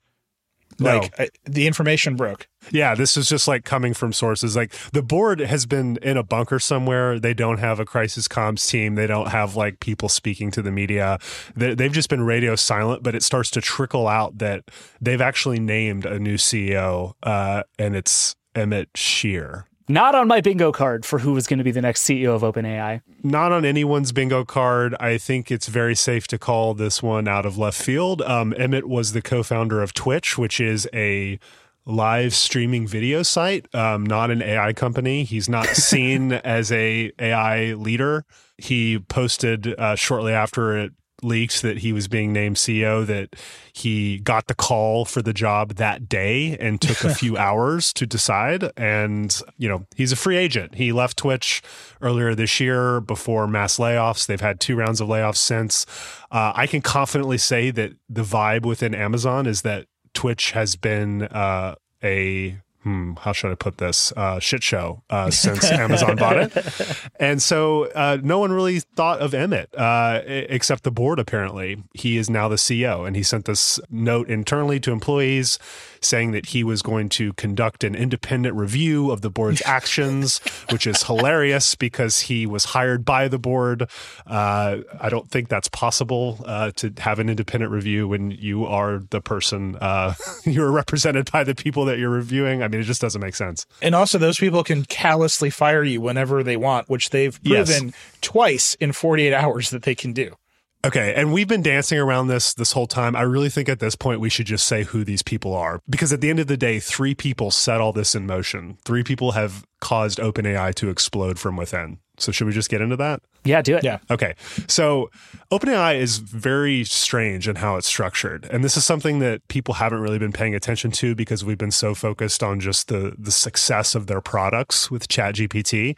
No. 0.80 1.00
Like 1.00 1.20
I, 1.20 1.30
the 1.44 1.68
information 1.68 2.16
broke. 2.16 2.48
Yeah, 2.72 2.96
this 2.96 3.18
is 3.18 3.28
just 3.28 3.48
like 3.48 3.66
coming 3.66 3.94
from 3.94 4.14
sources. 4.14 4.56
Like 4.56 4.74
the 4.94 5.02
board 5.02 5.40
has 5.40 5.66
been 5.66 5.98
in 6.02 6.18
a 6.18 6.24
bunker 6.24 6.60
somewhere. 6.60 7.20
They 7.20 7.34
don't 7.34 7.60
have 7.60 7.80
a 7.80 7.86
crisis 7.86 8.28
comms 8.28 8.68
team. 8.68 8.96
They 8.96 9.08
don't 9.08 9.30
have 9.30 9.56
like 9.56 9.80
people 9.80 10.10
speaking 10.10 10.50
to 10.52 10.62
the 10.62 10.72
media. 10.72 11.20
They, 11.56 11.76
they've 11.76 11.92
just 11.92 12.10
been 12.10 12.24
radio 12.24 12.56
silent. 12.56 13.04
But 13.04 13.16
it 13.16 13.24
starts 13.24 13.52
to 13.52 13.62
trickle 13.62 14.08
out 14.08 14.38
that 14.40 14.64
they've 15.00 15.22
actually 15.22 15.60
named 15.60 16.06
a 16.06 16.20
new 16.20 16.36
CEO, 16.36 17.14
uh, 17.24 17.64
and 17.78 17.96
it's 17.96 18.36
Emmett 18.56 18.90
Shear 18.96 19.68
not 19.92 20.16
on 20.16 20.28
my 20.28 20.42
bingo 20.42 20.72
card 20.72 21.06
for 21.06 21.20
who 21.20 21.34
was 21.34 21.48
going 21.48 21.58
to 21.58 21.64
be 21.64 21.72
the 21.72 21.82
next 21.82 22.04
CEO 22.04 22.36
of 22.36 22.42
OpenAI. 22.42 23.02
Not 23.24 23.52
on 23.52 23.66
anyone's 23.66 24.12
bingo 24.12 24.46
card. 24.46 24.96
I 25.00 25.18
think 25.18 25.52
it's 25.52 25.68
very 25.68 25.96
safe 25.96 26.28
to 26.28 26.38
call 26.38 26.74
this 26.74 27.04
one 27.04 27.28
out 27.28 27.46
of 27.46 27.58
left 27.58 27.82
field. 27.82 28.22
Um, 28.22 28.54
Emmett 28.58 28.88
was 28.88 29.14
the 29.14 29.22
co 29.22 29.44
founder 29.44 29.82
of 29.82 29.94
Twitch, 29.94 30.38
which 30.38 30.60
is 30.60 30.88
a 30.94 31.40
live 31.86 32.34
streaming 32.34 32.88
video 32.88 33.24
site, 33.24 33.74
um, 33.74 34.06
not 34.06 34.30
an 34.32 34.42
AI 34.42 34.74
company. 34.74 35.24
He's 35.24 35.50
not 35.50 35.68
seen 35.76 36.34
as 36.34 36.72
a 36.72 37.12
AI 37.20 37.74
leader. 37.74 38.26
He 38.58 39.00
posted 39.00 39.80
uh, 39.80 39.96
shortly 39.96 40.34
after 40.34 40.78
it 40.78 40.94
leaked 41.24 41.62
that 41.62 41.80
he 41.80 41.94
was 41.94 42.08
being 42.08 42.34
named 42.34 42.56
CEO 42.56 43.06
that 43.06 43.36
he 43.74 44.20
got 44.20 44.48
the 44.48 44.56
call 44.56 45.06
for 45.06 45.22
the 45.22 45.34
job 45.34 45.76
that 45.76 46.10
day 46.10 46.58
and 46.60 46.82
took 46.82 47.04
a 47.04 47.14
few 47.14 47.38
hours 47.48 47.94
to 47.94 48.06
decide. 48.06 48.72
And, 48.76 49.40
you 49.58 49.70
know, 49.70 49.86
he's 49.96 50.12
a 50.12 50.16
free 50.16 50.38
agent. 50.38 50.76
He 50.76 50.92
left 50.92 51.18
Twitch 51.18 51.62
earlier 52.02 52.36
this 52.36 52.60
year 52.60 53.02
before 53.02 53.48
mass 53.48 53.78
layoffs. 53.78 54.26
They've 54.26 54.42
had 54.42 54.60
two 54.60 54.76
rounds 54.76 55.02
of 55.02 55.08
layoffs 55.08 55.38
since. 55.38 55.86
Uh, 56.32 56.54
I 56.56 56.68
can 56.68 56.82
confidently 56.82 57.38
say 57.38 57.72
that 57.72 57.94
the 58.10 58.24
vibe 58.24 58.66
within 58.66 58.96
Amazon 58.96 59.46
is 59.46 59.62
that 59.62 59.88
Twitch 60.14 60.52
has 60.52 60.76
been 60.76 61.24
uh, 61.24 61.76
a 62.04 62.60
hmm, 62.84 63.14
how 63.20 63.32
should 63.32 63.52
I 63.52 63.56
put 63.56 63.78
this? 63.78 64.12
Uh, 64.16 64.40
shit 64.40 64.64
show 64.64 65.04
uh, 65.10 65.30
since 65.30 65.70
Amazon 65.72 66.16
bought 66.16 66.38
it. 66.38 66.52
And 67.20 67.42
so 67.42 67.86
uh, 67.92 68.18
no 68.24 68.40
one 68.40 68.52
really 68.52 68.80
thought 68.80 69.20
of 69.20 69.36
Emmett 69.36 69.70
uh, 69.78 70.22
except 70.26 70.84
the 70.84 70.92
board, 70.92 71.20
apparently. 71.20 71.84
He 71.94 72.18
is 72.18 72.30
now 72.30 72.48
the 72.48 72.56
CEO. 72.56 73.06
And 73.06 73.16
he 73.16 73.22
sent 73.22 73.46
this 73.46 73.80
note 73.92 74.28
internally 74.28 74.80
to 74.80 74.92
employees 74.92 75.60
saying 76.02 76.32
that 76.32 76.48
he 76.48 76.64
was 76.64 76.82
going 76.82 77.10
to 77.10 77.34
conduct 77.34 77.84
an 77.84 77.96
independent 77.96 78.56
review 78.56 79.12
of 79.12 79.22
the 79.22 79.30
board's 79.30 79.62
actions, 79.66 80.40
which 80.72 80.88
is 80.88 81.04
hilarious 81.04 81.76
because 81.76 82.22
he 82.22 82.48
was 82.48 82.66
hired 82.66 83.06
by 83.06 83.28
the 83.28 83.38
board. 83.38 83.88
Uh, 84.26 84.78
I 85.00 85.10
don't 85.10 85.30
think 85.30 85.48
that's 85.48 85.68
possible 85.68 86.40
uh, 86.46 86.72
to 86.78 86.92
have 86.98 87.20
an 87.20 87.30
independent 87.30 87.72
review 87.72 88.08
when 88.08 88.32
you 88.32 88.66
are 88.66 89.04
the 89.12 89.22
person 89.22 89.78
uh, 89.80 90.16
you're 90.46 90.72
represented 90.72 91.32
by 91.32 91.44
the 91.44 91.56
people 91.56 91.86
that 91.86 92.00
you're 92.00 92.10
reviewing. 92.10 92.64
I 92.64 92.68
mean, 92.72 92.82
it 92.82 92.86
just 92.86 93.02
doesn't 93.02 93.22
make 93.22 93.36
sense. 93.36 93.66
And 93.82 93.94
also, 93.94 94.18
those 94.18 94.40
people 94.40 94.64
can 94.64 94.86
callously 94.86 95.50
fire 95.50 95.84
you 95.84 96.02
whenever 96.02 96.44
they 96.44 96.58
want, 96.58 96.90
which 96.90 97.10
they've 97.12 97.42
proven 97.44 97.86
yes. 97.88 97.94
twice 98.22 98.74
in 98.76 98.92
48 98.92 99.34
hours 99.34 99.70
that 99.70 99.84
they 99.84 99.96
can 99.96 100.14
do. 100.14 100.36
Okay, 100.84 101.14
and 101.16 101.32
we've 101.32 101.48
been 101.48 101.62
dancing 101.62 102.00
around 102.00 102.28
this 102.28 102.56
this 102.56 102.72
whole 102.72 102.88
time. 102.88 103.16
I 103.16 103.22
really 103.22 103.50
think 103.50 103.70
at 103.70 103.80
this 103.80 103.96
point 103.96 104.20
we 104.20 104.30
should 104.30 104.48
just 104.48 104.66
say 104.66 104.84
who 104.84 105.04
these 105.04 105.22
people 105.22 105.54
are 105.54 105.80
because 105.88 106.12
at 106.12 106.22
the 106.22 106.30
end 106.32 106.40
of 106.40 106.48
the 106.48 106.58
day, 106.58 106.80
three 106.80 107.14
people 107.14 107.52
set 107.52 107.80
all 107.80 107.94
this 107.94 108.16
in 108.16 108.26
motion. 108.26 108.80
Three 108.84 109.04
people 109.04 109.34
have 109.34 109.64
caused 109.82 110.20
OpenAI 110.20 110.74
to 110.76 110.90
explode 110.90 111.38
from 111.38 111.58
within. 111.58 112.00
So 112.22 112.32
should 112.32 112.48
we 112.48 112.54
just 112.54 112.70
get 112.70 112.82
into 112.82 112.96
that? 112.98 113.22
Yeah, 113.44 113.64
do 113.64 113.76
it. 113.76 113.84
Yeah. 113.84 113.98
Okay. 114.12 114.36
So 114.68 115.10
OpenAI 115.52 116.00
is 116.00 116.18
very 116.20 116.84
strange 116.84 117.48
in 117.48 117.56
how 117.56 117.76
it's 117.76 117.88
structured. 117.88 118.46
And 118.52 118.64
this 118.64 118.78
is 118.78 118.86
something 118.86 119.18
that 119.20 119.48
people 119.48 119.76
haven't 119.76 120.00
really 120.00 120.20
been 120.20 120.32
paying 120.32 120.54
attention 120.54 120.92
to 120.92 121.16
because 121.16 121.44
we've 121.44 121.58
been 121.58 121.72
so 121.72 121.96
focused 121.96 122.44
on 122.44 122.60
just 122.60 122.88
the 122.88 123.16
the 123.18 123.32
success 123.32 123.96
of 123.96 124.06
their 124.06 124.22
products 124.22 124.92
with 124.92 125.08
ChatGPT. 125.08 125.98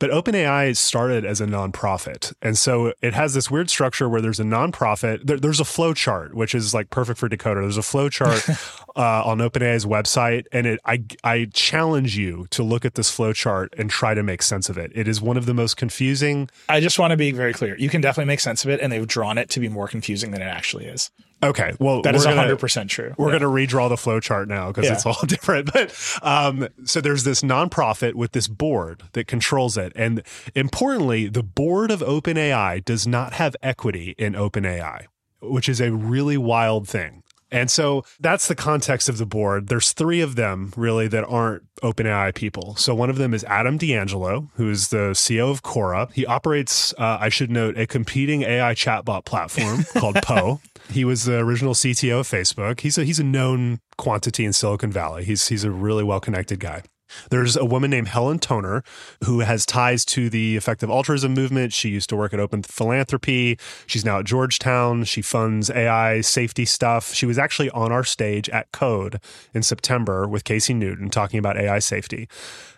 But 0.00 0.10
OpenAI 0.10 0.76
started 0.76 1.24
as 1.24 1.40
a 1.40 1.46
nonprofit. 1.46 2.34
And 2.42 2.58
so 2.58 2.92
it 3.00 3.14
has 3.14 3.34
this 3.34 3.50
weird 3.50 3.70
structure 3.70 4.08
where 4.08 4.20
there's 4.20 4.40
a 4.40 4.44
nonprofit, 4.44 5.24
there, 5.24 5.38
there's 5.38 5.60
a 5.60 5.64
flow 5.64 5.94
chart, 5.94 6.34
which 6.34 6.56
is 6.56 6.74
like 6.74 6.90
perfect 6.90 7.20
for 7.20 7.28
Decoder. 7.28 7.62
There's 7.62 7.76
a 7.76 7.82
flow 7.82 8.08
chart 8.08 8.44
uh, 8.96 9.22
on 9.24 9.38
OpenAI's 9.38 9.86
website. 9.86 10.46
And 10.50 10.66
it 10.66 10.80
I 10.84 11.04
I 11.22 11.46
challenge 11.52 12.16
you 12.16 12.48
to 12.50 12.64
look 12.64 12.84
at 12.84 12.96
this 12.96 13.10
flow 13.20 13.34
chart 13.34 13.74
and 13.76 13.90
try 13.90 14.14
to 14.14 14.22
make 14.22 14.40
sense 14.40 14.70
of 14.70 14.78
it. 14.78 14.90
It 14.94 15.06
is 15.06 15.20
one 15.20 15.36
of 15.36 15.44
the 15.44 15.52
most 15.52 15.76
confusing. 15.76 16.48
I 16.70 16.80
just 16.80 16.98
want 16.98 17.10
to 17.10 17.18
be 17.18 17.32
very 17.32 17.52
clear. 17.52 17.76
You 17.76 17.90
can 17.90 18.00
definitely 18.00 18.28
make 18.28 18.40
sense 18.40 18.64
of 18.64 18.70
it, 18.70 18.80
and 18.80 18.90
they've 18.90 19.06
drawn 19.06 19.36
it 19.36 19.50
to 19.50 19.60
be 19.60 19.68
more 19.68 19.88
confusing 19.88 20.30
than 20.30 20.40
it 20.40 20.46
actually 20.46 20.86
is. 20.86 21.10
Okay, 21.42 21.74
well, 21.78 22.00
that 22.00 22.14
is 22.14 22.24
hundred 22.24 22.58
percent 22.58 22.88
true. 22.88 23.14
We're 23.18 23.30
yeah. 23.30 23.40
going 23.40 23.66
to 23.68 23.74
redraw 23.74 23.90
the 23.90 23.98
flow 23.98 24.20
chart 24.20 24.48
now 24.48 24.68
because 24.68 24.86
yeah. 24.86 24.94
it's 24.94 25.04
all 25.04 25.20
different. 25.26 25.70
But 25.70 25.94
um, 26.22 26.68
so 26.84 27.02
there's 27.02 27.24
this 27.24 27.42
nonprofit 27.42 28.14
with 28.14 28.32
this 28.32 28.48
board 28.48 29.02
that 29.12 29.26
controls 29.26 29.76
it, 29.76 29.92
and 29.94 30.22
importantly, 30.54 31.28
the 31.28 31.42
board 31.42 31.90
of 31.90 32.00
OpenAI 32.00 32.82
does 32.82 33.06
not 33.06 33.34
have 33.34 33.54
equity 33.62 34.14
in 34.16 34.32
OpenAI, 34.32 35.08
which 35.42 35.68
is 35.68 35.78
a 35.78 35.92
really 35.92 36.38
wild 36.38 36.88
thing. 36.88 37.22
And 37.52 37.70
so 37.70 38.04
that's 38.20 38.48
the 38.48 38.54
context 38.54 39.08
of 39.08 39.18
the 39.18 39.26
board. 39.26 39.68
There's 39.68 39.92
three 39.92 40.20
of 40.20 40.36
them 40.36 40.72
really 40.76 41.08
that 41.08 41.24
aren't 41.24 41.64
OpenAI 41.82 42.34
people. 42.34 42.76
So 42.76 42.94
one 42.94 43.10
of 43.10 43.16
them 43.16 43.34
is 43.34 43.44
Adam 43.44 43.78
D'Angelo, 43.78 44.50
who 44.54 44.70
is 44.70 44.88
the 44.88 45.12
CEO 45.12 45.50
of 45.50 45.62
Quora. 45.62 46.12
He 46.12 46.26
operates, 46.26 46.92
uh, 46.98 47.18
I 47.20 47.28
should 47.28 47.50
note, 47.50 47.78
a 47.78 47.86
competing 47.86 48.42
AI 48.42 48.74
chatbot 48.74 49.24
platform 49.24 49.84
called 49.96 50.16
Poe. 50.22 50.60
He 50.90 51.04
was 51.04 51.24
the 51.24 51.38
original 51.38 51.74
CTO 51.74 52.20
of 52.20 52.28
Facebook. 52.28 52.80
He's 52.80 52.98
a 52.98 53.04
he's 53.04 53.20
a 53.20 53.24
known 53.24 53.80
quantity 53.96 54.44
in 54.44 54.52
Silicon 54.52 54.90
Valley. 54.90 55.24
He's 55.24 55.48
he's 55.48 55.64
a 55.64 55.70
really 55.70 56.02
well 56.02 56.20
connected 56.20 56.58
guy. 56.60 56.82
There's 57.30 57.56
a 57.56 57.64
woman 57.64 57.90
named 57.90 58.08
Helen 58.08 58.38
Toner 58.38 58.82
who 59.24 59.40
has 59.40 59.66
ties 59.66 60.04
to 60.06 60.30
the 60.30 60.56
effective 60.56 60.90
altruism 60.90 61.34
movement. 61.34 61.72
She 61.72 61.88
used 61.88 62.08
to 62.10 62.16
work 62.16 62.32
at 62.32 62.40
Open 62.40 62.62
Philanthropy. 62.62 63.58
She's 63.86 64.04
now 64.04 64.20
at 64.20 64.24
Georgetown. 64.24 65.04
She 65.04 65.22
funds 65.22 65.70
AI 65.70 66.20
safety 66.20 66.64
stuff. 66.64 67.12
She 67.14 67.26
was 67.26 67.38
actually 67.38 67.70
on 67.70 67.92
our 67.92 68.04
stage 68.04 68.48
at 68.50 68.70
Code 68.72 69.20
in 69.54 69.62
September 69.62 70.28
with 70.28 70.44
Casey 70.44 70.74
Newton 70.74 71.10
talking 71.10 71.38
about 71.38 71.56
AI 71.56 71.78
safety. 71.78 72.28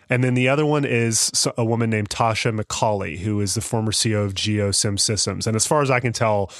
And 0.09 0.23
then 0.23 0.33
the 0.33 0.49
other 0.49 0.65
one 0.65 0.85
is 0.85 1.31
a 1.57 1.65
woman 1.65 1.89
named 1.89 2.09
Tasha 2.09 2.55
McCauley, 2.59 3.19
who 3.19 3.39
is 3.41 3.55
the 3.55 3.61
former 3.61 3.91
CEO 3.91 4.25
of 4.25 4.35
GeoSim 4.35 4.99
Systems. 4.99 5.47
And 5.47 5.55
as 5.55 5.65
far 5.65 5.81
as 5.81 5.89
I 5.89 5.99
can 5.99 6.13
tell, 6.13 6.51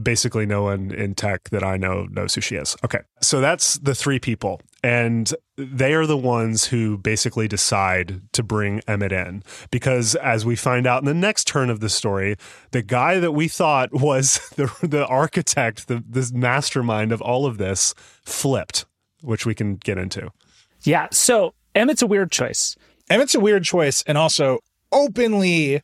basically 0.00 0.46
no 0.46 0.62
one 0.62 0.90
in 0.92 1.14
tech 1.14 1.50
that 1.50 1.62
I 1.62 1.76
know 1.76 2.06
knows 2.10 2.34
who 2.34 2.40
she 2.40 2.56
is. 2.56 2.76
Okay. 2.84 3.00
So 3.20 3.40
that's 3.40 3.78
the 3.78 3.94
three 3.94 4.18
people. 4.18 4.60
And 4.82 5.32
they 5.56 5.94
are 5.94 6.06
the 6.06 6.16
ones 6.16 6.66
who 6.66 6.98
basically 6.98 7.46
decide 7.46 8.20
to 8.32 8.42
bring 8.42 8.80
Emmett 8.88 9.12
in. 9.12 9.42
Because 9.70 10.14
as 10.16 10.44
we 10.44 10.56
find 10.56 10.86
out 10.86 11.02
in 11.02 11.06
the 11.06 11.14
next 11.14 11.46
turn 11.46 11.70
of 11.70 11.80
the 11.80 11.88
story, 11.88 12.36
the 12.72 12.82
guy 12.82 13.18
that 13.18 13.32
we 13.32 13.48
thought 13.48 13.92
was 13.92 14.48
the, 14.56 14.72
the 14.82 15.06
architect, 15.06 15.88
the, 15.88 16.02
the 16.08 16.30
mastermind 16.34 17.12
of 17.12 17.20
all 17.20 17.46
of 17.46 17.58
this, 17.58 17.94
flipped, 18.24 18.86
which 19.20 19.46
we 19.46 19.54
can 19.54 19.76
get 19.76 19.98
into. 19.98 20.30
Yeah. 20.82 21.08
So 21.12 21.54
Emmett's 21.74 22.02
a 22.02 22.06
weird 22.06 22.32
choice. 22.32 22.76
Emmett's 23.08 23.34
a 23.34 23.40
weird 23.40 23.64
choice 23.64 24.02
and 24.06 24.18
also 24.18 24.60
openly 24.90 25.82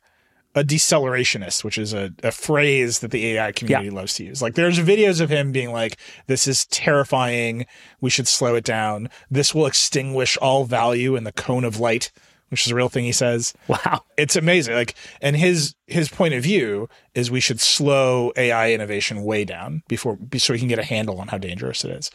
a 0.55 0.63
decelerationist, 0.63 1.63
which 1.63 1.77
is 1.77 1.93
a, 1.93 2.11
a 2.23 2.31
phrase 2.31 2.99
that 2.99 3.11
the 3.11 3.27
AI 3.27 3.51
community 3.51 3.89
yeah. 3.89 3.95
loves 3.95 4.15
to 4.15 4.23
use. 4.23 4.41
Like 4.41 4.55
there's 4.55 4.79
videos 4.79 5.21
of 5.21 5.29
him 5.29 5.51
being 5.51 5.71
like, 5.71 5.97
this 6.27 6.47
is 6.47 6.65
terrifying. 6.67 7.65
We 8.01 8.09
should 8.09 8.27
slow 8.27 8.55
it 8.55 8.63
down. 8.63 9.09
This 9.29 9.53
will 9.53 9.67
extinguish 9.67 10.37
all 10.37 10.65
value 10.65 11.15
in 11.15 11.23
the 11.23 11.31
cone 11.31 11.63
of 11.63 11.79
light, 11.79 12.11
which 12.49 12.65
is 12.65 12.71
a 12.71 12.75
real 12.75 12.89
thing 12.89 13.05
he 13.05 13.11
says. 13.11 13.53
Wow. 13.67 14.03
It's 14.17 14.35
amazing. 14.35 14.73
Like, 14.73 14.95
and 15.21 15.35
his, 15.35 15.75
his 15.85 16.09
point 16.09 16.33
of 16.33 16.43
view 16.43 16.89
is 17.13 17.29
we 17.29 17.39
should 17.39 17.59
slow 17.59 18.31
AI 18.35 18.73
innovation 18.73 19.23
way 19.23 19.45
down 19.45 19.83
before, 19.87 20.17
so 20.37 20.53
we 20.53 20.59
can 20.59 20.67
get 20.67 20.79
a 20.79 20.83
handle 20.83 21.19
on 21.21 21.27
how 21.27 21.37
dangerous 21.37 21.85
it 21.85 21.91
is. 21.91 22.11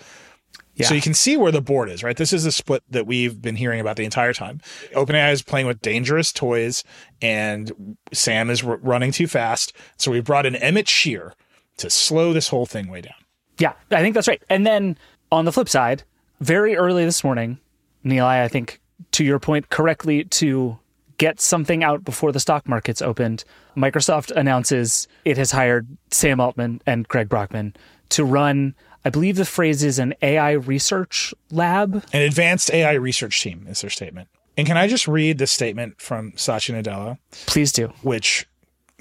Yeah. 0.76 0.88
So 0.88 0.94
you 0.94 1.00
can 1.00 1.14
see 1.14 1.36
where 1.36 1.52
the 1.52 1.60
board 1.60 1.88
is, 1.88 2.02
right? 2.02 2.16
This 2.16 2.32
is 2.32 2.44
the 2.44 2.52
split 2.52 2.82
that 2.90 3.06
we've 3.06 3.40
been 3.40 3.56
hearing 3.56 3.80
about 3.80 3.96
the 3.96 4.04
entire 4.04 4.32
time. 4.32 4.60
OpenAI 4.92 5.32
is 5.32 5.42
playing 5.42 5.66
with 5.66 5.80
dangerous 5.80 6.32
toys 6.32 6.82
and 7.22 7.96
Sam 8.12 8.50
is 8.50 8.64
r- 8.64 8.78
running 8.78 9.12
too 9.12 9.28
fast. 9.28 9.72
So 9.96 10.10
we 10.10 10.20
brought 10.20 10.46
in 10.46 10.56
Emmett 10.56 10.88
Shear 10.88 11.34
to 11.76 11.90
slow 11.90 12.32
this 12.32 12.48
whole 12.48 12.66
thing 12.66 12.88
way 12.88 13.02
down. 13.02 13.14
Yeah, 13.58 13.74
I 13.90 14.00
think 14.00 14.14
that's 14.14 14.26
right. 14.26 14.42
And 14.50 14.66
then 14.66 14.98
on 15.30 15.44
the 15.44 15.52
flip 15.52 15.68
side, 15.68 16.02
very 16.40 16.76
early 16.76 17.04
this 17.04 17.22
morning, 17.22 17.58
Nilay, 18.04 18.42
I 18.42 18.48
think 18.48 18.80
to 19.12 19.24
your 19.24 19.38
point 19.38 19.70
correctly, 19.70 20.24
to 20.24 20.78
get 21.18 21.40
something 21.40 21.84
out 21.84 22.04
before 22.04 22.32
the 22.32 22.40
stock 22.40 22.68
markets 22.68 23.00
opened, 23.00 23.44
Microsoft 23.76 24.32
announces 24.32 25.06
it 25.24 25.36
has 25.36 25.52
hired 25.52 25.86
Sam 26.10 26.40
Altman 26.40 26.80
and 26.86 27.06
Greg 27.06 27.28
Brockman 27.28 27.74
to 28.10 28.24
run 28.24 28.74
I 29.04 29.10
believe 29.10 29.36
the 29.36 29.44
phrase 29.44 29.82
is 29.82 29.98
an 29.98 30.14
AI 30.22 30.52
research 30.52 31.34
lab. 31.50 32.04
An 32.12 32.22
advanced 32.22 32.72
AI 32.72 32.94
research 32.94 33.42
team 33.42 33.66
is 33.68 33.82
their 33.82 33.90
statement. 33.90 34.28
And 34.56 34.66
can 34.66 34.76
I 34.76 34.86
just 34.88 35.06
read 35.06 35.38
this 35.38 35.52
statement 35.52 36.00
from 36.00 36.32
Satya 36.36 36.80
Nadella? 36.80 37.18
Please 37.46 37.70
do. 37.72 37.88
Which 38.02 38.46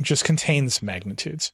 just 0.01 0.26
contains 0.26 0.82
magnitudes. 0.82 1.54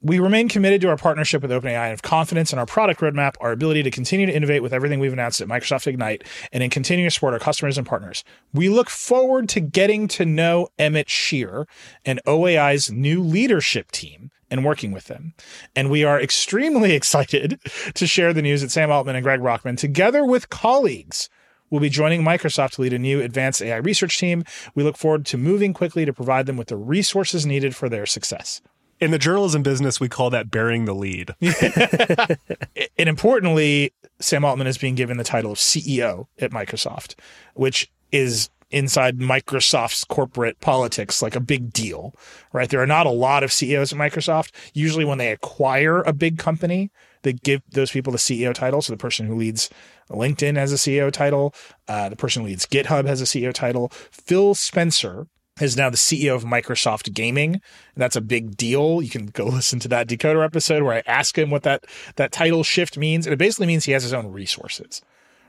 We 0.00 0.18
remain 0.18 0.50
committed 0.50 0.82
to 0.82 0.88
our 0.88 0.98
partnership 0.98 1.40
with 1.40 1.50
OpenAI 1.50 1.84
and 1.84 1.90
have 1.90 2.02
confidence 2.02 2.52
in 2.52 2.58
our 2.58 2.66
product 2.66 3.00
roadmap, 3.00 3.36
our 3.40 3.52
ability 3.52 3.82
to 3.84 3.90
continue 3.90 4.26
to 4.26 4.34
innovate 4.34 4.62
with 4.62 4.74
everything 4.74 5.00
we've 5.00 5.14
announced 5.14 5.40
at 5.40 5.48
Microsoft 5.48 5.86
Ignite, 5.86 6.24
and 6.52 6.62
in 6.62 6.68
continuing 6.68 7.06
to 7.06 7.10
support 7.10 7.32
our 7.32 7.38
customers 7.38 7.78
and 7.78 7.86
partners. 7.86 8.22
We 8.52 8.68
look 8.68 8.90
forward 8.90 9.48
to 9.50 9.60
getting 9.60 10.06
to 10.08 10.26
know 10.26 10.68
Emmett 10.78 11.08
Shear 11.08 11.66
and 12.04 12.20
OAI's 12.26 12.90
new 12.90 13.22
leadership 13.22 13.92
team 13.92 14.30
and 14.50 14.64
working 14.64 14.92
with 14.92 15.04
them. 15.04 15.34
And 15.74 15.90
we 15.90 16.04
are 16.04 16.20
extremely 16.20 16.92
excited 16.96 17.60
to 17.94 18.06
share 18.06 18.32
the 18.32 18.42
news 18.42 18.62
that 18.62 18.70
Sam 18.70 18.90
Altman 18.90 19.16
and 19.16 19.24
Greg 19.24 19.40
Brockman, 19.40 19.76
together 19.76 20.24
with 20.24 20.50
colleagues, 20.50 21.28
will 21.70 21.80
be 21.80 21.88
joining 21.88 22.22
Microsoft 22.22 22.72
to 22.72 22.82
lead 22.82 22.92
a 22.92 22.98
new 22.98 23.20
advanced 23.20 23.62
AI 23.62 23.76
research 23.76 24.18
team. 24.18 24.44
We 24.74 24.82
look 24.82 24.96
forward 24.96 25.26
to 25.26 25.38
moving 25.38 25.74
quickly 25.74 26.04
to 26.04 26.12
provide 26.12 26.46
them 26.46 26.56
with 26.56 26.68
the 26.68 26.76
resources 26.76 27.44
needed 27.44 27.74
for 27.74 27.88
their 27.88 28.06
success. 28.06 28.62
In 29.00 29.10
the 29.10 29.18
journalism 29.18 29.62
business, 29.62 29.98
we 29.98 30.08
call 30.08 30.30
that 30.30 30.50
bearing 30.50 30.84
the 30.84 30.94
lead. 30.94 31.34
and 32.96 33.08
importantly, 33.08 33.92
Sam 34.20 34.44
Altman 34.44 34.68
is 34.68 34.78
being 34.78 34.94
given 34.94 35.16
the 35.16 35.24
title 35.24 35.52
of 35.52 35.58
CEO 35.58 36.28
at 36.38 36.52
Microsoft, 36.52 37.16
which 37.54 37.90
is 38.12 38.48
inside 38.74 39.18
Microsoft's 39.18 40.04
corporate 40.04 40.58
politics 40.60 41.22
like 41.22 41.36
a 41.36 41.40
big 41.40 41.72
deal, 41.72 42.12
right? 42.52 42.68
There 42.68 42.82
are 42.82 42.86
not 42.86 43.06
a 43.06 43.10
lot 43.10 43.44
of 43.44 43.52
CEOs 43.52 43.92
at 43.92 43.98
Microsoft. 43.98 44.50
Usually, 44.74 45.04
when 45.04 45.18
they 45.18 45.30
acquire 45.30 46.02
a 46.02 46.12
big 46.12 46.38
company, 46.38 46.90
they 47.22 47.34
give 47.34 47.62
those 47.70 47.92
people 47.92 48.12
the 48.12 48.18
CEO 48.18 48.52
title. 48.52 48.82
So 48.82 48.92
the 48.92 48.98
person 48.98 49.26
who 49.26 49.36
leads 49.36 49.70
LinkedIn 50.10 50.56
has 50.56 50.72
a 50.72 50.76
CEO 50.76 51.12
title, 51.12 51.54
uh, 51.88 52.08
the 52.08 52.16
person 52.16 52.42
who 52.42 52.48
leads 52.48 52.66
GitHub 52.66 53.06
has 53.06 53.22
a 53.22 53.24
CEO 53.24 53.52
title. 53.52 53.90
Phil 54.10 54.54
Spencer 54.54 55.28
is 55.60 55.76
now 55.76 55.88
the 55.88 55.96
CEO 55.96 56.34
of 56.34 56.42
Microsoft 56.42 57.14
Gaming. 57.14 57.54
and 57.54 57.62
That's 57.96 58.16
a 58.16 58.20
big 58.20 58.56
deal. 58.56 59.00
You 59.00 59.08
can 59.08 59.26
go 59.26 59.44
listen 59.46 59.78
to 59.80 59.88
that 59.88 60.08
Decoder 60.08 60.44
episode 60.44 60.82
where 60.82 60.96
I 60.96 61.02
ask 61.06 61.38
him 61.38 61.50
what 61.50 61.62
that 61.62 61.84
that 62.16 62.32
title 62.32 62.64
shift 62.64 62.98
means, 62.98 63.24
and 63.24 63.32
it 63.32 63.38
basically 63.38 63.68
means 63.68 63.84
he 63.84 63.92
has 63.92 64.02
his 64.02 64.12
own 64.12 64.32
resources 64.32 65.00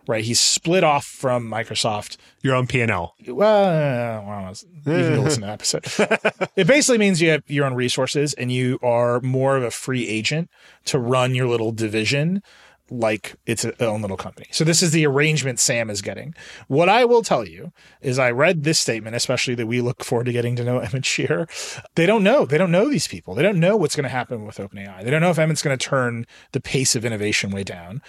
right? 0.07 0.23
He's 0.23 0.39
split 0.39 0.83
off 0.83 1.05
from 1.05 1.49
Microsoft. 1.49 2.17
Your 2.41 2.55
own 2.55 2.67
P&L. 2.67 3.15
Well, 3.27 4.25
well 4.25 4.53
you 4.75 4.81
can 4.83 5.23
listen 5.23 5.41
to 5.41 5.47
that 5.47 5.53
episode. 5.53 6.49
it 6.55 6.67
basically 6.67 6.97
means 6.97 7.21
you 7.21 7.29
have 7.31 7.43
your 7.47 7.65
own 7.65 7.73
resources 7.73 8.33
and 8.33 8.51
you 8.51 8.79
are 8.81 9.19
more 9.21 9.57
of 9.57 9.63
a 9.63 9.71
free 9.71 10.07
agent 10.07 10.49
to 10.85 10.99
run 10.99 11.35
your 11.35 11.47
little 11.47 11.71
division 11.71 12.41
like 12.89 13.35
it's 13.45 13.65
a 13.65 13.83
own 13.83 14.01
little 14.01 14.17
company. 14.17 14.47
So 14.51 14.63
this 14.63 14.83
is 14.83 14.91
the 14.91 15.05
arrangement 15.05 15.59
Sam 15.59 15.89
is 15.89 16.01
getting. 16.01 16.35
What 16.67 16.89
I 16.89 17.05
will 17.05 17.23
tell 17.23 17.47
you 17.47 17.71
is 18.01 18.19
I 18.19 18.29
read 18.31 18.63
this 18.63 18.79
statement, 18.79 19.15
especially 19.15 19.55
that 19.55 19.65
we 19.65 19.81
look 19.81 20.03
forward 20.03 20.25
to 20.25 20.31
getting 20.31 20.55
to 20.57 20.63
know 20.63 20.79
Emmett 20.79 21.05
Shear. 21.05 21.47
They 21.95 22.05
don't 22.05 22.23
know. 22.23 22.45
They 22.45 22.57
don't 22.57 22.71
know 22.71 22.89
these 22.89 23.07
people. 23.07 23.33
They 23.33 23.43
don't 23.43 23.59
know 23.59 23.75
what's 23.75 23.95
going 23.95 24.03
to 24.03 24.09
happen 24.09 24.45
with 24.45 24.57
OpenAI. 24.57 25.03
They 25.03 25.09
don't 25.09 25.21
know 25.21 25.31
if 25.31 25.39
Emmett's 25.39 25.63
going 25.63 25.77
to 25.77 25.83
turn 25.83 26.27
the 26.51 26.61
pace 26.61 26.95
of 26.95 27.05
innovation 27.05 27.49
way 27.49 27.63
down 27.63 28.01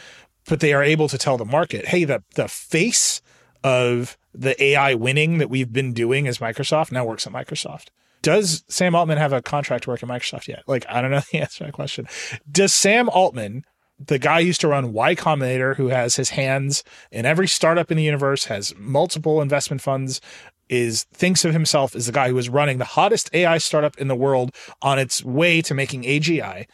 but 0.48 0.60
they 0.60 0.72
are 0.72 0.82
able 0.82 1.08
to 1.08 1.18
tell 1.18 1.36
the 1.36 1.44
market, 1.44 1.86
hey, 1.86 2.04
the 2.04 2.22
the 2.34 2.48
face 2.48 3.20
of 3.64 4.16
the 4.32 4.62
AI 4.62 4.94
winning 4.94 5.38
that 5.38 5.50
we've 5.50 5.72
been 5.72 5.92
doing 5.92 6.28
as 6.28 6.38
Microsoft 6.38 6.92
now 6.92 7.04
works 7.04 7.26
at 7.26 7.32
Microsoft. 7.32 7.86
Does 8.22 8.64
Sam 8.68 8.94
Altman 8.94 9.18
have 9.18 9.32
a 9.32 9.42
contract 9.42 9.84
to 9.84 9.90
work 9.90 10.02
at 10.02 10.08
Microsoft 10.08 10.48
yet? 10.48 10.62
Like, 10.66 10.84
I 10.88 11.00
don't 11.00 11.10
know 11.10 11.20
the 11.32 11.40
answer 11.40 11.58
to 11.58 11.64
that 11.64 11.72
question. 11.72 12.06
Does 12.50 12.74
Sam 12.74 13.08
Altman, 13.08 13.64
the 14.04 14.18
guy 14.18 14.40
who 14.40 14.48
used 14.48 14.60
to 14.62 14.68
run 14.68 14.92
Y 14.92 15.14
Combinator, 15.14 15.76
who 15.76 15.88
has 15.88 16.16
his 16.16 16.30
hands 16.30 16.84
in 17.10 17.24
every 17.24 17.48
startup 17.48 17.90
in 17.90 17.96
the 17.96 18.02
universe, 18.02 18.44
has 18.46 18.74
multiple 18.76 19.40
investment 19.40 19.80
funds, 19.80 20.20
is 20.68 21.04
thinks 21.04 21.44
of 21.44 21.52
himself 21.52 21.94
as 21.94 22.06
the 22.06 22.12
guy 22.12 22.28
who 22.28 22.38
is 22.38 22.48
running 22.48 22.78
the 22.78 22.84
hottest 22.84 23.30
AI 23.32 23.58
startup 23.58 23.96
in 23.98 24.08
the 24.08 24.16
world 24.16 24.50
on 24.82 24.98
its 24.98 25.24
way 25.24 25.62
to 25.62 25.74
making 25.74 26.02
AGI. 26.02 26.66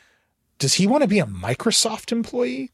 Does 0.58 0.74
he 0.74 0.86
want 0.86 1.02
to 1.02 1.08
be 1.08 1.18
a 1.18 1.26
Microsoft 1.26 2.12
employee? 2.12 2.70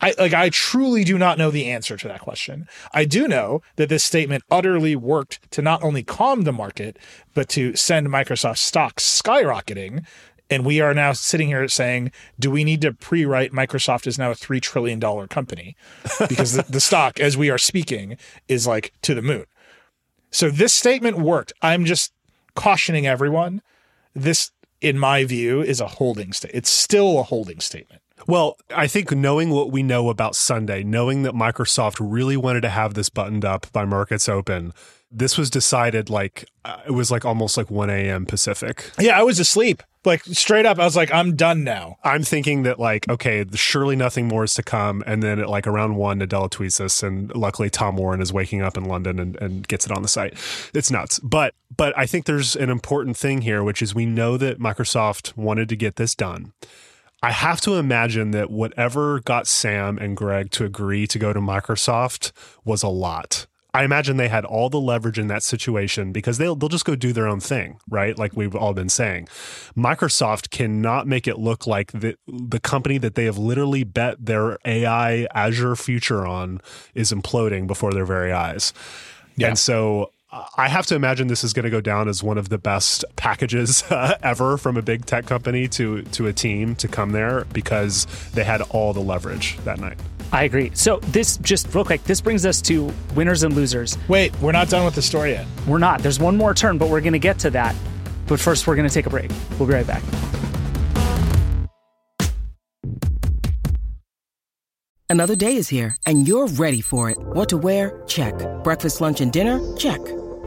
I 0.00 0.14
like 0.18 0.32
I 0.32 0.48
truly 0.50 1.04
do 1.04 1.18
not 1.18 1.38
know 1.38 1.50
the 1.50 1.66
answer 1.66 1.96
to 1.96 2.08
that 2.08 2.20
question. 2.20 2.68
I 2.92 3.04
do 3.04 3.26
know 3.26 3.62
that 3.76 3.88
this 3.88 4.04
statement 4.04 4.44
utterly 4.50 4.94
worked 4.94 5.50
to 5.52 5.62
not 5.62 5.82
only 5.82 6.02
calm 6.02 6.42
the 6.42 6.52
market, 6.52 6.98
but 7.34 7.48
to 7.50 7.74
send 7.74 8.08
Microsoft 8.08 8.58
stocks 8.58 9.04
skyrocketing. 9.04 10.06
And 10.50 10.64
we 10.64 10.80
are 10.80 10.94
now 10.94 11.12
sitting 11.12 11.48
here 11.48 11.68
saying, 11.68 12.10
do 12.38 12.50
we 12.50 12.64
need 12.64 12.80
to 12.80 12.94
pre-write 12.94 13.52
Microsoft 13.52 14.06
is 14.06 14.18
now 14.18 14.30
a 14.30 14.34
$3 14.34 14.62
trillion 14.62 15.00
company? 15.28 15.76
Because 16.26 16.54
the, 16.54 16.62
the 16.62 16.80
stock, 16.80 17.20
as 17.20 17.36
we 17.36 17.50
are 17.50 17.58
speaking, 17.58 18.16
is 18.48 18.66
like 18.66 18.94
to 19.02 19.14
the 19.14 19.20
moon. 19.20 19.44
So 20.30 20.48
this 20.48 20.72
statement 20.72 21.18
worked. 21.18 21.52
I'm 21.60 21.84
just 21.84 22.14
cautioning 22.54 23.06
everyone. 23.06 23.60
This, 24.14 24.50
in 24.80 24.98
my 24.98 25.24
view, 25.24 25.60
is 25.60 25.82
a 25.82 25.86
holding 25.86 26.32
state. 26.32 26.52
It's 26.54 26.70
still 26.70 27.18
a 27.18 27.24
holding 27.24 27.60
statement. 27.60 28.00
Well, 28.28 28.58
I 28.76 28.86
think 28.88 29.10
knowing 29.10 29.48
what 29.48 29.72
we 29.72 29.82
know 29.82 30.10
about 30.10 30.36
Sunday, 30.36 30.84
knowing 30.84 31.22
that 31.22 31.32
Microsoft 31.32 31.96
really 31.98 32.36
wanted 32.36 32.60
to 32.60 32.68
have 32.68 32.92
this 32.92 33.08
buttoned 33.08 33.42
up 33.42 33.72
by 33.72 33.86
markets 33.86 34.28
open, 34.28 34.74
this 35.10 35.38
was 35.38 35.48
decided 35.48 36.10
like 36.10 36.44
uh, 36.66 36.82
it 36.86 36.90
was 36.90 37.10
like 37.10 37.24
almost 37.24 37.56
like 37.56 37.70
1 37.70 37.88
a.m. 37.88 38.26
Pacific. 38.26 38.90
Yeah, 39.00 39.18
I 39.18 39.22
was 39.22 39.40
asleep. 39.40 39.82
Like 40.04 40.22
straight 40.24 40.66
up, 40.66 40.78
I 40.78 40.84
was 40.84 40.94
like, 40.94 41.12
I'm 41.12 41.36
done 41.36 41.64
now. 41.64 41.96
I'm 42.04 42.22
thinking 42.22 42.64
that 42.64 42.78
like, 42.78 43.08
okay, 43.08 43.46
surely 43.54 43.96
nothing 43.96 44.28
more 44.28 44.44
is 44.44 44.52
to 44.54 44.62
come. 44.62 45.02
And 45.06 45.22
then 45.22 45.38
at 45.38 45.48
like 45.48 45.66
around 45.66 45.96
one, 45.96 46.20
Nadella 46.20 46.50
tweets 46.50 46.76
this, 46.78 47.02
and 47.02 47.34
luckily 47.34 47.70
Tom 47.70 47.96
Warren 47.96 48.20
is 48.20 48.30
waking 48.30 48.60
up 48.60 48.76
in 48.76 48.84
London 48.84 49.18
and, 49.18 49.36
and 49.36 49.66
gets 49.66 49.86
it 49.86 49.92
on 49.92 50.02
the 50.02 50.08
site. 50.08 50.34
It's 50.74 50.90
nuts. 50.90 51.18
But 51.20 51.54
but 51.74 51.96
I 51.96 52.04
think 52.04 52.26
there's 52.26 52.56
an 52.56 52.68
important 52.68 53.16
thing 53.16 53.40
here, 53.40 53.64
which 53.64 53.80
is 53.80 53.94
we 53.94 54.04
know 54.04 54.36
that 54.36 54.58
Microsoft 54.58 55.34
wanted 55.34 55.70
to 55.70 55.76
get 55.76 55.96
this 55.96 56.14
done. 56.14 56.52
I 57.22 57.32
have 57.32 57.60
to 57.62 57.74
imagine 57.74 58.30
that 58.30 58.50
whatever 58.50 59.20
got 59.20 59.46
Sam 59.46 59.98
and 59.98 60.16
Greg 60.16 60.50
to 60.52 60.64
agree 60.64 61.06
to 61.08 61.18
go 61.18 61.32
to 61.32 61.40
Microsoft 61.40 62.32
was 62.64 62.82
a 62.82 62.88
lot. 62.88 63.46
I 63.74 63.84
imagine 63.84 64.16
they 64.16 64.28
had 64.28 64.44
all 64.44 64.70
the 64.70 64.80
leverage 64.80 65.18
in 65.18 65.26
that 65.26 65.42
situation 65.42 66.10
because 66.10 66.38
they'll 66.38 66.56
they'll 66.56 66.70
just 66.70 66.84
go 66.84 66.94
do 66.96 67.12
their 67.12 67.28
own 67.28 67.38
thing, 67.38 67.78
right? 67.88 68.18
Like 68.18 68.34
we've 68.34 68.56
all 68.56 68.72
been 68.72 68.88
saying. 68.88 69.28
Microsoft 69.76 70.50
cannot 70.50 71.06
make 71.06 71.28
it 71.28 71.38
look 71.38 71.66
like 71.66 71.92
the 71.92 72.16
the 72.26 72.60
company 72.60 72.98
that 72.98 73.14
they 73.14 73.26
have 73.26 73.36
literally 73.36 73.84
bet 73.84 74.24
their 74.24 74.58
AI 74.64 75.26
Azure 75.34 75.76
future 75.76 76.26
on 76.26 76.60
is 76.94 77.12
imploding 77.12 77.66
before 77.66 77.92
their 77.92 78.06
very 78.06 78.32
eyes. 78.32 78.72
Yeah. 79.36 79.48
And 79.48 79.58
so 79.58 80.12
I 80.30 80.68
have 80.68 80.84
to 80.86 80.94
imagine 80.94 81.28
this 81.28 81.42
is 81.42 81.54
going 81.54 81.64
to 81.64 81.70
go 81.70 81.80
down 81.80 82.06
as 82.06 82.22
one 82.22 82.36
of 82.36 82.50
the 82.50 82.58
best 82.58 83.04
packages 83.16 83.82
uh, 83.90 84.16
ever 84.22 84.58
from 84.58 84.76
a 84.76 84.82
big 84.82 85.06
tech 85.06 85.26
company 85.26 85.68
to 85.68 86.02
to 86.02 86.26
a 86.26 86.32
team 86.32 86.74
to 86.76 86.88
come 86.88 87.12
there 87.12 87.46
because 87.52 88.06
they 88.34 88.44
had 88.44 88.60
all 88.70 88.92
the 88.92 89.00
leverage 89.00 89.56
that 89.64 89.80
night. 89.80 89.98
I 90.30 90.44
agree. 90.44 90.70
So 90.74 90.98
this 91.04 91.38
just 91.38 91.74
real 91.74 91.84
quick, 91.84 92.04
this 92.04 92.20
brings 92.20 92.44
us 92.44 92.60
to 92.62 92.92
winners 93.14 93.42
and 93.42 93.54
losers. 93.54 93.96
Wait, 94.08 94.38
we're 94.40 94.52
not 94.52 94.68
done 94.68 94.84
with 94.84 94.94
the 94.94 95.02
story 95.02 95.30
yet. 95.30 95.46
We're 95.66 95.78
not. 95.78 96.02
There's 96.02 96.20
one 96.20 96.36
more 96.36 96.52
turn, 96.52 96.76
but 96.76 96.90
we're 96.90 97.00
going 97.00 97.14
to 97.14 97.18
get 97.18 97.38
to 97.40 97.50
that. 97.50 97.74
But 98.26 98.38
first, 98.38 98.66
we're 98.66 98.76
going 98.76 98.88
to 98.88 98.92
take 98.92 99.06
a 99.06 99.10
break. 99.10 99.30
We'll 99.58 99.66
be 99.66 99.72
right 99.72 99.86
back. 99.86 100.02
Another 105.10 105.34
day 105.34 105.56
is 105.56 105.70
here, 105.70 105.96
and 106.04 106.28
you're 106.28 106.48
ready 106.48 106.82
for 106.82 107.08
it. 107.08 107.16
What 107.18 107.48
to 107.48 107.56
wear? 107.56 108.02
Check. 108.06 108.34
Breakfast, 108.62 109.00
lunch, 109.00 109.22
and 109.22 109.32
dinner? 109.32 109.58
Check. 109.78 110.00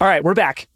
All 0.00 0.06
right, 0.06 0.22
we're 0.22 0.34
back. 0.34 0.68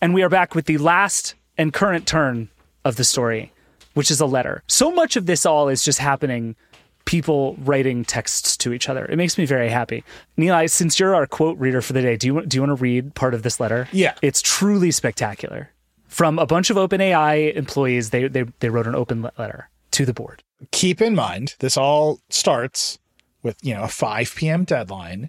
And 0.00 0.14
we 0.14 0.22
are 0.22 0.30
back 0.30 0.54
with 0.54 0.64
the 0.64 0.78
last 0.78 1.34
and 1.58 1.70
current 1.70 2.06
turn 2.06 2.48
of 2.82 2.96
the 2.96 3.04
story, 3.04 3.52
which 3.92 4.10
is 4.10 4.22
a 4.22 4.26
letter. 4.26 4.62
So 4.68 4.90
much 4.90 5.16
of 5.16 5.26
this 5.26 5.44
all 5.44 5.68
is 5.68 5.84
just 5.84 5.98
happening 5.98 6.56
people 7.04 7.56
writing 7.58 8.06
texts 8.06 8.56
to 8.56 8.72
each 8.72 8.88
other. 8.88 9.04
It 9.04 9.16
makes 9.16 9.36
me 9.36 9.44
very 9.44 9.68
happy. 9.68 10.02
Nilay, 10.38 10.70
since 10.70 10.98
you're 10.98 11.14
our 11.14 11.26
quote 11.26 11.58
reader 11.58 11.82
for 11.82 11.92
the 11.92 12.00
day, 12.00 12.16
do 12.16 12.26
you 12.26 12.46
do 12.46 12.56
you 12.56 12.62
want 12.62 12.70
to 12.70 12.82
read 12.82 13.14
part 13.14 13.34
of 13.34 13.42
this 13.42 13.60
letter? 13.60 13.86
Yeah. 13.92 14.14
It's 14.22 14.40
truly 14.40 14.90
spectacular. 14.92 15.70
From 16.08 16.38
a 16.38 16.46
bunch 16.46 16.70
of 16.70 16.78
OpenAI 16.78 17.54
employees, 17.54 18.10
they 18.10 18.28
they 18.28 18.44
they 18.60 18.70
wrote 18.70 18.86
an 18.86 18.94
open 18.94 19.28
letter 19.36 19.68
to 19.90 20.06
the 20.06 20.14
board. 20.14 20.42
Keep 20.70 21.02
in 21.02 21.14
mind, 21.14 21.54
this 21.58 21.76
all 21.76 22.20
starts 22.30 22.98
with, 23.42 23.58
you 23.62 23.74
know, 23.74 23.82
a 23.82 23.88
5 23.88 24.34
p.m. 24.36 24.64
deadline, 24.64 25.28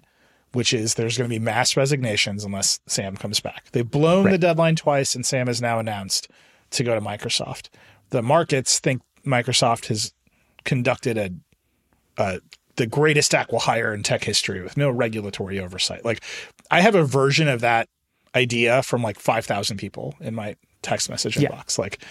which 0.52 0.72
is 0.72 0.94
there's 0.94 1.16
going 1.18 1.28
to 1.28 1.34
be 1.34 1.38
mass 1.38 1.76
resignations 1.76 2.44
unless 2.44 2.80
Sam 2.86 3.16
comes 3.16 3.40
back. 3.40 3.66
They've 3.72 3.88
blown 3.88 4.30
the 4.30 4.38
deadline 4.38 4.76
twice, 4.76 5.14
and 5.14 5.24
Sam 5.24 5.46
has 5.46 5.60
now 5.62 5.78
announced 5.78 6.28
to 6.70 6.84
go 6.84 6.94
to 6.94 7.00
Microsoft. 7.00 7.68
The 8.10 8.22
markets 8.22 8.78
think 8.78 9.02
Microsoft 9.26 9.86
has 9.86 10.12
conducted 10.64 11.18
a, 11.18 11.30
a 12.16 12.40
the 12.76 12.86
greatest 12.86 13.32
acqui-hire 13.32 13.92
in 13.92 14.02
tech 14.02 14.24
history 14.24 14.62
with 14.62 14.76
no 14.78 14.90
regulatory 14.90 15.60
oversight. 15.60 16.04
Like, 16.06 16.22
I 16.70 16.80
have 16.80 16.94
a 16.94 17.04
version 17.04 17.46
of 17.48 17.60
that 17.60 17.88
idea 18.34 18.82
from 18.82 19.02
like 19.02 19.18
5,000 19.18 19.76
people 19.76 20.14
in 20.20 20.34
my 20.34 20.56
text 20.80 21.10
message 21.10 21.36
Yeah. 21.36 21.50
inbox. 21.50 21.78
Like, 21.78 22.02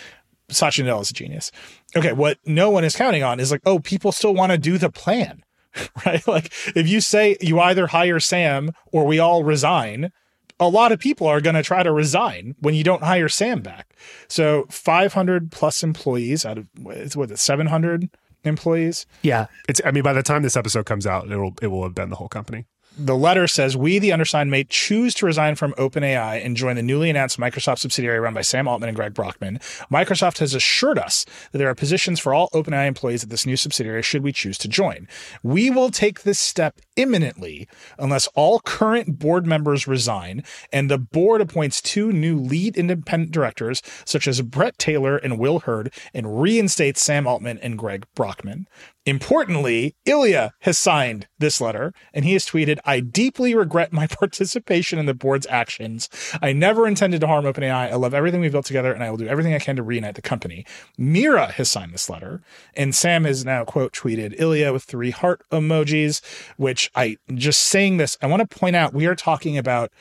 Satya 0.50 0.86
Nadella 0.86 1.02
is 1.02 1.10
a 1.10 1.14
genius. 1.14 1.52
Okay, 1.96 2.14
what 2.14 2.38
no 2.46 2.70
one 2.70 2.84
is 2.84 2.96
counting 2.96 3.24
on 3.24 3.40
is 3.40 3.52
like, 3.52 3.62
oh, 3.66 3.80
people 3.80 4.12
still 4.12 4.36
want 4.36 4.52
to 4.52 4.58
do 4.58 4.78
the 4.78 4.92
plan, 4.92 5.44
right? 6.06 6.26
Like, 6.28 6.52
if 6.76 6.88
you 6.88 7.02
say 7.02 7.38
you 7.42 7.60
either 7.60 7.88
hire 7.88 8.20
Sam 8.20 8.72
or 8.92 9.06
we 9.06 9.20
all 9.20 9.44
resign, 9.44 10.12
a 10.60 10.68
lot 10.68 10.92
of 10.92 11.00
people 11.00 11.28
are 11.28 11.42
going 11.42 11.56
to 11.56 11.64
try 11.64 11.84
to 11.84 11.92
resign 11.92 12.56
when 12.60 12.76
you 12.76 12.84
don't 12.84 13.04
hire 13.04 13.30
Sam 13.30 13.62
back. 13.62 13.96
So, 14.28 14.66
500 14.70 15.52
plus 15.52 15.84
employees 15.84 16.46
out 16.46 16.58
of 16.58 16.68
it's 16.86 17.16
what 17.16 17.38
700 17.38 18.10
employees. 18.44 19.06
Yeah. 19.22 19.48
It's 19.68 19.82
I 19.86 19.92
mean 19.92 20.04
by 20.04 20.14
the 20.14 20.24
time 20.24 20.44
this 20.44 20.58
episode 20.58 20.86
comes 20.86 21.06
out, 21.06 21.30
it 21.30 21.38
will 21.38 21.56
it 21.62 21.68
will 21.68 21.84
have 21.84 21.96
been 21.96 22.10
the 22.10 22.16
whole 22.16 22.30
company. 22.30 22.66
The 22.98 23.16
letter 23.16 23.48
says, 23.48 23.78
We, 23.78 24.00
the 24.00 24.12
undersigned, 24.12 24.52
may 24.52 24.66
choose 24.66 25.14
to 25.16 25.26
resign 25.26 25.56
from 25.56 25.74
OpenAI 25.74 26.46
and 26.46 26.58
join 26.58 26.76
the 26.76 26.82
newly 26.82 27.10
announced 27.10 27.40
Microsoft 27.40 27.80
subsidiary 27.80 28.20
run 28.20 28.34
by 28.34 28.42
Sam 28.42 28.68
Altman 28.68 28.90
and 28.90 28.96
Greg 28.96 29.14
Brockman. 29.14 29.60
Microsoft 29.90 30.40
has 30.40 30.54
assured 30.54 31.00
us 31.00 31.26
that 31.52 31.58
there 31.58 31.70
are 31.70 31.76
positions 31.76 32.20
for 32.20 32.34
all 32.34 32.50
OpenAI 32.50 32.88
employees 32.88 33.24
at 33.24 33.30
this 33.30 33.46
new 33.46 33.56
subsidiary 33.56 34.04
should 34.04 34.24
we 34.24 34.34
choose 34.34 34.58
to 34.58 34.68
join. 34.68 35.08
We 35.42 35.70
will 35.70 35.90
take 35.90 36.24
this 36.24 36.40
step 36.40 36.82
imminently 37.02 37.68
unless 37.98 38.28
all 38.28 38.60
current 38.60 39.20
board 39.20 39.46
members 39.46 39.88
resign 39.88 40.44
and 40.72 40.90
the 40.90 40.98
board 40.98 41.42
appoints 41.42 41.82
two 41.82 42.12
new 42.12 42.38
lead 42.38 42.78
independent 42.78 43.32
directors, 43.32 43.82
such 44.06 44.28
as 44.28 44.42
Bret 44.42 44.78
Taylor 44.78 45.18
and 45.18 45.40
Will 45.40 45.60
Hurd, 45.60 45.94
and 46.14 46.42
reinstates 46.42 47.02
Sam 47.02 47.28
Altman 47.28 47.58
and 47.60 47.78
Greg 47.78 48.06
Brockman. 48.16 48.68
Importantly, 49.04 49.96
Ilya 50.06 50.54
has 50.60 50.78
signed 50.78 51.28
this 51.40 51.60
letter 51.60 51.92
and 52.14 52.24
he 52.24 52.34
has 52.34 52.46
tweeted, 52.46 52.78
I 52.86 53.00
deeply 53.00 53.56
regret 53.56 53.92
my 53.92 54.06
participation 54.20 55.00
in 55.00 55.08
the 55.08 55.16
board's 55.16 55.48
actions. 55.50 56.08
I 56.40 56.54
never 56.54 56.88
intended 56.88 57.22
to 57.22 57.28
harm 57.28 57.46
OpenAI. 57.46 57.92
I 57.92 57.96
love 57.96 58.14
everything 58.14 58.42
we've 58.42 58.52
built 58.52 58.68
together 58.68 58.94
and 58.94 59.04
I 59.04 59.10
will 59.10 59.18
do 59.18 59.28
everything 59.28 59.56
I 59.56 59.60
can 59.60 59.76
to 59.78 59.84
reunite 59.84 60.16
the 60.16 60.22
company. 60.22 60.66
Mira 61.00 61.52
has 61.54 61.72
signed 61.72 61.94
this 61.94 62.12
letter 62.12 62.44
and 62.76 62.94
Sam 62.94 63.24
has 63.24 63.44
now 63.44 63.66
quote 63.66 63.94
tweeted 63.94 64.40
Ilya 64.40 64.72
with 64.72 64.84
three 64.84 65.12
heart 65.12 65.42
emojis, 65.52 66.22
which 66.58 66.91
I 66.96 67.18
just 67.34 67.64
saying 67.64 67.98
this, 67.98 68.18
I 68.22 68.28
want 68.28 68.48
to 68.48 68.60
point 68.60 68.76
out 68.76 68.94
we 68.94 69.06
are 69.06 69.16
talking 69.16 69.58
about 69.58 69.92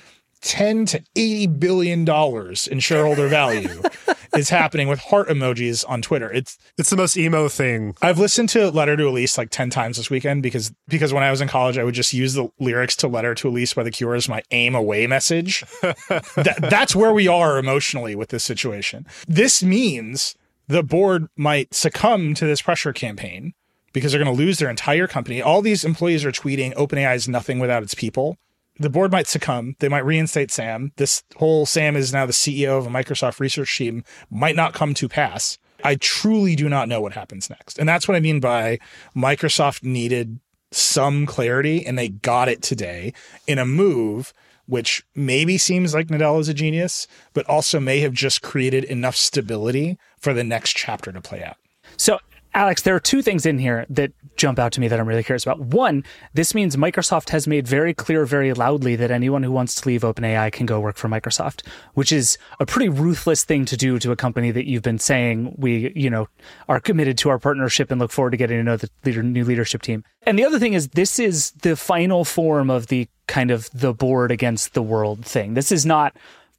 10 0.43 0.87
to 0.87 1.03
80 1.17 1.47
billion 1.49 2.05
dollars 2.05 2.67
in 2.67 2.81
shareholder 2.81 3.29
value 3.29 3.83
is 4.37 4.49
happening 4.49 4.89
with 4.89 4.99
heart 4.99 5.29
emojis 5.29 5.85
on 5.89 6.01
Twitter. 6.01 6.33
It's 6.33 6.59
It's 6.79 6.91
the 6.91 6.97
most 6.97 7.17
emo 7.17 7.49
thing. 7.49 7.95
I've 8.01 8.19
listened 8.19 8.49
to 8.51 8.71
Letter 8.71 8.97
to 8.97 9.09
Elise 9.09 9.37
like 9.37 9.51
10 9.51 9.71
times 9.71 9.97
this 9.97 10.09
weekend 10.09 10.43
because 10.43 10.73
because 10.89 11.13
when 11.13 11.23
I 11.23 11.31
was 11.31 11.41
in 11.41 11.49
college 11.49 11.79
I 11.79 11.85
would 11.85 11.95
just 11.95 12.13
use 12.13 12.35
the 12.35 12.49
lyrics 12.59 12.97
to 12.97 13.09
Letter 13.09 13.35
to 13.37 13.49
Elise 13.49 13.75
by 13.75 13.83
The 13.83 13.91
Cure 13.91 14.15
as 14.15 14.29
my 14.29 14.43
AIM 14.51 14.75
away 14.75 15.07
message. 15.07 15.65
that, 15.83 16.67
that's 16.71 16.97
where 16.97 17.13
we 17.13 17.29
are 17.29 17.59
emotionally 17.59 18.15
with 18.15 18.31
this 18.31 18.45
situation. 18.45 19.07
This 19.29 19.63
means 19.63 20.35
the 20.69 20.83
board 20.83 21.27
might 21.37 21.75
succumb 21.75 22.35
to 22.35 22.47
this 22.47 22.63
pressure 22.63 22.93
campaign 22.93 23.53
because 23.93 24.13
they're 24.13 24.23
going 24.23 24.35
to 24.35 24.43
lose 24.43 24.59
their 24.59 24.71
entire 24.71 25.07
company. 25.07 25.43
All 25.43 25.63
these 25.63 25.85
employees 25.85 26.25
are 26.25 26.33
tweeting 26.33 26.75
OpenAI 26.75 27.15
is 27.15 27.29
nothing 27.29 27.59
without 27.59 27.83
its 27.83 27.95
people. 27.95 28.37
The 28.79 28.91
board 28.91 29.13
might 29.13 29.27
succumb. 29.27 29.77
They 29.79 29.89
might 29.89 30.05
reinstate 30.05 30.51
Sam. 30.51 30.93
This 30.97 31.23
whole 31.37 31.67
Sam 31.67 31.97
is 31.97 32.13
now 32.13 32.25
the 32.25 32.33
CEO 32.33 32.79
of 32.79 32.87
a 32.87 32.91
Microsoft 32.91 33.39
research 33.39 33.77
team 33.77 34.05
might 34.31 34.57
not 34.57 34.73
come 34.73 34.95
to 34.95 35.09
pass. 35.09 35.59
I 35.85 35.97
truly 35.97 36.57
do 36.57 36.69
not 36.69 36.89
know 36.89 37.01
what 37.01 37.13
happens 37.13 37.51
next. 37.51 37.79
And 37.79 37.89
that's 37.89 38.09
what 38.09 38.17
I 38.17 38.21
mean 38.21 38.41
by 38.41 38.79
Microsoft 39.15 39.83
needed 39.83 40.41
some 40.73 41.27
clarity 41.27 41.85
and 41.85 41.99
they 41.99 42.09
got 42.09 42.49
it 42.49 42.63
today 42.63 43.13
in 43.47 43.59
a 43.59 43.67
move 43.67 44.33
which 44.71 45.05
maybe 45.17 45.59
seems 45.59 45.95
like 45.95 46.07
Nadella 46.07 46.39
is 46.39 46.49
a 46.49 46.55
genius, 46.55 47.09
but 47.33 47.45
also 47.47 47.81
may 47.81 47.99
have 48.01 48.13
just 48.13 48.41
created 48.41 48.85
enough 48.85 49.17
stability 49.17 49.99
for 50.17 50.33
the 50.33 50.45
next 50.45 50.77
chapter 50.77 51.11
to 51.11 51.21
play 51.21 51.43
out. 51.43 51.57
So 51.97 52.21
Alex, 52.53 52.83
there 52.83 52.95
are 52.95 53.01
two 53.01 53.23
things 53.23 53.47
in 53.47 53.59
here 53.59 53.87
that 53.89 54.13
jump 54.37 54.59
out 54.59 54.73
to 54.73 54.81
me 54.81 54.89
that 54.89 54.99
I'm 54.99 55.07
really 55.07 55.23
curious 55.23 55.45
about. 55.45 55.61
One, 55.61 56.03
this 56.35 56.55
means 56.55 56.75
Microsoft 56.77 57.31
has 57.31 57.47
made 57.47 57.69
very 57.69 57.95
clear, 57.95 58.25
very 58.25 58.53
loudly 58.53 58.97
that 58.97 59.11
anyone 59.11 59.43
who 59.43 59.53
wants 59.53 59.81
to 59.81 59.89
leave 59.89 60.03
OpenAI 60.03 60.51
can 60.51 60.67
go 60.67 60.81
work 60.81 60.97
for 60.97 61.09
Microsoft, 61.09 61.65
which 61.95 62.11
is 62.11 62.39
a 62.59 62.67
pretty 62.67 62.89
ruthless 62.89 63.45
thing 63.45 63.65
to 63.67 63.77
do 63.77 63.99
to 64.01 64.11
a 64.11 64.17
company 64.17 64.51
that 64.51 64.67
you've 64.67 64.83
been 64.83 64.99
saying 64.99 65.55
we, 65.59 65.93
you 65.95 66.11
know, 66.11 66.29
are 66.69 66.81
committed 66.81 67.17
to 67.19 67.29
our 67.29 67.39
partnership 67.39 67.91
and 67.91 68.01
look 68.01 68.11
forward 68.11 68.31
to 68.31 68.37
getting 68.37 68.59
to 68.59 68.65
know 68.65 68.77
the 68.77 68.91
leader, 69.05 69.23
new 69.23 69.45
leadership 69.45 69.83
team. 69.83 70.03
And 70.23 70.39
the 70.39 70.45
other 70.45 70.59
thing 70.59 70.73
is 70.73 70.89
this 70.89 71.19
is 71.19 71.53
the 71.63 71.77
final 71.77 72.25
form 72.25 72.69
of 72.69 72.89
the 72.89 73.09
kind 73.29 73.51
of 73.51 73.71
the 73.73 73.95
board 73.95 74.33
against 74.33 74.75
the 74.75 74.83
world 74.83 75.25
thing. 75.25 75.55
This 75.55 75.71
is 75.71 75.87
not 75.87 76.17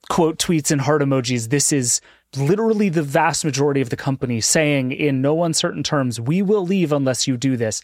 quote 0.09 0.37
tweets 0.37 0.71
and 0.71 0.81
heart 0.81 1.01
emojis. 1.01 1.49
This 1.49 1.73
is 1.73 2.01
literally 2.37 2.89
the 2.89 3.03
vast 3.03 3.43
majority 3.43 3.81
of 3.81 3.89
the 3.89 3.97
company 3.97 4.41
saying 4.41 4.91
in 4.91 5.21
no 5.21 5.43
uncertain 5.43 5.83
terms, 5.83 6.19
we 6.19 6.41
will 6.41 6.65
leave 6.65 6.91
unless 6.91 7.27
you 7.27 7.37
do 7.37 7.57
this. 7.57 7.81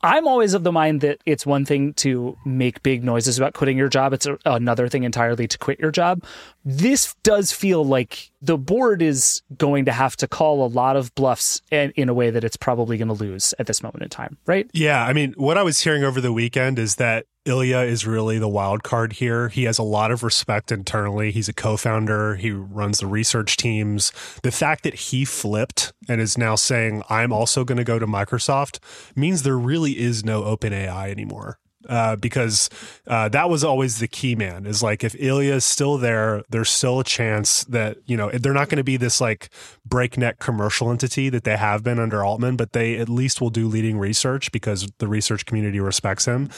I'm 0.00 0.28
always 0.28 0.54
of 0.54 0.62
the 0.62 0.70
mind 0.70 1.00
that 1.00 1.20
it's 1.26 1.44
one 1.44 1.64
thing 1.64 1.92
to 1.94 2.36
make 2.44 2.84
big 2.84 3.02
noises 3.02 3.36
about 3.36 3.54
quitting 3.54 3.76
your 3.76 3.88
job. 3.88 4.12
It's 4.12 4.28
another 4.44 4.88
thing 4.88 5.02
entirely 5.02 5.48
to 5.48 5.58
quit 5.58 5.80
your 5.80 5.90
job. 5.90 6.22
This 6.70 7.14
does 7.22 7.50
feel 7.50 7.82
like 7.82 8.30
the 8.42 8.58
board 8.58 9.00
is 9.00 9.40
going 9.56 9.86
to 9.86 9.92
have 9.92 10.16
to 10.18 10.28
call 10.28 10.66
a 10.66 10.68
lot 10.68 10.96
of 10.96 11.14
bluffs 11.14 11.62
in, 11.70 11.92
in 11.92 12.10
a 12.10 12.14
way 12.14 12.28
that 12.28 12.44
it's 12.44 12.58
probably 12.58 12.98
going 12.98 13.08
to 13.08 13.14
lose 13.14 13.54
at 13.58 13.66
this 13.66 13.82
moment 13.82 14.02
in 14.02 14.10
time, 14.10 14.36
right? 14.44 14.70
Yeah. 14.74 15.02
I 15.02 15.14
mean, 15.14 15.32
what 15.38 15.56
I 15.56 15.62
was 15.62 15.80
hearing 15.80 16.04
over 16.04 16.20
the 16.20 16.30
weekend 16.30 16.78
is 16.78 16.96
that 16.96 17.24
Ilya 17.46 17.78
is 17.78 18.06
really 18.06 18.38
the 18.38 18.50
wild 18.50 18.82
card 18.82 19.14
here. 19.14 19.48
He 19.48 19.64
has 19.64 19.78
a 19.78 19.82
lot 19.82 20.10
of 20.10 20.22
respect 20.22 20.70
internally. 20.70 21.30
He's 21.30 21.48
a 21.48 21.54
co-founder. 21.54 22.34
He 22.34 22.50
runs 22.50 22.98
the 22.98 23.06
research 23.06 23.56
teams. 23.56 24.12
The 24.42 24.52
fact 24.52 24.84
that 24.84 24.94
he 24.94 25.24
flipped 25.24 25.94
and 26.06 26.20
is 26.20 26.36
now 26.36 26.54
saying 26.54 27.02
I'm 27.08 27.32
also 27.32 27.64
going 27.64 27.78
to 27.78 27.84
go 27.84 27.98
to 27.98 28.06
Microsoft 28.06 28.78
means 29.16 29.42
there 29.42 29.56
really 29.56 29.98
is 29.98 30.22
no 30.22 30.42
OpenAI 30.42 31.10
anymore 31.10 31.58
uh, 31.88 32.16
because 32.16 32.68
uh, 33.06 33.28
that 33.28 33.48
was 33.48 33.62
always 33.62 33.98
the 33.98 34.08
key 34.08 34.34
man 34.34 34.66
is 34.66 34.82
like 34.82 35.04
if 35.04 35.14
Ilya 35.18 35.54
is 35.54 35.64
still 35.64 35.96
there, 35.96 36.42
there's 36.48 36.70
still 36.70 37.00
a 37.00 37.04
chance 37.04 37.64
that, 37.64 37.98
you 38.06 38.16
know, 38.16 38.30
they're 38.30 38.52
not 38.52 38.68
going 38.68 38.78
to 38.78 38.84
be 38.84 38.96
this 38.96 39.20
like 39.20 39.50
breakneck 39.86 40.38
commercial 40.38 40.90
entity 40.90 41.28
that 41.28 41.44
they 41.44 41.56
have 41.56 41.84
been 41.84 41.98
under 41.98 42.24
Altman, 42.24 42.56
but 42.56 42.72
they 42.72 42.96
at 42.96 43.08
least 43.08 43.40
will 43.40 43.50
do 43.50 43.68
leading 43.68 43.98
research 43.98 44.50
because 44.50 44.88
the 44.98 45.08
research 45.08 45.46
community 45.46 45.80
respects 45.80 46.24
him. 46.24 46.50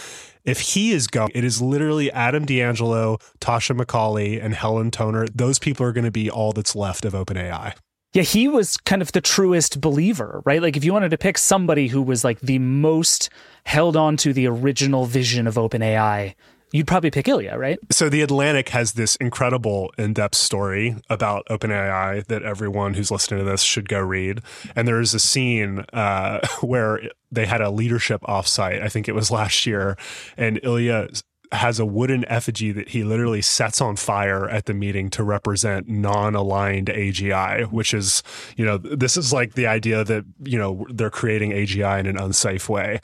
If 0.45 0.61
he 0.61 0.93
is 0.93 1.07
going, 1.07 1.33
it 1.35 1.45
is 1.45 1.61
literally 1.61 2.11
Adam 2.13 2.47
D'Angelo, 2.47 3.19
Tasha 3.41 3.79
McCauley, 3.79 4.43
and 4.43 4.55
Helen 4.55 4.91
Toner. 4.91 5.27
Those 5.27 5.59
people 5.59 5.85
are 5.85 5.93
going 5.93 6.05
to 6.05 6.11
be 6.11 6.31
all 6.31 6.53
that's 6.53 6.75
left 6.75 7.05
of 7.05 7.13
OpenAI. 7.13 7.75
Yeah, 8.13 8.23
he 8.23 8.49
was 8.49 8.77
kind 8.77 9.03
of 9.03 9.13
the 9.13 9.21
truest 9.21 9.81
believer, 9.81 10.43
right? 10.45 10.61
Like 10.61 10.77
if 10.77 10.85
you 10.85 10.93
wanted 10.93 11.11
to 11.11 11.19
pick 11.19 11.39
somebody 11.39 11.89
who 11.89 12.03
was 12.03 12.25
like 12.25 12.41
the 12.41 12.59
most 12.59 13.31
held 13.65 13.97
on 13.97 14.17
to 14.19 14.33
the 14.33 14.49
original 14.49 15.07
vision 15.07 15.47
of 15.47 15.55
OpenAI, 15.55 16.35
you'd 16.73 16.89
probably 16.89 17.13
pick 17.13 17.29
Ilya, 17.29 17.57
right? 17.57 17.79
So 17.91 18.09
the 18.09 18.23
Atlantic 18.23 18.71
has 18.71 18.95
this 18.95 19.15
incredible 19.17 19.93
in-depth 19.97 20.35
story 20.35 20.97
about 21.09 21.47
OpenAI 21.49 22.27
that 22.27 22.43
everyone 22.43 22.95
who's 22.95 23.13
listening 23.13 23.45
to 23.45 23.51
this 23.51 23.63
should 23.63 23.89
go 23.89 24.01
read. 24.01 24.41
And 24.75 24.89
there 24.89 25.01
is 25.01 25.15
a 25.15 25.21
scene 25.21 25.85
uh, 25.93 26.45
where 26.61 27.01
they 27.31 27.47
had 27.47 27.61
a 27.61 27.71
leadership 27.71 28.23
offsite. 28.23 28.83
I 28.83 28.89
think 28.89 29.09
it 29.09 29.15
was 29.15 29.31
last 29.31 29.67
year, 29.67 29.97
and 30.37 30.59
Ilya 30.65 31.11
has 31.53 31.81
a 31.81 31.87
wooden 31.87 32.25
effigy 32.29 32.73
that 32.73 32.91
he 32.91 33.03
literally 33.03 33.43
sets 33.43 33.81
on 33.81 33.97
fire 33.97 34.49
at 34.49 34.67
the 34.67 34.75
meeting 34.75 35.11
to 35.11 35.25
represent 35.25 35.89
non-aligned 35.89 36.89
AGI, 36.89 37.71
which 37.73 37.93
is, 37.93 38.23
you 38.57 38.65
know, 38.65 38.79
this 38.79 39.17
is 39.17 39.33
like 39.33 39.55
the 39.55 39.67
idea 39.67 40.05
that, 40.05 40.25
you 40.45 40.59
know, 40.59 40.87
they're 40.91 41.11
creating 41.11 41.51
AGI 41.51 41.99
in 41.99 42.07
an 42.07 42.17
unsafe 42.17 42.69
way. 42.69 43.01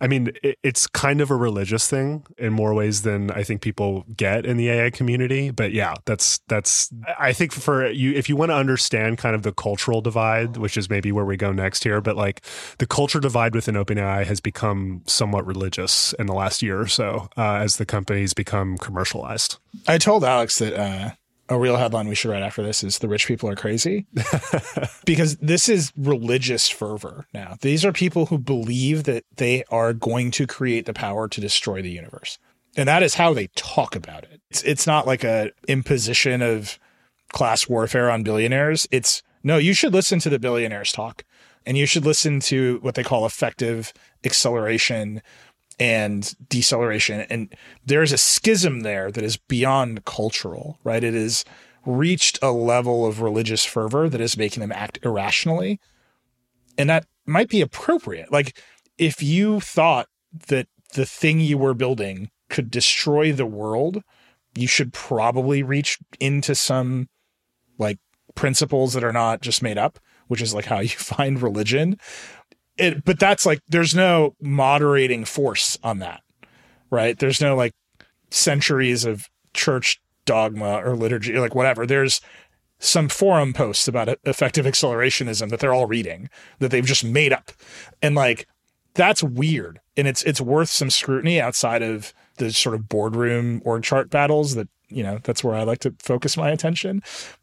I 0.00 0.06
mean, 0.06 0.32
it's 0.62 0.86
kind 0.86 1.20
of 1.20 1.30
a 1.30 1.36
religious 1.36 1.88
thing 1.88 2.24
in 2.38 2.52
more 2.54 2.72
ways 2.72 3.02
than 3.02 3.30
I 3.32 3.42
think 3.42 3.60
people 3.60 4.04
get 4.16 4.46
in 4.46 4.56
the 4.56 4.70
AI 4.70 4.90
community, 4.90 5.50
but 5.50 5.72
yeah, 5.72 5.94
that's 6.06 6.38
that's 6.48 6.90
I 7.18 7.34
think 7.34 7.52
for 7.52 7.86
you 7.90 8.12
if 8.12 8.28
you 8.28 8.36
want 8.36 8.50
to 8.50 8.54
understand 8.54 9.18
kind 9.18 9.34
of 9.34 9.42
the 9.42 9.52
cultural 9.52 10.00
divide, 10.00 10.56
which 10.56 10.78
is 10.78 10.88
maybe 10.88 11.12
where 11.12 11.26
we 11.26 11.36
go 11.36 11.52
next 11.52 11.84
here, 11.84 12.00
but 12.00 12.16
like 12.16 12.40
the 12.78 12.86
culture 12.86 13.20
divide 13.20 13.54
within 13.54 13.74
OpenAI 13.74 14.24
has 14.24 14.40
become 14.40 15.02
somewhat 15.06 15.46
religious 15.46 16.14
in 16.14 16.26
the 16.26 16.34
last 16.34 16.62
year 16.62 16.80
or 16.80 16.86
so 16.86 17.28
uh, 17.36 17.56
as 17.56 17.76
the 17.76 17.86
companies 17.90 18.32
become 18.32 18.78
commercialized. 18.78 19.58
I 19.86 19.98
told 19.98 20.24
Alex 20.24 20.58
that 20.58 20.74
uh, 20.74 21.10
a 21.50 21.58
real 21.58 21.76
headline 21.76 22.08
we 22.08 22.14
should 22.14 22.30
write 22.30 22.42
after 22.42 22.62
this 22.62 22.82
is 22.82 23.00
the 23.00 23.08
rich 23.08 23.26
people 23.26 23.50
are 23.50 23.56
crazy 23.56 24.06
because 25.04 25.36
this 25.36 25.68
is 25.68 25.92
religious 25.96 26.68
fervor 26.68 27.26
now. 27.34 27.56
These 27.60 27.84
are 27.84 27.92
people 27.92 28.26
who 28.26 28.38
believe 28.38 29.04
that 29.04 29.24
they 29.36 29.64
are 29.64 29.92
going 29.92 30.30
to 30.32 30.46
create 30.46 30.86
the 30.86 30.94
power 30.94 31.28
to 31.28 31.40
destroy 31.40 31.82
the 31.82 31.90
universe. 31.90 32.38
And 32.76 32.88
that 32.88 33.02
is 33.02 33.14
how 33.14 33.34
they 33.34 33.48
talk 33.56 33.96
about 33.96 34.22
it. 34.24 34.40
It's, 34.48 34.62
it's 34.62 34.86
not 34.86 35.06
like 35.06 35.24
a 35.24 35.50
imposition 35.66 36.40
of 36.40 36.78
class 37.32 37.68
warfare 37.68 38.10
on 38.10 38.22
billionaires. 38.22 38.86
It's 38.92 39.22
no, 39.42 39.56
you 39.56 39.74
should 39.74 39.92
listen 39.92 40.20
to 40.20 40.30
the 40.30 40.38
billionaires 40.38 40.92
talk 40.92 41.24
and 41.66 41.76
you 41.76 41.86
should 41.86 42.04
listen 42.04 42.40
to 42.40 42.78
what 42.82 42.94
they 42.94 43.02
call 43.02 43.26
effective 43.26 43.92
acceleration 44.24 45.22
and 45.80 46.34
deceleration. 46.50 47.22
And 47.30 47.52
there's 47.84 48.12
a 48.12 48.18
schism 48.18 48.80
there 48.80 49.10
that 49.10 49.24
is 49.24 49.38
beyond 49.38 50.04
cultural, 50.04 50.78
right? 50.84 51.02
It 51.02 51.14
has 51.14 51.44
reached 51.86 52.38
a 52.42 52.52
level 52.52 53.06
of 53.06 53.22
religious 53.22 53.64
fervor 53.64 54.08
that 54.10 54.20
is 54.20 54.36
making 54.36 54.60
them 54.60 54.72
act 54.72 54.98
irrationally. 55.02 55.80
And 56.76 56.90
that 56.90 57.06
might 57.26 57.48
be 57.48 57.62
appropriate. 57.62 58.30
Like 58.30 58.60
if 58.98 59.22
you 59.22 59.60
thought 59.60 60.06
that 60.48 60.68
the 60.94 61.06
thing 61.06 61.40
you 61.40 61.56
were 61.56 61.74
building 61.74 62.30
could 62.50 62.70
destroy 62.70 63.32
the 63.32 63.46
world, 63.46 64.02
you 64.54 64.68
should 64.68 64.92
probably 64.92 65.62
reach 65.62 65.98
into 66.20 66.54
some 66.54 67.08
like 67.78 67.98
principles 68.34 68.92
that 68.92 69.04
are 69.04 69.12
not 69.12 69.40
just 69.40 69.62
made 69.62 69.78
up, 69.78 69.98
which 70.26 70.42
is 70.42 70.52
like 70.52 70.66
how 70.66 70.80
you 70.80 70.88
find 70.90 71.40
religion 71.40 71.96
it, 72.80 73.04
but 73.04 73.18
that's 73.18 73.44
like 73.44 73.60
there's 73.68 73.94
no 73.94 74.34
moderating 74.40 75.24
force 75.24 75.78
on 75.82 75.98
that, 75.98 76.22
right? 76.90 77.18
There's 77.18 77.40
no 77.40 77.54
like 77.54 77.72
centuries 78.30 79.04
of 79.04 79.28
church 79.54 80.00
dogma 80.24 80.80
or 80.82 80.96
liturgy, 80.96 81.38
like 81.38 81.54
whatever. 81.54 81.86
There's 81.86 82.20
some 82.78 83.08
forum 83.08 83.52
posts 83.52 83.86
about 83.86 84.08
effective 84.24 84.64
accelerationism 84.64 85.50
that 85.50 85.60
they're 85.60 85.74
all 85.74 85.86
reading 85.86 86.30
that 86.58 86.70
they've 86.70 86.84
just 86.84 87.04
made 87.04 87.32
up, 87.32 87.52
and 88.00 88.14
like 88.14 88.46
that's 88.94 89.22
weird, 89.22 89.80
and 89.96 90.08
it's 90.08 90.22
it's 90.22 90.40
worth 90.40 90.70
some 90.70 90.90
scrutiny 90.90 91.40
outside 91.40 91.82
of 91.82 92.14
the 92.36 92.52
sort 92.52 92.74
of 92.74 92.88
boardroom 92.88 93.60
org 93.64 93.82
chart 93.82 94.10
battles 94.10 94.54
that 94.54 94.68
you 94.88 95.02
know 95.02 95.18
that's 95.22 95.44
where 95.44 95.54
I 95.54 95.62
like 95.64 95.80
to 95.80 95.94
focus 95.98 96.36
my 96.36 96.50
attention. 96.50 97.02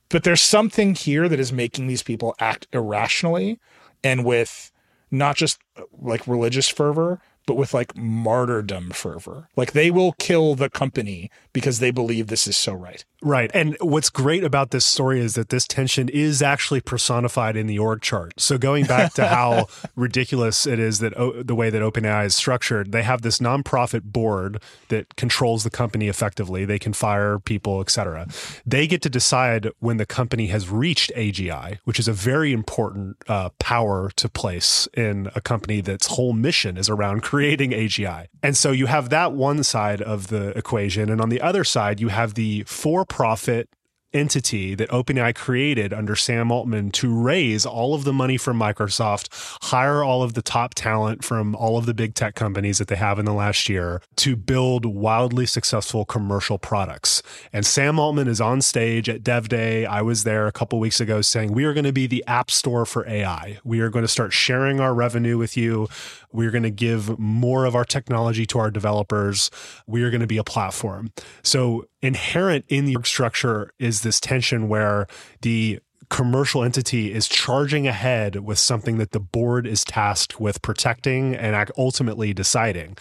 But 0.10 0.24
there's 0.24 0.42
something 0.42 0.96
here 0.96 1.30
that 1.30 1.40
is 1.40 1.52
making 1.52 1.88
these 1.88 2.02
people 2.02 2.34
act 2.40 2.68
irrationally 2.72 3.60
and 4.04 4.24
with 4.24 4.72
not 5.12 5.36
just 5.36 5.60
uh, 5.78 5.84
like 6.02 6.28
religious 6.28 6.68
fervor, 6.68 7.20
but 7.48 7.56
with 7.56 7.74
like 7.74 7.98
martyrdom 7.98 8.92
fervor. 8.92 9.48
Like 9.56 9.72
they 9.72 9.90
will 9.90 10.12
kill 10.20 10.54
the 10.54 10.70
company 10.70 11.32
because 11.54 11.80
they 11.80 11.90
believe 11.90 12.28
this 12.28 12.46
is 12.46 12.56
so 12.56 12.74
right. 12.74 13.04
Right. 13.24 13.50
And 13.54 13.76
what's 13.82 14.12
great 14.12 14.44
about 14.44 14.70
this 14.70 14.86
story 14.86 15.20
is 15.20 15.34
that 15.34 15.50
this 15.50 15.66
tension 15.66 16.08
is 16.10 16.44
actually 16.44 16.82
personified 16.82 17.56
in 17.56 17.66
the 17.66 17.80
org 17.80 18.02
chart. 18.02 18.34
So 18.38 18.60
going 18.60 18.86
back 18.86 19.14
to 19.14 19.28
how 19.28 19.68
ridiculous 19.96 20.68
it 20.68 20.78
is 20.78 21.00
that 21.00 21.18
o- 21.18 21.42
the 21.42 21.56
way 21.56 21.72
that 21.72 21.82
OpenAI 21.82 22.26
is 22.26 22.36
structured, 22.36 22.92
they 22.92 23.02
have 23.02 23.24
this 23.24 23.40
nonprofit 23.40 24.04
board 24.04 24.62
that 24.90 25.16
controls 25.16 25.64
the 25.64 25.72
company 25.72 26.10
effectively. 26.10 26.64
They 26.64 26.78
can 26.78 26.94
fire 26.94 27.40
people, 27.40 27.82
etc. 27.82 28.28
They 28.66 28.86
get 28.86 29.02
to 29.02 29.10
decide 29.10 29.72
when 29.80 29.98
the 29.98 30.06
company 30.06 30.48
has 30.48 30.70
reached 30.70 31.12
AGI, 31.16 31.80
which 31.86 31.98
is 31.98 32.08
a 32.08 32.14
very 32.14 32.54
important 32.54 33.18
uh, 33.28 33.50
power 33.58 34.12
to 34.18 34.30
place 34.30 34.88
in 34.94 35.32
a 35.34 35.42
company 35.42 35.82
that's 35.82 36.08
whole 36.08 36.34
mission 36.34 36.78
is 36.78 36.90
around 36.90 37.24
creating 37.24 37.37
AGI. 37.44 38.28
And 38.44 38.56
so 38.56 38.72
you 38.72 38.86
have 38.86 39.10
that 39.10 39.34
one 39.34 39.64
side 39.64 40.02
of 40.02 40.28
the 40.28 40.58
equation. 40.58 41.10
And 41.10 41.22
on 41.22 41.30
the 41.30 41.42
other 41.42 41.64
side, 41.64 42.00
you 42.00 42.10
have 42.10 42.34
the 42.34 42.64
for 42.64 43.06
profit 43.06 43.70
entity 44.14 44.74
that 44.76 44.90
OpenAI 44.90 45.36
created 45.36 45.94
under 45.94 46.16
Sam 46.16 46.52
Altman 46.52 46.92
to 46.92 47.14
raise 47.14 47.66
all 47.66 47.94
of 47.94 48.04
the 48.04 48.14
money 48.14 48.38
from 48.38 48.60
Microsoft, 48.60 49.28
hire 49.64 50.04
all 50.04 50.24
of 50.24 50.34
the 50.34 50.42
top 50.42 50.74
talent 50.74 51.24
from 51.24 51.56
all 51.56 51.78
of 51.78 51.86
the 51.86 51.94
big 51.94 52.16
tech 52.16 52.36
companies 52.36 52.78
that 52.78 52.88
they 52.88 52.96
have 52.96 53.20
in 53.20 53.26
the 53.26 53.34
last 53.34 53.68
year 53.70 54.02
to 54.18 54.36
build 54.36 54.86
wildly 54.86 55.46
successful 55.46 56.06
commercial 56.06 56.58
products. 56.58 57.22
And 57.52 57.66
Sam 57.66 58.00
Altman 58.00 58.28
is 58.28 58.42
on 58.42 58.62
stage 58.62 59.10
at 59.10 59.24
Dev 59.24 59.50
Day. 59.50 59.86
I 59.86 60.02
was 60.02 60.24
there 60.24 60.48
a 60.48 60.52
couple 60.52 60.80
weeks 60.80 61.00
ago 61.00 61.22
saying, 61.22 61.54
We 61.54 61.66
are 61.66 61.74
going 61.74 61.84
to 61.84 61.94
be 61.94 62.08
the 62.08 62.24
app 62.28 62.50
store 62.50 62.86
for 62.86 63.08
AI. 63.08 63.60
We 63.64 63.82
are 63.82 63.90
going 63.90 64.04
to 64.04 64.10
start 64.10 64.34
sharing 64.34 64.80
our 64.80 64.94
revenue 64.94 65.38
with 65.38 65.58
you. 65.58 65.88
We're 66.32 66.52
going 66.52 66.64
to 66.64 66.70
give 66.70 67.18
more 67.18 67.66
of 67.66 67.76
our 67.76 67.86
technology 67.86 68.46
to 68.48 68.60
our 68.60 68.72
developers. 68.72 69.50
We 69.86 70.04
are 70.04 70.10
going 70.10 70.22
to 70.22 70.28
be 70.28 70.38
a 70.38 70.44
platform. 70.44 71.12
So 71.44 71.86
inherent 72.02 72.66
in 72.68 72.86
the 72.86 72.98
structure 73.04 73.72
is 73.80 74.02
this 74.02 74.20
tension 74.20 74.68
where 74.68 75.08
the 75.42 75.80
commercial 76.10 76.64
entity 76.64 77.14
is 77.14 77.28
charging 77.28 77.88
ahead 77.88 78.38
with 78.38 78.58
something 78.60 78.98
that 78.98 79.12
the 79.12 79.20
board 79.20 79.68
is 79.68 79.84
tasked 79.84 80.40
with 80.40 80.62
protecting 80.62 81.36
and 81.36 81.70
ultimately 81.78 82.34
deciding. 82.34 82.98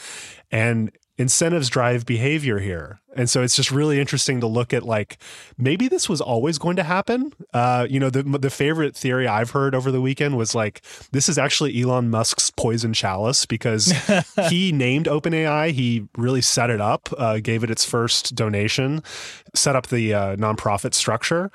And 0.50 0.90
incentives 1.18 1.70
drive 1.70 2.04
behavior 2.04 2.58
here. 2.58 3.00
And 3.14 3.30
so 3.30 3.42
it's 3.42 3.56
just 3.56 3.70
really 3.70 3.98
interesting 3.98 4.40
to 4.40 4.46
look 4.46 4.74
at 4.74 4.82
like 4.82 5.16
maybe 5.56 5.88
this 5.88 6.06
was 6.06 6.20
always 6.20 6.58
going 6.58 6.76
to 6.76 6.82
happen. 6.82 7.32
Uh, 7.54 7.86
you 7.88 7.98
know, 7.98 8.10
the 8.10 8.22
the 8.22 8.50
favorite 8.50 8.94
theory 8.94 9.26
I've 9.26 9.50
heard 9.50 9.74
over 9.74 9.90
the 9.90 10.02
weekend 10.02 10.36
was 10.36 10.54
like 10.54 10.82
this 11.12 11.26
is 11.28 11.38
actually 11.38 11.80
Elon 11.80 12.10
Musk's 12.10 12.50
poison 12.50 12.92
chalice 12.92 13.46
because 13.46 13.94
he 14.50 14.70
named 14.70 15.06
OpenAI. 15.06 15.72
He 15.72 16.06
really 16.18 16.42
set 16.42 16.68
it 16.68 16.80
up, 16.80 17.08
uh, 17.16 17.38
gave 17.38 17.64
it 17.64 17.70
its 17.70 17.86
first 17.86 18.34
donation, 18.34 19.02
set 19.54 19.74
up 19.74 19.86
the 19.86 20.12
uh, 20.12 20.36
nonprofit 20.36 20.92
structure, 20.92 21.50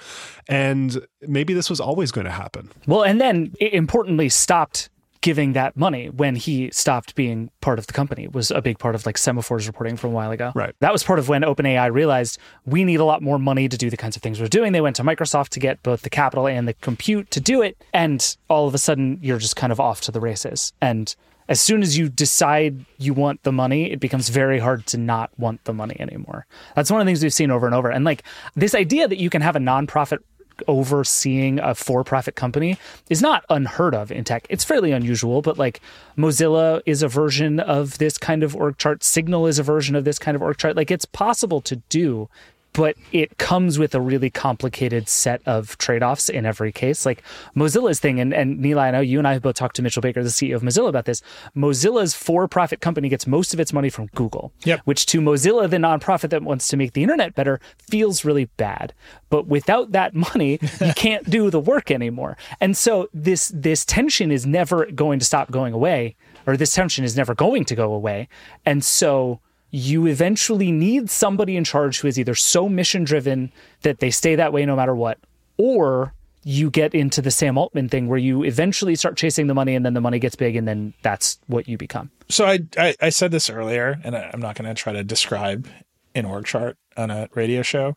and 0.48 1.06
maybe 1.22 1.54
this 1.54 1.70
was 1.70 1.80
always 1.80 2.12
going 2.12 2.26
to 2.26 2.32
happen. 2.32 2.72
Well, 2.88 3.04
and 3.04 3.22
then 3.22 3.54
importantly 3.60 4.30
stopped 4.30 4.90
giving 5.22 5.54
that 5.54 5.78
money 5.78 6.10
when 6.10 6.36
he 6.36 6.70
stopped 6.72 7.16
being 7.16 7.52
part 7.62 7.80
of 7.80 7.88
the 7.88 7.94
company 7.94 8.28
was 8.28 8.52
a 8.52 8.62
big 8.62 8.80
part 8.80 8.96
of 8.96 9.06
like 9.06 9.16
Semafor's 9.16 9.68
reporting 9.68 9.96
from 9.96 10.10
a 10.10 10.14
while 10.14 10.32
ago. 10.32 10.52
Right. 10.56 10.76
That 10.80 10.92
was 10.92 11.04
part 11.04 11.20
of 11.20 11.30
when 11.30 11.44
OpenAI 11.44 11.94
realized 11.94 12.40
we 12.66 12.84
need 12.84 13.00
a 13.00 13.06
lot 13.06 13.22
more 13.22 13.38
money 13.38 13.70
to 13.70 13.78
do 13.78 13.90
the 13.90 13.98
kinds 13.98 14.16
of 14.16 14.22
things 14.22 14.42
we're 14.42 14.48
doing. 14.48 14.72
They 14.72 14.82
went 14.82 14.96
to 14.98 15.04
Microsoft 15.04 15.50
to 15.50 15.60
get 15.60 15.82
both 15.84 16.02
the 16.02 16.10
capital 16.10 16.48
and 16.48 16.68
the 16.68 16.74
compute 16.74 17.30
to 17.32 17.40
do 17.40 17.62
it. 17.62 17.78
And 17.94 18.36
all 18.50 18.68
of 18.68 18.74
a 18.74 18.80
sudden 18.80 19.20
you're 19.22 19.38
just 19.38 19.56
kind 19.56 19.72
of 19.72 19.80
off 19.80 20.02
to 20.02 20.12
the 20.12 20.20
races. 20.20 20.74
And 20.82 21.16
as 21.52 21.60
soon 21.60 21.82
as 21.82 21.98
you 21.98 22.08
decide 22.08 22.86
you 22.98 23.14
want 23.14 23.44
the 23.44 23.52
money, 23.52 23.92
it 23.92 24.00
becomes 24.00 24.30
very 24.30 24.58
hard 24.58 24.86
to 24.88 24.98
not 24.98 25.38
want 25.38 25.64
the 25.66 25.74
money 25.74 25.98
anymore. 26.00 26.46
That's 26.76 26.90
one 26.90 27.02
of 27.02 27.06
the 27.06 27.10
things 27.10 27.22
we've 27.22 27.34
seen 27.34 27.52
over 27.52 27.66
and 27.66 27.76
over. 27.76 27.92
And 27.92 28.06
like 28.06 28.24
this 28.56 28.74
idea 28.74 29.08
that 29.08 29.18
you 29.18 29.30
can 29.30 29.42
have 29.42 29.56
a 29.56 29.60
nonprofit 29.60 30.20
overseeing 30.68 31.60
a 31.60 31.76
for-profit 31.76 32.36
company 32.36 32.78
is 33.10 33.22
not 33.22 33.46
unheard 33.50 33.96
of 33.96 34.12
in 34.12 34.24
tech. 34.24 34.46
It's 34.50 34.64
fairly 34.64 34.92
unusual, 34.92 35.42
but 35.42 35.58
like 35.58 35.82
Mozilla 36.18 36.82
is 36.86 37.04
a 37.04 37.08
version 37.08 37.60
of 37.60 37.98
this 37.98 38.18
kind 38.18 38.44
of 38.44 38.56
org 38.56 38.78
chart. 38.78 39.04
Signal 39.04 39.48
is 39.48 39.60
a 39.60 39.64
version 39.64 39.96
of 39.96 40.04
this 40.04 40.20
kind 40.20 40.36
of 40.36 40.42
org 40.42 40.58
chart. 40.58 40.76
Like 40.76 40.92
it's 40.92 41.06
possible 41.06 41.62
to 41.62 41.78
do 41.90 42.30
but 42.74 42.96
it 43.12 43.38
comes 43.38 43.78
with 43.78 43.94
a 43.96 44.02
really 44.02 44.30
complicated 44.30 45.10
set 45.10 45.42
of 45.46 45.78
trade-offs 45.78 46.30
in 46.30 46.46
every 46.46 46.72
case. 46.72 47.06
Like 47.06 47.24
Mozilla's 47.56 48.00
thing, 48.00 48.20
and, 48.20 48.34
and 48.34 48.60
Nilay, 48.60 48.84
I 48.84 48.92
know 48.92 49.02
you 49.02 49.18
and 49.18 49.28
I 49.28 49.34
have 49.34 49.42
both 49.42 49.56
talked 49.56 49.76
to 49.78 49.82
Mitchell 49.82 50.02
Baker, 50.02 50.24
the 50.24 50.30
CEO 50.30 50.56
of 50.56 50.62
Mozilla, 50.62 50.90
about 50.90 51.06
this. 51.06 51.22
Mozilla's 51.56 52.14
for-profit 52.14 52.82
company 52.82 53.10
gets 53.10 53.28
most 53.28 53.54
of 53.54 53.60
its 53.60 53.74
money 53.74 53.90
from 53.90 54.08
Google, 54.08 54.54
yep. 54.64 54.82
which 54.86 55.06
to 55.08 55.22
Mozilla, 55.22 55.70
the 55.70 55.78
nonprofit 55.78 56.30
that 56.30 56.44
wants 56.44 56.68
to 56.70 56.78
make 56.78 56.94
the 56.94 57.04
internet 57.04 57.36
better, 57.36 57.60
feels 57.78 58.24
really 58.24 58.46
bad. 58.58 58.94
But 59.30 59.48
without 59.48 59.92
that 59.92 60.14
money, 60.14 60.60
you 60.80 60.94
can't 60.96 61.30
do 61.30 61.50
the 61.50 61.60
work 61.60 61.92
anymore. 61.92 62.38
And 62.60 62.76
so 62.76 63.10
this 63.14 63.52
this 63.54 63.86
tension 63.86 64.32
is 64.32 64.46
never 64.46 64.86
going 64.92 65.20
to 65.20 65.26
stop 65.26 65.52
going 65.52 65.74
away, 65.74 66.16
or 66.46 66.58
this 66.58 66.74
tension 66.74 67.04
is 67.04 67.16
never 67.16 67.36
going 67.36 67.66
to 67.66 67.76
go 67.76 67.94
away. 67.94 68.28
And 68.66 68.84
so 68.84 69.40
you 69.72 70.06
eventually 70.06 70.72
need 70.72 71.10
somebody 71.10 71.56
in 71.56 71.64
charge 71.64 72.00
who 72.02 72.08
is 72.08 72.20
either 72.20 72.36
so 72.36 72.70
mission 72.70 73.04
driven 73.04 73.52
that 73.82 74.00
they 74.00 74.12
stay 74.12 74.36
that 74.36 74.54
way 74.54 74.66
no 74.66 74.76
matter 74.76 74.94
what, 74.94 75.18
or 75.58 76.14
you 76.44 76.70
get 76.70 76.94
into 76.94 77.22
the 77.22 77.32
Sam 77.32 77.58
Altman 77.58 77.88
thing 77.88 78.08
where 78.08 78.18
you 78.18 78.44
eventually 78.44 78.96
start 78.96 79.16
chasing 79.16 79.48
the 79.48 79.54
money 79.54 79.76
and 79.76 79.86
then 79.86 79.94
the 79.94 80.02
money 80.02 80.20
gets 80.20 80.36
big 80.36 80.56
and 80.56 80.68
then 80.68 80.94
that's 81.04 81.40
what 81.48 81.68
you 81.68 81.78
become. 81.78 82.12
So 82.30 82.46
I 82.46 82.60
I, 82.78 82.96
I 83.02 83.10
said 83.10 83.32
this 83.32 83.50
earlier, 83.50 84.00
and 84.04 84.16
I, 84.16 84.30
I'm 84.34 84.42
not 84.42 84.56
going 84.56 84.68
to 84.68 84.74
try 84.74 84.94
to 84.94 85.04
describe 85.04 85.68
an 86.14 86.26
org 86.26 86.46
chart 86.46 86.78
on 86.98 87.10
a 87.10 87.30
radio 87.34 87.62
show, 87.62 87.96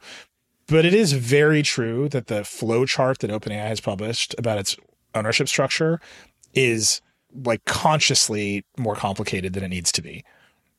but 0.69 0.85
it 0.85 0.95
is 0.95 1.13
very 1.13 1.63
true 1.63 2.09
that 2.11 2.29
the 2.29 2.45
flow 2.45 2.87
chart 2.87 3.19
that 3.21 3.31
OpenAI 3.31 3.67
has 3.67 3.81
published 3.81 4.35
about 4.39 4.59
its 4.59 4.77
ownership 5.15 5.49
structure 5.49 6.01
is 6.53 7.01
like 7.45 7.65
consciously 7.65 8.65
more 8.79 8.95
complicated 8.95 9.55
than 9.55 9.65
it 9.65 9.69
needs 9.69 9.91
to 9.91 10.03
be 10.03 10.23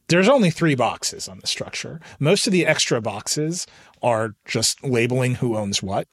there's 0.08 0.30
only 0.30 0.49
three 0.49 0.76
boxes 0.76 1.28
on 1.28 1.39
the 1.39 1.47
structure. 1.47 1.99
Most 2.20 2.47
of 2.47 2.53
the 2.53 2.66
extra 2.66 3.01
boxes 3.01 3.66
are 4.01 4.36
just 4.45 4.84
labeling 4.84 5.36
who 5.36 5.56
owns 5.56 5.82
what. 5.82 6.08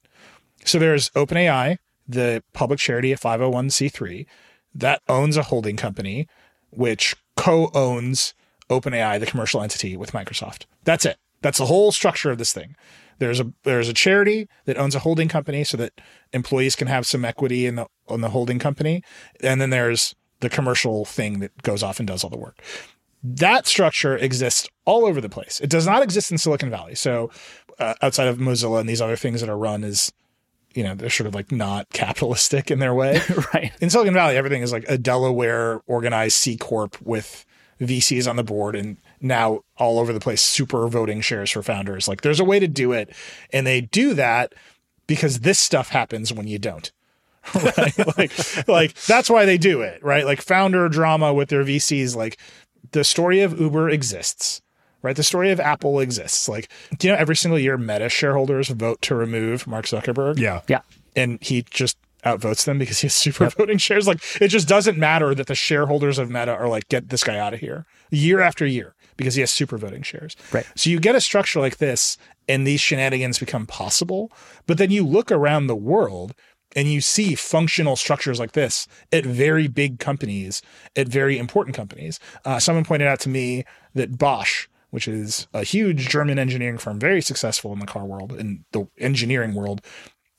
So 0.64 0.78
there's 0.78 1.10
OpenAI, 1.10 1.78
the 2.08 2.42
public 2.52 2.78
charity 2.78 3.12
at 3.12 3.20
501c3 3.20 4.26
that 4.74 5.02
owns 5.08 5.36
a 5.36 5.44
holding 5.44 5.76
company 5.76 6.26
which 6.70 7.14
co-owns 7.36 8.32
OpenAI, 8.70 9.20
the 9.20 9.26
commercial 9.26 9.62
entity 9.62 9.96
with 9.96 10.12
Microsoft. 10.12 10.64
That's 10.84 11.04
it. 11.04 11.18
That's 11.42 11.58
the 11.58 11.66
whole 11.66 11.92
structure 11.92 12.30
of 12.30 12.38
this 12.38 12.52
thing. 12.52 12.76
There's 13.18 13.40
a 13.40 13.52
there's 13.64 13.88
a 13.88 13.92
charity 13.92 14.48
that 14.64 14.78
owns 14.78 14.94
a 14.94 15.00
holding 15.00 15.28
company 15.28 15.64
so 15.64 15.76
that 15.76 16.00
employees 16.32 16.74
can 16.74 16.88
have 16.88 17.06
some 17.06 17.24
equity 17.24 17.66
in 17.66 17.76
the 17.76 17.86
on 18.08 18.20
the 18.20 18.30
holding 18.30 18.58
company, 18.58 19.02
and 19.42 19.60
then 19.60 19.70
there's 19.70 20.14
the 20.40 20.48
commercial 20.48 21.04
thing 21.04 21.40
that 21.40 21.62
goes 21.62 21.82
off 21.82 22.00
and 22.00 22.08
does 22.08 22.24
all 22.24 22.30
the 22.30 22.38
work 22.38 22.58
that 23.22 23.66
structure 23.66 24.16
exists 24.16 24.68
all 24.84 25.06
over 25.06 25.20
the 25.20 25.28
place. 25.28 25.60
It 25.60 25.70
does 25.70 25.86
not 25.86 26.02
exist 26.02 26.30
in 26.30 26.38
Silicon 26.38 26.70
Valley. 26.70 26.94
So 26.94 27.30
uh, 27.78 27.94
outside 28.02 28.28
of 28.28 28.38
Mozilla 28.38 28.80
and 28.80 28.88
these 28.88 29.00
other 29.00 29.16
things 29.16 29.40
that 29.40 29.50
are 29.50 29.56
run 29.56 29.84
is, 29.84 30.12
you 30.74 30.82
know, 30.82 30.94
they're 30.94 31.10
sort 31.10 31.26
of 31.26 31.34
like 31.34 31.52
not 31.52 31.88
capitalistic 31.92 32.70
in 32.70 32.78
their 32.78 32.94
way. 32.94 33.20
right. 33.54 33.72
In 33.80 33.90
Silicon 33.90 34.14
Valley, 34.14 34.36
everything 34.36 34.62
is 34.62 34.72
like 34.72 34.84
a 34.88 34.98
Delaware 34.98 35.82
organized 35.86 36.36
C 36.36 36.56
corp 36.56 37.00
with 37.00 37.44
VCs 37.80 38.28
on 38.28 38.36
the 38.36 38.44
board 38.44 38.76
and 38.76 38.96
now 39.20 39.60
all 39.76 39.98
over 39.98 40.12
the 40.12 40.20
place 40.20 40.42
super 40.42 40.88
voting 40.88 41.20
shares 41.20 41.50
for 41.50 41.62
founders. 41.62 42.08
Like 42.08 42.22
there's 42.22 42.40
a 42.40 42.44
way 42.44 42.58
to 42.58 42.68
do 42.68 42.92
it, 42.92 43.14
and 43.52 43.66
they 43.66 43.80
do 43.80 44.14
that 44.14 44.54
because 45.06 45.40
this 45.40 45.58
stuff 45.58 45.90
happens 45.90 46.32
when 46.32 46.46
you 46.46 46.58
don't. 46.58 46.90
right? 47.76 48.16
like 48.16 48.68
like 48.68 48.94
that's 49.02 49.28
why 49.28 49.44
they 49.44 49.58
do 49.58 49.82
it, 49.82 50.02
right? 50.02 50.24
Like 50.24 50.40
founder 50.40 50.88
drama 50.88 51.34
with 51.34 51.48
their 51.48 51.64
VCs 51.64 52.14
like 52.14 52.38
the 52.90 53.04
story 53.04 53.40
of 53.40 53.58
Uber 53.58 53.88
exists, 53.88 54.60
right? 55.02 55.16
The 55.16 55.22
story 55.22 55.50
of 55.50 55.60
Apple 55.60 56.00
exists. 56.00 56.48
Like, 56.48 56.68
do 56.98 57.06
you 57.06 57.12
know 57.12 57.18
every 57.18 57.36
single 57.36 57.58
year 57.58 57.78
Meta 57.78 58.08
shareholders 58.08 58.68
vote 58.68 59.00
to 59.02 59.14
remove 59.14 59.66
Mark 59.66 59.86
Zuckerberg? 59.86 60.38
Yeah. 60.38 60.62
Yeah. 60.68 60.80
And 61.14 61.38
he 61.42 61.62
just 61.62 61.96
outvotes 62.24 62.64
them 62.64 62.78
because 62.78 63.00
he 63.00 63.06
has 63.06 63.14
super 63.14 63.44
yep. 63.44 63.54
voting 63.54 63.78
shares. 63.78 64.06
Like, 64.06 64.20
it 64.40 64.48
just 64.48 64.68
doesn't 64.68 64.98
matter 64.98 65.34
that 65.34 65.46
the 65.46 65.54
shareholders 65.54 66.18
of 66.18 66.30
Meta 66.30 66.52
are 66.52 66.68
like, 66.68 66.88
get 66.88 67.08
this 67.08 67.24
guy 67.24 67.38
out 67.38 67.54
of 67.54 67.60
here 67.60 67.86
year 68.10 68.40
after 68.40 68.66
year 68.66 68.94
because 69.16 69.34
he 69.34 69.40
has 69.40 69.50
super 69.50 69.76
voting 69.76 70.02
shares. 70.02 70.36
Right. 70.52 70.66
So 70.74 70.90
you 70.90 71.00
get 71.00 71.14
a 71.14 71.20
structure 71.20 71.60
like 71.60 71.78
this 71.78 72.16
and 72.48 72.66
these 72.66 72.80
shenanigans 72.80 73.38
become 73.38 73.66
possible. 73.66 74.30
But 74.66 74.78
then 74.78 74.90
you 74.90 75.04
look 75.04 75.30
around 75.30 75.66
the 75.66 75.76
world 75.76 76.34
and 76.74 76.88
you 76.88 77.00
see 77.00 77.34
functional 77.34 77.96
structures 77.96 78.40
like 78.40 78.52
this 78.52 78.86
at 79.12 79.24
very 79.24 79.68
big 79.68 79.98
companies, 79.98 80.62
at 80.96 81.08
very 81.08 81.38
important 81.38 81.76
companies. 81.76 82.18
Uh, 82.44 82.58
someone 82.58 82.84
pointed 82.84 83.08
out 83.08 83.20
to 83.20 83.28
me 83.28 83.64
that 83.94 84.18
Bosch, 84.18 84.68
which 84.90 85.08
is 85.08 85.46
a 85.52 85.64
huge 85.64 86.08
German 86.08 86.38
engineering 86.38 86.78
firm, 86.78 86.98
very 86.98 87.20
successful 87.20 87.72
in 87.72 87.78
the 87.78 87.86
car 87.86 88.04
world, 88.04 88.32
in 88.32 88.64
the 88.72 88.86
engineering 88.98 89.54
world, 89.54 89.80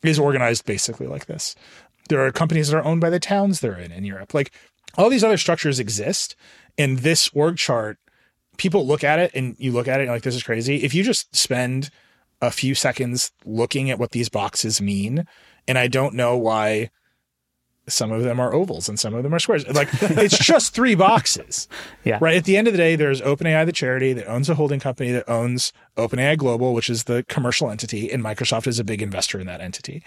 is 0.03 0.19
organized 0.19 0.65
basically 0.65 1.07
like 1.07 1.27
this. 1.27 1.55
There 2.09 2.25
are 2.25 2.31
companies 2.31 2.69
that 2.69 2.77
are 2.77 2.85
owned 2.85 3.01
by 3.01 3.09
the 3.09 3.19
towns 3.19 3.59
they're 3.59 3.79
in 3.79 3.91
in 3.91 4.03
Europe. 4.03 4.33
Like 4.33 4.51
all 4.97 5.09
these 5.09 5.23
other 5.23 5.37
structures 5.37 5.79
exist. 5.79 6.35
And 6.77 6.99
this 6.99 7.29
org 7.33 7.57
chart, 7.57 7.97
people 8.57 8.85
look 8.85 9.03
at 9.03 9.19
it 9.19 9.31
and 9.33 9.55
you 9.59 9.71
look 9.71 9.87
at 9.87 9.99
it 9.99 10.03
and 10.03 10.11
like, 10.11 10.23
this 10.23 10.35
is 10.35 10.43
crazy. 10.43 10.83
If 10.83 10.93
you 10.93 11.03
just 11.03 11.35
spend 11.35 11.89
a 12.41 12.51
few 12.51 12.75
seconds 12.75 13.31
looking 13.45 13.89
at 13.89 13.99
what 13.99 14.11
these 14.11 14.29
boxes 14.29 14.81
mean, 14.81 15.25
and 15.67 15.77
I 15.77 15.87
don't 15.87 16.13
know 16.13 16.37
why 16.37 16.89
some 17.87 18.11
of 18.11 18.23
them 18.23 18.39
are 18.39 18.53
ovals 18.53 18.87
and 18.87 18.99
some 18.99 19.13
of 19.13 19.23
them 19.23 19.33
are 19.33 19.39
squares. 19.39 19.67
Like 19.67 19.89
it's 20.01 20.37
just 20.45 20.73
three 20.73 20.95
boxes. 20.95 21.67
Yeah. 22.03 22.17
Right. 22.21 22.37
At 22.37 22.45
the 22.45 22.55
end 22.55 22.67
of 22.67 22.73
the 22.73 22.77
day, 22.77 22.95
there's 22.95 23.21
OpenAI, 23.21 23.65
the 23.65 23.73
charity 23.73 24.13
that 24.13 24.27
owns 24.27 24.49
a 24.49 24.55
holding 24.55 24.79
company 24.79 25.11
that 25.11 25.29
owns 25.29 25.73
OpenAI 25.97 26.37
Global, 26.37 26.73
which 26.73 26.89
is 26.89 27.05
the 27.05 27.25
commercial 27.27 27.69
entity, 27.69 28.11
and 28.11 28.23
Microsoft 28.23 28.67
is 28.67 28.79
a 28.79 28.83
big 28.83 29.01
investor 29.01 29.39
in 29.39 29.47
that 29.47 29.59
entity. 29.59 30.03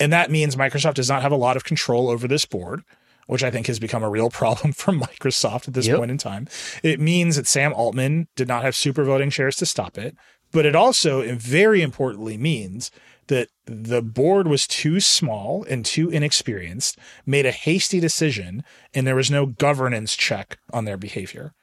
And 0.00 0.12
that 0.12 0.30
means 0.30 0.56
Microsoft 0.56 0.94
does 0.94 1.08
not 1.08 1.22
have 1.22 1.32
a 1.32 1.36
lot 1.36 1.56
of 1.56 1.64
control 1.64 2.10
over 2.10 2.26
this 2.26 2.44
board. 2.44 2.82
Which 3.26 3.44
I 3.44 3.50
think 3.52 3.68
has 3.68 3.78
become 3.78 4.02
a 4.02 4.10
real 4.10 4.28
problem 4.30 4.72
for 4.72 4.92
Microsoft 4.92 5.68
at 5.68 5.74
this 5.74 5.86
yep. 5.86 5.98
point 5.98 6.10
in 6.10 6.18
time. 6.18 6.48
It 6.82 6.98
means 6.98 7.36
that 7.36 7.46
Sam 7.46 7.72
Altman 7.72 8.26
did 8.34 8.48
not 8.48 8.64
have 8.64 8.74
super 8.74 9.04
voting 9.04 9.30
shares 9.30 9.54
to 9.56 9.66
stop 9.66 9.96
it. 9.96 10.16
But 10.50 10.66
it 10.66 10.74
also, 10.74 11.36
very 11.36 11.80
importantly, 11.80 12.36
means 12.36 12.90
that 13.30 13.48
the 13.64 14.02
board 14.02 14.46
was 14.46 14.66
too 14.66 15.00
small 15.00 15.64
and 15.64 15.86
too 15.86 16.10
inexperienced, 16.10 16.98
made 17.24 17.46
a 17.46 17.52
hasty 17.52 17.98
decision, 18.00 18.62
and 18.92 19.06
there 19.06 19.16
was 19.16 19.30
no 19.30 19.46
governance 19.46 20.14
check 20.14 20.58
on 20.72 20.84
their 20.84 20.98
behavior. 20.98 21.54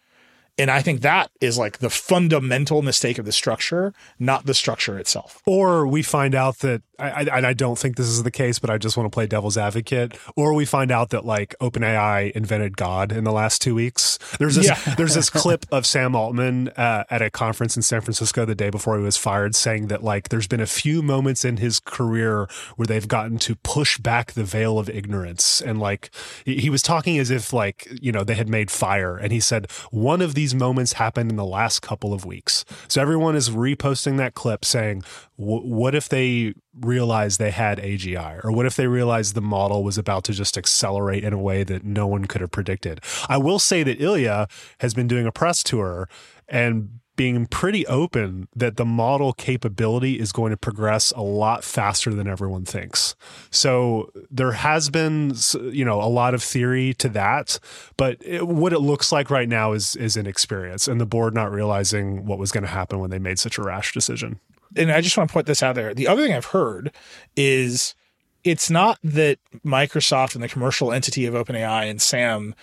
And 0.58 0.72
I 0.72 0.82
think 0.82 1.02
that 1.02 1.30
is 1.40 1.58
like 1.58 1.78
the 1.80 1.90
fundamental 1.90 2.82
mistake 2.82 3.20
of 3.20 3.26
the 3.26 3.32
structure, 3.32 3.94
not 4.20 4.46
the 4.46 4.54
structure 4.54 4.98
itself. 4.98 5.42
Or 5.46 5.86
we 5.86 6.02
find 6.02 6.34
out 6.34 6.60
that, 6.60 6.82
I, 7.00 7.28
I, 7.32 7.48
I 7.50 7.54
don't 7.54 7.78
think 7.78 7.96
this 7.96 8.08
is 8.08 8.24
the 8.24 8.32
case, 8.32 8.58
but 8.58 8.72
I 8.72 8.80
just 8.80 8.98
want 8.98 9.06
to 9.06 9.14
play 9.14 9.28
devil's 9.28 9.56
advocate. 9.56 10.18
Or 10.36 10.56
we 10.56 10.66
find 10.66 10.92
out 10.92 11.10
that 11.12 11.26
like 11.26 11.54
OpenAI 11.62 12.32
invented 12.32 12.76
God 12.76 13.12
in 13.12 13.24
the 13.24 13.32
last 13.32 13.62
two 13.62 13.76
weeks. 13.76 14.18
There's 14.40 14.56
this, 14.56 14.66
Yeah. 14.66 14.96
there's 14.96 15.14
this 15.14 15.30
clip 15.44 15.68
of 15.72 15.86
Sam 15.86 16.16
Altman 16.16 16.70
uh, 16.70 17.04
at 17.12 17.22
a 17.22 17.30
conference 17.30 17.76
in 17.76 17.84
San 17.84 18.02
Francisco 18.02 18.46
the 18.46 18.56
day 18.56 18.72
before 18.72 18.98
he 18.98 19.04
was 19.04 19.16
fired 19.16 19.54
saying 19.56 19.88
that 19.88 20.04
like 20.04 20.30
there's 20.30 20.48
been 20.48 20.60
a 20.60 20.66
few 20.66 21.04
moments 21.04 21.46
in 21.46 21.58
his 21.58 21.80
career 21.80 22.50
where 22.78 22.88
they've 22.88 23.08
gotten 23.08 23.38
to 23.40 23.56
push 23.58 24.00
back 24.00 24.32
the 24.32 24.44
veil 24.44 24.80
of 24.80 24.90
ignorance. 24.90 25.62
And 25.62 25.80
like 25.80 26.10
he 26.46 26.58
he 26.58 26.72
was 26.72 26.82
talking 26.82 27.20
as 27.20 27.30
if 27.30 27.54
like, 27.54 27.88
you 28.02 28.12
know, 28.12 28.24
they 28.24 28.34
had 28.34 28.50
made 28.50 28.72
fire. 28.72 29.18
And 29.18 29.32
he 29.32 29.40
said, 29.40 29.70
one 29.92 30.20
of 30.22 30.34
these 30.34 30.47
moments 30.56 30.94
happened 30.94 31.30
in 31.30 31.38
the 31.38 31.46
last 31.46 31.82
couple 31.82 32.14
of 32.14 32.26
weeks. 32.26 32.66
So 32.88 33.02
everyone 33.02 33.36
is 33.36 33.50
reposting 33.50 34.18
that 34.18 34.34
clip 34.34 34.66
saying, 34.66 35.04
what 35.36 35.96
if 35.96 36.10
they 36.10 36.54
realized 36.80 37.40
they 37.40 37.52
had 37.52 37.80
AGI? 37.80 38.44
Or 38.44 38.52
what 38.52 38.66
if 38.66 38.76
they 38.76 38.88
realized 38.88 39.36
the 39.36 39.42
model 39.42 39.84
was 39.84 39.98
about 39.98 40.24
to 40.26 40.34
just 40.34 40.58
accelerate 40.58 41.24
in 41.24 41.34
a 41.34 41.38
way 41.38 41.64
that 41.64 41.84
no 41.84 42.08
one 42.08 42.26
could 42.26 42.42
have 42.42 42.52
predicted? 42.52 43.02
I 43.30 43.38
will 43.38 43.60
say 43.60 43.84
that 43.84 44.02
Ilya 44.02 44.48
has 44.80 44.94
been 44.94 45.08
doing 45.08 45.26
a 45.26 45.32
press 45.32 45.64
tour 45.64 46.10
and 46.48 47.00
being 47.18 47.48
pretty 47.48 47.86
open 47.88 48.48
that 48.56 48.78
the 48.78 48.86
model 48.86 49.34
capability 49.34 50.20
is 50.20 50.32
going 50.32 50.52
to 50.52 50.58
progress 50.58 51.12
a 51.12 51.22
lot 51.22 51.66
faster 51.66 52.14
than 52.14 52.28
everyone 52.28 52.64
thinks. 52.64 53.16
So 53.50 54.10
there 54.32 54.54
has 54.54 54.90
been, 54.90 55.34
you 55.62 55.84
know, 55.84 56.02
a 56.02 56.08
lot 56.08 56.34
of 56.34 56.42
theory 56.42 56.94
to 56.94 57.10
that, 57.10 57.60
but 57.98 58.18
it, 58.22 58.48
what 58.48 58.72
it 58.72 58.80
looks 58.80 59.12
like 59.12 59.30
right 59.30 59.50
now 59.50 59.74
is 59.74 59.98
is 59.98 60.16
inexperience 60.16 60.88
and 60.88 61.02
the 61.02 61.06
board 61.06 61.34
not 61.34 61.52
realizing 61.52 62.26
what 62.26 62.40
was 62.40 62.52
going 62.52 62.64
to 62.64 62.70
happen 62.70 63.00
when 63.00 63.10
they 63.10 63.20
made 63.20 63.40
such 63.40 63.58
a 63.58 63.64
rash 63.64 63.94
decision. 63.94 64.40
and 64.78 64.92
I 64.92 65.02
just 65.02 65.18
want 65.18 65.30
to 65.30 65.34
put 65.34 65.48
this 65.48 65.62
out 65.62 65.76
there. 65.76 65.94
The 65.94 66.08
other 66.08 66.24
thing 66.24 66.34
I've 66.34 66.46
heard 66.46 66.94
is 67.36 67.96
it's 68.44 68.70
not 68.70 69.00
that 69.04 69.40
Microsoft 69.66 70.36
and 70.36 70.44
the 70.44 70.48
commercial 70.48 70.94
entity 70.94 71.26
of 71.26 71.34
OpenAI 71.34 71.90
and 71.90 72.02
Sam 72.02 72.56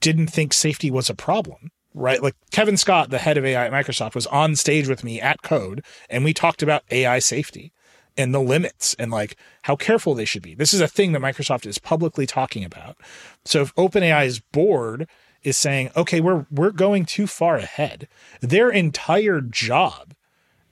didn't 0.00 0.28
think 0.28 0.52
safety 0.52 0.90
was 0.90 1.10
a 1.10 1.14
problem, 1.14 1.70
right? 1.94 2.22
Like 2.22 2.34
Kevin 2.50 2.76
Scott, 2.76 3.10
the 3.10 3.18
head 3.18 3.36
of 3.36 3.44
AI 3.44 3.66
at 3.66 3.72
Microsoft, 3.72 4.14
was 4.14 4.26
on 4.28 4.56
stage 4.56 4.88
with 4.88 5.04
me 5.04 5.20
at 5.20 5.42
Code, 5.42 5.84
and 6.08 6.24
we 6.24 6.32
talked 6.32 6.62
about 6.62 6.84
AI 6.90 7.18
safety 7.18 7.72
and 8.16 8.34
the 8.34 8.40
limits 8.40 8.94
and 8.98 9.10
like 9.10 9.36
how 9.62 9.76
careful 9.76 10.14
they 10.14 10.24
should 10.24 10.42
be. 10.42 10.54
This 10.54 10.74
is 10.74 10.80
a 10.80 10.88
thing 10.88 11.12
that 11.12 11.22
Microsoft 11.22 11.66
is 11.66 11.78
publicly 11.78 12.26
talking 12.26 12.64
about. 12.64 12.96
So 13.44 13.62
if 13.62 13.74
OpenAI's 13.74 14.40
board 14.40 15.08
is 15.42 15.56
saying, 15.56 15.90
okay, 15.96 16.20
we're 16.20 16.46
we're 16.50 16.70
going 16.70 17.04
too 17.04 17.26
far 17.26 17.56
ahead, 17.56 18.08
their 18.40 18.70
entire 18.70 19.40
job 19.40 20.14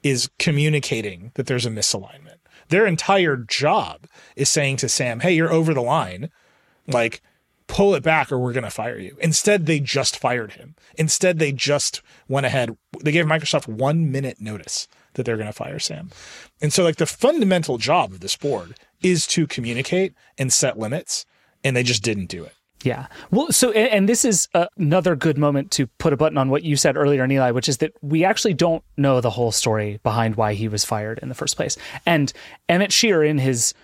is 0.03 0.31
communicating 0.39 1.33
that 1.35 1.47
there's 1.47 1.67
a 1.67 1.71
misalignment. 1.71 2.37
Their 2.69 2.87
entire 2.87 3.37
job 3.37 4.07
is 4.37 4.49
saying 4.49 4.77
to 4.79 4.89
Sam, 4.89 5.21
"Hey, 5.21 5.33
you're 5.33 5.53
over 5.53 5.75
the 5.75 5.83
line. 5.83 6.31
Like 6.87 7.21
pull 7.71 7.95
it 7.95 8.03
back 8.03 8.31
or 8.31 8.39
we're 8.39 8.53
going 8.53 8.65
to 8.65 8.71
fire 8.71 8.99
you." 8.99 9.17
Instead, 9.21 9.67
they 9.67 9.81
just 9.81 10.19
fired 10.19 10.53
him. 10.53 10.75
Instead, 10.97 11.39
they 11.39 11.53
just 11.53 12.03
went 12.29 12.47
ahead. 12.47 12.77
They 13.03 13.13
gave 13.13 13.27
Microsoft 13.27 13.69
1 13.69 14.11
minute 14.11 14.41
notice 14.41 14.89
that 15.15 15.25
they're 15.25 15.37
going 15.37 15.47
to 15.47 15.53
fire 15.53 15.79
Sam. 15.79 16.11
And 16.61 16.73
so 16.73 16.85
like 16.85 16.97
the 16.97 17.07
fundamental 17.07 17.79
job 17.79 18.13
of 18.13 18.21
this 18.21 18.37
board 18.37 18.75
is 19.03 19.27
to 19.29 19.47
communicate 19.47 20.15
and 20.39 20.53
set 20.53 20.79
limits, 20.79 21.25
and 21.65 21.75
they 21.75 21.83
just 21.83 22.03
didn't 22.03 22.27
do 22.27 22.45
it. 22.45 22.55
Yeah. 22.83 23.07
Well, 23.31 23.53
so, 23.53 23.73
and, 23.73 23.89
and 23.91 24.09
this 24.09 24.25
is 24.25 24.49
uh, 24.55 24.67
another 24.79 25.15
good 25.15 25.37
moment 25.37 25.71
to 25.73 25.87
put 25.87 26.13
a 26.13 26.17
button 26.17 26.39
on 26.39 26.49
what 26.49 26.63
you 26.63 26.77
said 26.77 26.97
earlier, 26.97 27.27
Nilay, 27.27 27.53
which 27.53 27.69
is 27.69 27.79
that 27.79 27.93
we 28.01 28.25
actually 28.25 28.55
don't 28.55 28.83
know 28.97 29.21
the 29.21 29.31
whole 29.31 29.53
story 29.53 30.01
behind 30.03 30.37
why 30.37 30.55
he 30.55 30.69
was 30.69 30.85
fired 30.85 31.19
in 31.23 31.29
the 31.29 31.35
first 31.35 31.57
place. 31.57 31.77
And 32.07 32.33
Emmett 32.69 32.93
Shear, 32.93 33.23
in 33.23 33.39
his 33.39 33.75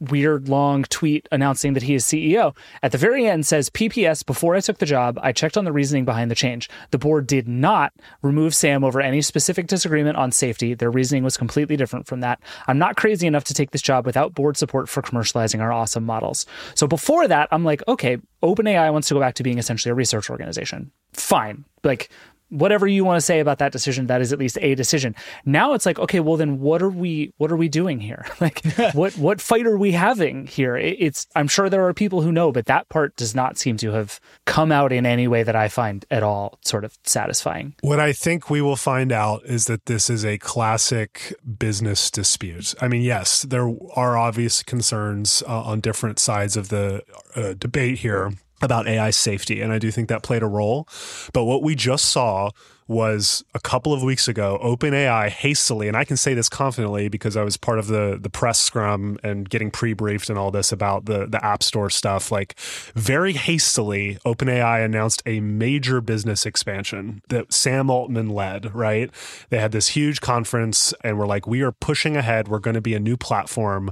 weird 0.00 0.48
long 0.48 0.84
tweet 0.84 1.28
announcing 1.32 1.72
that 1.74 1.82
he 1.82 1.94
is 1.94 2.04
CEO, 2.04 2.56
at 2.82 2.92
the 2.92 2.98
very 2.98 3.26
end 3.26 3.46
says, 3.46 3.70
PPS, 3.70 4.24
before 4.24 4.54
I 4.54 4.60
took 4.60 4.78
the 4.78 4.86
job, 4.86 5.18
I 5.22 5.32
checked 5.32 5.56
on 5.56 5.64
the 5.64 5.72
reasoning 5.72 6.04
behind 6.04 6.30
the 6.30 6.34
change. 6.34 6.68
The 6.90 6.98
board 6.98 7.26
did 7.26 7.48
not 7.48 7.92
remove 8.22 8.54
Sam 8.54 8.84
over 8.84 9.00
any 9.00 9.22
specific 9.22 9.66
disagreement 9.66 10.16
on 10.16 10.32
safety. 10.32 10.74
Their 10.74 10.90
reasoning 10.90 11.24
was 11.24 11.36
completely 11.36 11.76
different 11.76 12.06
from 12.06 12.20
that. 12.20 12.40
I'm 12.66 12.78
not 12.78 12.96
crazy 12.96 13.26
enough 13.26 13.44
to 13.44 13.54
take 13.54 13.70
this 13.70 13.82
job 13.82 14.06
without 14.06 14.34
board 14.34 14.56
support 14.56 14.88
for 14.88 15.02
commercializing 15.02 15.60
our 15.60 15.72
awesome 15.72 16.04
models. 16.04 16.46
So 16.74 16.86
before 16.86 17.28
that, 17.28 17.48
I'm 17.50 17.64
like, 17.64 17.82
okay, 17.88 18.18
OpenAI 18.42 18.92
wants 18.92 19.08
to 19.08 19.14
go 19.14 19.20
back 19.20 19.34
to 19.36 19.42
being 19.42 19.58
essentially 19.58 19.90
a 19.90 19.94
research 19.94 20.30
organization. 20.30 20.90
Fine. 21.12 21.64
Like, 21.82 22.10
whatever 22.50 22.86
you 22.86 23.04
want 23.04 23.16
to 23.16 23.20
say 23.24 23.40
about 23.40 23.58
that 23.58 23.72
decision 23.72 24.06
that 24.06 24.20
is 24.20 24.32
at 24.32 24.38
least 24.38 24.58
a 24.60 24.74
decision. 24.74 25.14
Now 25.44 25.74
it's 25.74 25.86
like 25.86 25.98
okay 25.98 26.20
well 26.20 26.36
then 26.36 26.60
what 26.60 26.82
are 26.82 26.90
we 26.90 27.32
what 27.38 27.50
are 27.52 27.56
we 27.56 27.68
doing 27.68 28.00
here? 28.00 28.24
Like 28.40 28.64
what 28.92 29.16
what 29.16 29.40
fight 29.40 29.66
are 29.66 29.78
we 29.78 29.92
having 29.92 30.46
here? 30.46 30.76
It- 30.76 30.96
it's 31.00 31.26
i'm 31.34 31.48
sure 31.48 31.68
there 31.68 31.86
are 31.86 31.92
people 31.94 32.22
who 32.22 32.32
know 32.32 32.52
but 32.52 32.66
that 32.66 32.88
part 32.88 33.16
does 33.16 33.34
not 33.34 33.58
seem 33.58 33.76
to 33.78 33.90
have 33.92 34.20
come 34.44 34.70
out 34.72 34.92
in 34.92 35.04
any 35.06 35.26
way 35.28 35.42
that 35.42 35.56
i 35.56 35.68
find 35.68 36.04
at 36.10 36.22
all 36.22 36.58
sort 36.64 36.84
of 36.84 36.96
satisfying. 37.04 37.74
What 37.80 38.00
I 38.00 38.12
think 38.12 38.50
we 38.50 38.60
will 38.60 38.76
find 38.76 39.12
out 39.12 39.42
is 39.44 39.66
that 39.66 39.86
this 39.86 40.08
is 40.10 40.24
a 40.24 40.38
classic 40.38 41.34
business 41.58 42.10
dispute. 42.10 42.74
I 42.80 42.88
mean, 42.88 43.02
yes, 43.02 43.42
there 43.42 43.68
are 43.94 44.16
obvious 44.16 44.62
concerns 44.62 45.42
uh, 45.46 45.62
on 45.62 45.80
different 45.80 46.18
sides 46.18 46.56
of 46.56 46.68
the 46.68 47.02
uh, 47.34 47.54
debate 47.58 47.98
here 47.98 48.32
about 48.62 48.88
AI 48.88 49.10
safety, 49.10 49.60
and 49.60 49.72
I 49.72 49.78
do 49.78 49.90
think 49.90 50.08
that 50.08 50.22
played 50.22 50.42
a 50.42 50.46
role. 50.46 50.88
But 51.32 51.44
what 51.44 51.62
we 51.62 51.74
just 51.74 52.06
saw 52.06 52.50
was 52.88 53.44
a 53.52 53.58
couple 53.58 53.92
of 53.92 54.02
weeks 54.02 54.28
ago, 54.28 54.60
OpenAI 54.62 55.28
hastily, 55.28 55.88
and 55.88 55.96
I 55.96 56.04
can 56.04 56.16
say 56.16 56.34
this 56.34 56.48
confidently 56.48 57.08
because 57.08 57.36
I 57.36 57.42
was 57.42 57.56
part 57.56 57.78
of 57.78 57.88
the 57.88 58.16
the 58.20 58.30
press 58.30 58.58
scrum 58.58 59.18
and 59.22 59.48
getting 59.48 59.70
pre-briefed 59.70 60.30
and 60.30 60.38
all 60.38 60.50
this 60.50 60.72
about 60.72 61.06
the 61.06 61.26
the 61.26 61.44
App 61.44 61.62
Store 61.62 61.90
stuff. 61.90 62.30
Like 62.30 62.58
very 62.94 63.32
hastily, 63.32 64.18
OpenAI 64.24 64.84
announced 64.84 65.22
a 65.26 65.40
major 65.40 66.00
business 66.00 66.46
expansion 66.46 67.22
that 67.28 67.52
Sam 67.52 67.90
Altman 67.90 68.30
led. 68.30 68.74
Right, 68.74 69.10
they 69.50 69.58
had 69.58 69.72
this 69.72 69.88
huge 69.88 70.20
conference 70.20 70.94
and 71.02 71.18
we're 71.18 71.26
like, 71.26 71.46
we 71.46 71.62
are 71.62 71.72
pushing 71.72 72.16
ahead. 72.16 72.48
We're 72.48 72.60
going 72.60 72.74
to 72.74 72.80
be 72.80 72.94
a 72.94 73.00
new 73.00 73.16
platform. 73.16 73.90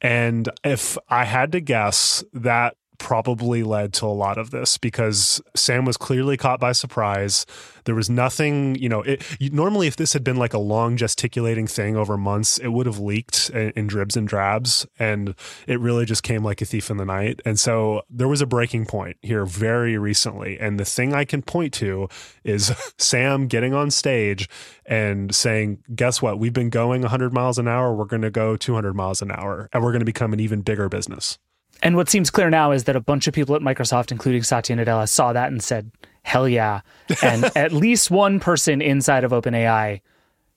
And 0.00 0.50
if 0.62 0.98
I 1.08 1.24
had 1.24 1.52
to 1.52 1.60
guess, 1.60 2.22
that 2.34 2.76
probably 2.98 3.62
led 3.62 3.92
to 3.94 4.06
a 4.06 4.08
lot 4.08 4.38
of 4.38 4.50
this 4.50 4.78
because 4.78 5.40
Sam 5.54 5.84
was 5.84 5.96
clearly 5.96 6.36
caught 6.36 6.60
by 6.60 6.72
surprise. 6.72 7.46
There 7.84 7.94
was 7.94 8.08
nothing, 8.08 8.76
you 8.76 8.88
know, 8.88 9.02
it, 9.02 9.22
you, 9.38 9.50
normally 9.50 9.86
if 9.86 9.96
this 9.96 10.12
had 10.12 10.24
been 10.24 10.36
like 10.36 10.54
a 10.54 10.58
long 10.58 10.96
gesticulating 10.96 11.66
thing 11.66 11.96
over 11.96 12.16
months, 12.16 12.58
it 12.58 12.68
would 12.68 12.86
have 12.86 12.98
leaked 12.98 13.50
in, 13.50 13.70
in 13.70 13.86
dribs 13.86 14.16
and 14.16 14.26
drabs. 14.26 14.86
And 14.98 15.34
it 15.66 15.80
really 15.80 16.06
just 16.06 16.22
came 16.22 16.42
like 16.42 16.62
a 16.62 16.64
thief 16.64 16.90
in 16.90 16.96
the 16.96 17.04
night. 17.04 17.40
And 17.44 17.58
so 17.58 18.02
there 18.08 18.28
was 18.28 18.40
a 18.40 18.46
breaking 18.46 18.86
point 18.86 19.16
here 19.22 19.44
very 19.44 19.98
recently. 19.98 20.58
And 20.58 20.80
the 20.80 20.84
thing 20.84 21.14
I 21.14 21.24
can 21.24 21.42
point 21.42 21.74
to 21.74 22.08
is 22.42 22.72
Sam 22.98 23.46
getting 23.48 23.74
on 23.74 23.90
stage 23.90 24.48
and 24.86 25.34
saying, 25.34 25.82
guess 25.94 26.22
what? 26.22 26.38
We've 26.38 26.52
been 26.52 26.70
going 26.70 27.02
100 27.02 27.32
miles 27.32 27.58
an 27.58 27.68
hour. 27.68 27.94
We're 27.94 28.04
going 28.06 28.22
to 28.22 28.30
go 28.30 28.56
200 28.56 28.94
miles 28.94 29.20
an 29.22 29.30
hour 29.30 29.68
and 29.72 29.82
we're 29.82 29.92
going 29.92 30.00
to 30.00 30.06
become 30.06 30.32
an 30.32 30.40
even 30.40 30.62
bigger 30.62 30.88
business. 30.88 31.38
And 31.84 31.94
what 31.94 32.08
seems 32.08 32.30
clear 32.30 32.50
now 32.50 32.72
is 32.72 32.84
that 32.84 32.96
a 32.96 33.00
bunch 33.00 33.28
of 33.28 33.34
people 33.34 33.54
at 33.54 33.62
microsoft 33.62 34.10
including 34.10 34.42
satya 34.42 34.74
nadella 34.74 35.08
saw 35.08 35.32
that 35.32 35.52
and 35.52 35.62
said 35.62 35.90
hell 36.22 36.48
yeah 36.48 36.80
and 37.22 37.44
at 37.56 37.70
least 37.72 38.10
one 38.10 38.40
person 38.40 38.82
inside 38.82 39.22
of 39.22 39.30
openai 39.30 40.00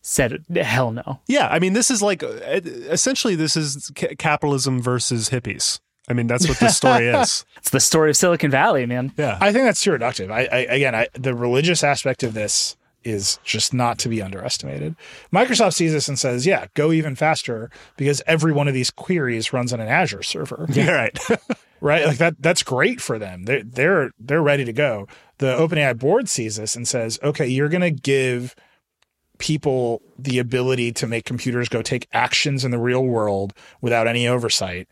said 0.02 0.44
hell 0.56 0.92
no 0.92 1.20
Yeah, 1.28 1.48
I 1.50 1.60
mean, 1.60 1.74
this 1.74 1.92
is 1.92 2.02
like 2.02 2.24
uh, 2.24 2.30
essentially 2.30 3.36
this 3.36 3.58
is 3.58 3.92
ca- 3.96 4.16
capitalism 4.18 4.82
versus 4.82 5.30
hippies. 5.30 5.82
I 6.08 6.14
mean, 6.14 6.28
that's 6.28 6.48
what 6.48 6.58
this 6.60 6.78
story 6.78 7.08
is. 7.22 7.44
it's 7.58 7.72
the 7.72 7.82
story 7.82 8.12
of 8.12 8.16
silicon 8.16 8.50
valley 8.50 8.86
man 8.86 9.12
Yeah, 9.18 9.38
I 9.42 9.52
think 9.52 9.66
that's 9.66 9.82
too 9.82 9.92
reductive. 9.92 10.32
I, 10.32 10.46
I 10.46 10.58
again, 10.76 10.96
I, 10.96 11.08
the 11.14 11.36
religious 11.36 11.84
aspect 11.84 12.24
of 12.24 12.34
this 12.34 12.78
is 13.08 13.40
just 13.44 13.74
not 13.74 13.98
to 14.00 14.10
be 14.10 14.22
underestimated. 14.22 14.96
Microsoft 15.34 15.74
sees 15.74 15.94
this 15.94 16.08
and 16.08 16.20
says, 16.20 16.46
"Yeah, 16.46 16.68
go 16.74 16.92
even 16.92 17.16
faster 17.16 17.70
because 17.96 18.22
every 18.28 18.52
one 18.52 18.68
of 18.68 18.74
these 18.74 18.92
queries 18.92 19.54
runs 19.54 19.74
on 19.74 19.80
an 19.80 19.88
Azure 19.88 20.24
server." 20.24 20.66
yeah, 20.70 20.92
right. 20.92 21.20
right? 21.82 22.06
Like 22.06 22.18
that 22.18 22.36
that's 22.40 22.64
great 22.64 23.02
for 23.02 23.18
them. 23.18 23.46
They're 23.46 23.64
they're 23.64 24.12
they're 24.20 24.42
ready 24.42 24.66
to 24.66 24.74
go. 24.74 25.08
The 25.40 25.56
OpenAI 25.56 25.98
board 25.98 26.30
sees 26.30 26.56
this 26.56 26.76
and 26.76 26.88
says, 26.88 27.20
okay, 27.24 27.48
you're 27.48 27.70
gonna 27.70 27.92
give 27.92 28.56
people 29.38 30.02
the 30.18 30.40
ability 30.40 30.92
to 30.92 31.08
make 31.08 31.26
computers 31.26 31.70
go 31.70 31.82
take 31.82 32.08
actions 32.12 32.66
in 32.66 32.72
the 32.72 32.80
real 32.80 33.06
world 33.06 33.54
without 33.82 34.08
any 34.08 34.28
oversight 34.28 34.88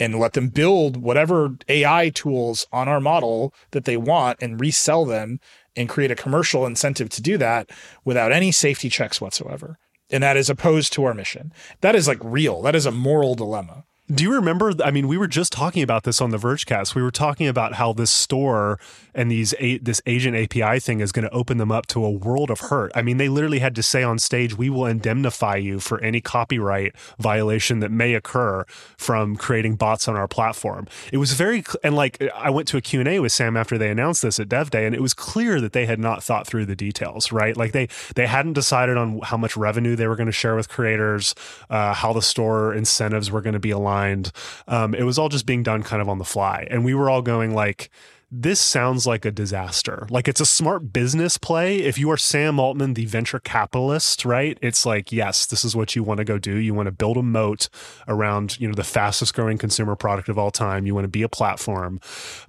and 0.00 0.18
let 0.18 0.32
them 0.32 0.48
build 0.48 0.96
whatever 0.96 1.56
AI 1.68 2.10
tools 2.10 2.66
on 2.72 2.88
our 2.88 3.00
model 3.00 3.52
that 3.72 3.84
they 3.84 3.96
want 3.96 4.38
and 4.40 4.60
resell 4.60 5.04
them 5.04 5.38
and 5.76 5.88
create 5.88 6.10
a 6.10 6.16
commercial 6.16 6.66
incentive 6.66 7.08
to 7.10 7.22
do 7.22 7.38
that 7.38 7.70
without 8.04 8.32
any 8.32 8.52
safety 8.52 8.88
checks 8.88 9.20
whatsoever. 9.20 9.78
And 10.10 10.22
that 10.22 10.36
is 10.36 10.50
opposed 10.50 10.92
to 10.94 11.04
our 11.04 11.14
mission. 11.14 11.52
That 11.80 11.94
is 11.94 12.06
like 12.06 12.18
real. 12.22 12.62
That 12.62 12.74
is 12.74 12.86
a 12.86 12.90
moral 12.90 13.34
dilemma. 13.34 13.84
Do 14.12 14.24
you 14.24 14.34
remember? 14.34 14.72
I 14.84 14.90
mean, 14.90 15.08
we 15.08 15.16
were 15.16 15.28
just 15.28 15.52
talking 15.52 15.82
about 15.82 16.02
this 16.02 16.20
on 16.20 16.30
the 16.30 16.36
Vergecast. 16.36 16.94
We 16.94 17.02
were 17.02 17.12
talking 17.12 17.46
about 17.46 17.74
how 17.74 17.94
this 17.94 18.10
store 18.10 18.78
and 19.14 19.30
these 19.30 19.54
this 19.82 20.00
agent 20.06 20.36
API 20.36 20.80
thing 20.80 21.00
is 21.00 21.12
going 21.12 21.24
to 21.24 21.32
open 21.32 21.58
them 21.58 21.70
up 21.70 21.86
to 21.88 22.04
a 22.04 22.10
world 22.10 22.50
of 22.50 22.60
hurt. 22.60 22.92
I 22.94 23.02
mean, 23.02 23.16
they 23.16 23.28
literally 23.28 23.58
had 23.58 23.74
to 23.76 23.82
say 23.82 24.02
on 24.02 24.18
stage, 24.18 24.56
"We 24.56 24.70
will 24.70 24.86
indemnify 24.86 25.56
you 25.56 25.80
for 25.80 26.00
any 26.00 26.20
copyright 26.20 26.94
violation 27.18 27.80
that 27.80 27.90
may 27.90 28.14
occur 28.14 28.64
from 28.96 29.36
creating 29.36 29.76
bots 29.76 30.08
on 30.08 30.16
our 30.16 30.28
platform." 30.28 30.86
It 31.12 31.18
was 31.18 31.32
very 31.32 31.64
and 31.82 31.94
like 31.94 32.22
I 32.34 32.50
went 32.50 32.68
to 32.68 32.76
a 32.76 32.80
Q 32.80 33.00
and 33.00 33.08
A 33.08 33.18
with 33.20 33.32
Sam 33.32 33.56
after 33.56 33.78
they 33.78 33.90
announced 33.90 34.22
this 34.22 34.38
at 34.40 34.48
Dev 34.48 34.70
Day, 34.70 34.86
and 34.86 34.94
it 34.94 35.02
was 35.02 35.14
clear 35.14 35.60
that 35.60 35.72
they 35.72 35.86
had 35.86 35.98
not 35.98 36.22
thought 36.22 36.46
through 36.46 36.66
the 36.66 36.76
details. 36.76 37.32
Right, 37.32 37.56
like 37.56 37.72
they 37.72 37.88
they 38.14 38.26
hadn't 38.26 38.54
decided 38.54 38.96
on 38.96 39.20
how 39.22 39.36
much 39.36 39.56
revenue 39.56 39.96
they 39.96 40.06
were 40.06 40.16
going 40.16 40.26
to 40.26 40.32
share 40.32 40.56
with 40.56 40.68
creators, 40.68 41.34
uh, 41.70 41.94
how 41.94 42.12
the 42.12 42.22
store 42.22 42.74
incentives 42.74 43.30
were 43.30 43.40
going 43.40 43.54
to 43.54 43.60
be 43.60 43.70
aligned. 43.70 44.32
Um, 44.68 44.94
it 44.94 45.02
was 45.04 45.18
all 45.18 45.28
just 45.28 45.46
being 45.46 45.62
done 45.62 45.82
kind 45.82 46.00
of 46.00 46.08
on 46.08 46.18
the 46.18 46.24
fly, 46.24 46.66
and 46.70 46.84
we 46.84 46.94
were 46.94 47.10
all 47.10 47.22
going 47.22 47.54
like 47.54 47.90
this 48.34 48.60
sounds 48.60 49.06
like 49.06 49.26
a 49.26 49.30
disaster. 49.30 50.06
Like 50.08 50.26
it's 50.26 50.40
a 50.40 50.46
smart 50.46 50.90
business 50.90 51.36
play. 51.36 51.80
If 51.82 51.98
you 51.98 52.10
are 52.10 52.16
Sam 52.16 52.58
Altman, 52.58 52.94
the 52.94 53.04
venture 53.04 53.38
capitalist, 53.38 54.24
right? 54.24 54.56
It's 54.62 54.86
like, 54.86 55.12
yes, 55.12 55.44
this 55.44 55.66
is 55.66 55.76
what 55.76 55.94
you 55.94 56.02
want 56.02 56.16
to 56.16 56.24
go 56.24 56.38
do. 56.38 56.56
You 56.56 56.72
want 56.72 56.86
to 56.86 56.92
build 56.92 57.18
a 57.18 57.22
moat 57.22 57.68
around, 58.08 58.58
you 58.58 58.66
know, 58.66 58.74
the 58.74 58.84
fastest 58.84 59.34
growing 59.34 59.58
consumer 59.58 59.94
product 59.96 60.30
of 60.30 60.38
all 60.38 60.50
time. 60.50 60.86
You 60.86 60.94
want 60.94 61.04
to 61.04 61.10
be 61.10 61.22
a 61.22 61.28
platform. 61.28 62.00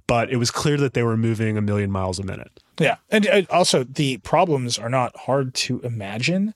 But 0.08 0.32
it 0.32 0.38
was 0.38 0.52
clear 0.52 0.78
that 0.78 0.94
they 0.94 1.04
were 1.04 1.18
moving 1.18 1.58
a 1.58 1.62
million 1.62 1.92
miles 1.92 2.18
a 2.18 2.24
minute. 2.24 2.62
Yeah. 2.80 2.96
And 3.10 3.46
also 3.50 3.84
the 3.84 4.20
problems 4.20 4.80
are 4.80 4.90
not 4.90 5.14
hard 5.18 5.54
to 5.56 5.82
imagine. 5.82 6.54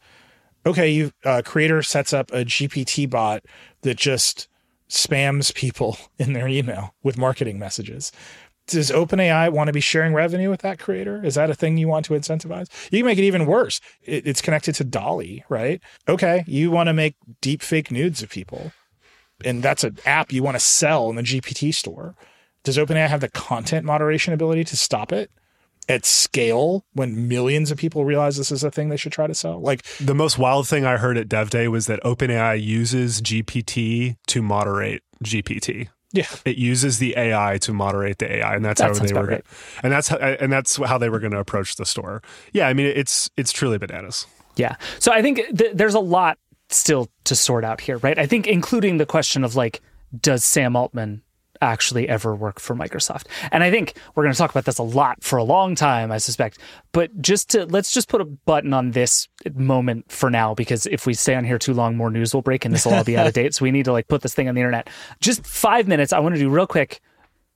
Okay, 0.65 0.89
you 0.89 1.11
uh, 1.25 1.41
creator 1.43 1.84
sets 1.84 2.13
up 2.13 2.32
a 2.32 2.45
GPT 2.45 3.09
bot 3.09 3.43
that 3.82 3.97
just 3.97 4.47
spams 4.89 5.53
people 5.53 5.97
in 6.17 6.32
their 6.32 6.47
email 6.47 6.95
with 7.03 7.17
marketing 7.17 7.59
messages 7.59 8.13
does 8.68 8.91
OpenAI 8.91 9.51
want 9.51 9.68
to 9.68 9.74
be 9.74 9.80
sharing 9.80 10.13
revenue 10.13 10.49
with 10.49 10.61
that 10.61 10.78
creator? 10.78 11.24
Is 11.24 11.36
that 11.36 11.49
a 11.49 11.55
thing 11.55 11.78
you 11.78 11.88
want 11.88 12.05
to 12.05 12.13
incentivize? 12.13 12.68
You 12.91 12.99
can 12.99 13.05
make 13.05 13.18
it 13.18 13.24
even 13.24 13.45
worse. 13.45 13.80
It, 14.03 14.28
it's 14.28 14.41
connected 14.41 14.76
to 14.76 14.84
DALL-E, 14.84 15.43
right? 15.49 15.82
Okay, 16.07 16.43
you 16.45 16.70
want 16.70 16.88
to 16.88 16.93
make 16.93 17.15
deep 17.41 17.61
fake 17.61 17.91
nudes 17.91 18.22
of 18.22 18.30
people, 18.30 18.72
and 19.43 19.63
that's 19.63 19.84
an 19.84 19.97
app 20.05 20.32
you 20.32 20.43
want 20.43 20.55
to 20.55 20.59
sell 20.59 21.09
in 21.09 21.15
the 21.15 21.24
GPT 21.24 21.74
store. 21.74 22.15
Does 22.63 22.78
OpenAI 22.78 23.07
have 23.07 23.22
the 23.22 23.30
content 23.30 23.86
moderation 23.86 24.34
ability 24.34 24.65
to 24.65 24.78
stop 24.78 25.11
it? 25.11 25.32
At 25.89 26.05
scale, 26.05 26.84
when 26.91 27.30
millions 27.30 27.72
of 27.72 27.78
people 27.78 28.03
realize 28.03 28.36
this 28.36 28.51
is 28.51 28.61
a 28.61 28.70
thing 28.70 28.89
they 28.89 28.97
should 28.97 29.13
try 29.13 29.26
to 29.26 29.34
sell, 29.34 29.61
like 29.61 29.84
the 30.01 30.13
most 30.13 30.38
wild 30.38 30.68
thing 30.68 30.84
I 30.84 30.97
heard 30.97 31.18
at 31.18 31.30
Dev 31.30 31.49
Day 31.49 31.70
was 31.70 31.86
that 31.86 32.03
OpenAI 32.03 32.61
uses 32.61 33.22
GPT 33.22 34.18
to 34.28 34.41
moderate 34.41 35.01
GPT. 35.24 35.88
Yeah, 36.13 36.27
it 36.45 36.57
uses 36.57 36.99
the 36.99 37.17
AI 37.17 37.57
to 37.61 37.73
moderate 37.73 38.19
the 38.19 38.37
AI, 38.37 38.55
and 38.55 38.63
that's 38.63 38.79
that 38.79 38.95
how 38.95 39.03
they 39.03 39.13
were. 39.13 39.25
Right. 39.25 39.45
And 39.83 39.91
that's 39.91 40.07
how, 40.07 40.17
and 40.17 40.51
that's 40.51 40.77
how 40.77 40.97
they 40.97 41.09
were 41.09 41.19
going 41.19 41.33
to 41.33 41.39
approach 41.39 41.75
the 41.75 41.85
store. 41.85 42.21
Yeah, 42.53 42.67
I 42.67 42.73
mean, 42.73 42.85
it's 42.87 43.29
it's 43.35 43.51
truly 43.51 43.77
bananas. 43.77 44.25
Yeah, 44.55 44.75
so 44.99 45.11
I 45.11 45.21
think 45.21 45.41
th- 45.55 45.73
there's 45.73 45.93
a 45.93 45.99
lot 45.99 46.37
still 46.69 47.09
to 47.25 47.35
sort 47.35 47.63
out 47.63 47.81
here, 47.81 47.97
right? 47.97 48.17
I 48.17 48.25
think 48.25 48.47
including 48.47 48.97
the 48.97 49.05
question 49.05 49.43
of 49.43 49.55
like, 49.55 49.81
does 50.19 50.43
Sam 50.43 50.75
Altman 50.75 51.21
actually 51.61 52.07
ever 52.07 52.35
work 52.35 52.59
for 52.59 52.75
Microsoft. 52.75 53.25
And 53.51 53.63
I 53.63 53.71
think 53.71 53.97
we're 54.15 54.23
going 54.23 54.33
to 54.33 54.37
talk 54.37 54.51
about 54.51 54.65
this 54.65 54.77
a 54.77 54.83
lot 54.83 55.23
for 55.23 55.37
a 55.37 55.43
long 55.43 55.75
time, 55.75 56.11
I 56.11 56.17
suspect. 56.17 56.59
But 56.91 57.21
just 57.21 57.49
to 57.51 57.65
let's 57.65 57.91
just 57.91 58.09
put 58.09 58.21
a 58.21 58.25
button 58.25 58.73
on 58.73 58.91
this 58.91 59.27
moment 59.55 60.11
for 60.11 60.29
now, 60.29 60.53
because 60.53 60.85
if 60.87 61.05
we 61.05 61.13
stay 61.13 61.35
on 61.35 61.43
here 61.43 61.59
too 61.59 61.73
long, 61.73 61.95
more 61.95 62.09
news 62.09 62.33
will 62.33 62.41
break 62.41 62.65
and 62.65 62.73
this 62.73 62.85
will 62.85 62.93
all 62.93 63.03
be 63.03 63.17
out 63.17 63.27
of 63.27 63.33
date. 63.35 63.53
So 63.53 63.63
we 63.63 63.71
need 63.71 63.85
to 63.85 63.91
like 63.91 64.07
put 64.07 64.21
this 64.21 64.33
thing 64.33 64.49
on 64.49 64.55
the 64.55 64.61
internet. 64.61 64.89
Just 65.21 65.45
five 65.45 65.87
minutes. 65.87 66.13
I 66.13 66.19
want 66.19 66.35
to 66.35 66.39
do 66.39 66.49
real 66.49 66.67
quick 66.67 67.01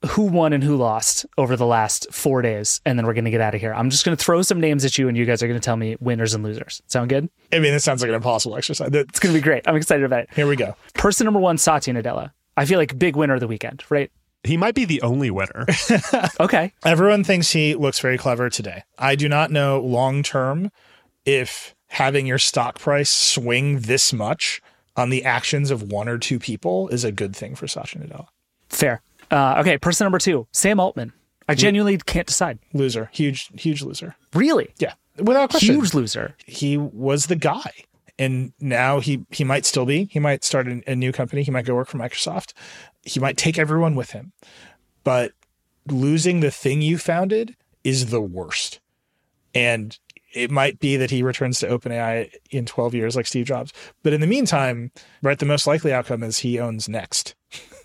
who 0.06 0.24
won 0.24 0.52
and 0.52 0.62
who 0.64 0.76
lost 0.76 1.26
over 1.38 1.56
the 1.56 1.66
last 1.66 2.06
four 2.12 2.42
days, 2.42 2.80
and 2.84 2.98
then 2.98 3.06
we're 3.06 3.14
going 3.14 3.24
to 3.24 3.30
get 3.30 3.40
out 3.40 3.54
of 3.54 3.60
here. 3.60 3.72
I'm 3.72 3.90
just 3.90 4.04
going 4.04 4.16
to 4.16 4.22
throw 4.22 4.42
some 4.42 4.60
names 4.60 4.84
at 4.84 4.98
you, 4.98 5.08
and 5.08 5.16
you 5.16 5.24
guys 5.24 5.42
are 5.42 5.46
going 5.46 5.58
to 5.58 5.64
tell 5.64 5.76
me 5.76 5.96
winners 6.00 6.34
and 6.34 6.42
losers. 6.42 6.82
Sound 6.86 7.08
good? 7.08 7.28
I 7.52 7.58
mean, 7.58 7.72
this 7.72 7.84
sounds 7.84 8.02
like 8.02 8.08
an 8.08 8.14
impossible 8.14 8.56
exercise. 8.56 8.90
It's 8.92 9.20
going 9.20 9.32
to 9.32 9.38
be 9.38 9.42
great. 9.42 9.66
I'm 9.66 9.76
excited 9.76 10.04
about 10.04 10.24
it. 10.24 10.30
Here 10.34 10.46
we 10.46 10.56
go. 10.56 10.74
Person 10.94 11.24
number 11.24 11.40
one, 11.40 11.56
Satya 11.58 11.94
Nadella. 11.94 12.32
I 12.56 12.64
feel 12.64 12.78
like 12.78 12.98
big 12.98 13.16
winner 13.16 13.34
of 13.34 13.40
the 13.40 13.48
weekend, 13.48 13.84
right? 13.88 14.10
He 14.44 14.56
might 14.56 14.74
be 14.74 14.84
the 14.84 15.02
only 15.02 15.30
winner. 15.30 15.66
okay. 16.40 16.72
Everyone 16.84 17.22
thinks 17.22 17.50
he 17.52 17.74
looks 17.74 18.00
very 18.00 18.18
clever 18.18 18.50
today. 18.50 18.82
I 18.98 19.14
do 19.14 19.28
not 19.28 19.50
know 19.50 19.80
long 19.80 20.22
term 20.22 20.70
if 21.24 21.74
having 21.88 22.26
your 22.26 22.38
stock 22.38 22.78
price 22.78 23.10
swing 23.10 23.80
this 23.80 24.12
much 24.12 24.60
on 24.96 25.10
the 25.10 25.24
actions 25.24 25.70
of 25.70 25.92
one 25.92 26.08
or 26.08 26.18
two 26.18 26.38
people 26.38 26.88
is 26.88 27.04
a 27.04 27.12
good 27.12 27.36
thing 27.36 27.54
for 27.54 27.68
Satya 27.68 28.00
Nadella. 28.00 28.26
Fair. 28.68 29.00
Uh, 29.30 29.56
okay, 29.60 29.78
person 29.78 30.04
number 30.04 30.18
two, 30.18 30.46
Sam 30.52 30.80
Altman. 30.80 31.12
I 31.48 31.54
genuinely 31.54 31.98
can't 31.98 32.26
decide. 32.26 32.58
Loser. 32.72 33.10
Huge, 33.12 33.50
huge 33.54 33.82
loser. 33.82 34.16
Really? 34.34 34.72
Yeah. 34.78 34.94
Without 35.18 35.50
question. 35.50 35.74
Huge 35.74 35.94
loser. 35.94 36.34
He 36.46 36.76
was 36.76 37.26
the 37.26 37.36
guy 37.36 37.72
and 38.18 38.52
now 38.60 39.00
he 39.00 39.24
he 39.30 39.44
might 39.44 39.64
still 39.64 39.86
be. 39.86 40.04
He 40.10 40.18
might 40.18 40.44
start 40.44 40.68
a, 40.68 40.82
a 40.86 40.94
new 40.94 41.12
company. 41.12 41.42
He 41.42 41.50
might 41.50 41.64
go 41.64 41.74
work 41.74 41.88
for 41.88 41.98
Microsoft. 41.98 42.52
He 43.02 43.20
might 43.20 43.36
take 43.36 43.58
everyone 43.58 43.94
with 43.94 44.10
him. 44.10 44.32
But 45.04 45.32
losing 45.88 46.40
the 46.40 46.50
thing 46.50 46.82
you 46.82 46.98
founded 46.98 47.56
is 47.84 48.06
the 48.06 48.20
worst. 48.20 48.80
And 49.54 49.98
it 50.32 50.50
might 50.50 50.78
be 50.78 50.96
that 50.96 51.10
he 51.10 51.22
returns 51.22 51.58
to 51.58 51.66
OpenAI 51.66 52.32
in 52.50 52.64
12 52.64 52.94
years 52.94 53.16
like 53.16 53.26
Steve 53.26 53.46
Jobs. 53.46 53.72
But 54.02 54.12
in 54.12 54.20
the 54.20 54.26
meantime, 54.26 54.90
right, 55.22 55.38
the 55.38 55.46
most 55.46 55.66
likely 55.66 55.92
outcome 55.92 56.22
is 56.22 56.38
he 56.38 56.58
owns 56.58 56.88
Next. 56.88 57.34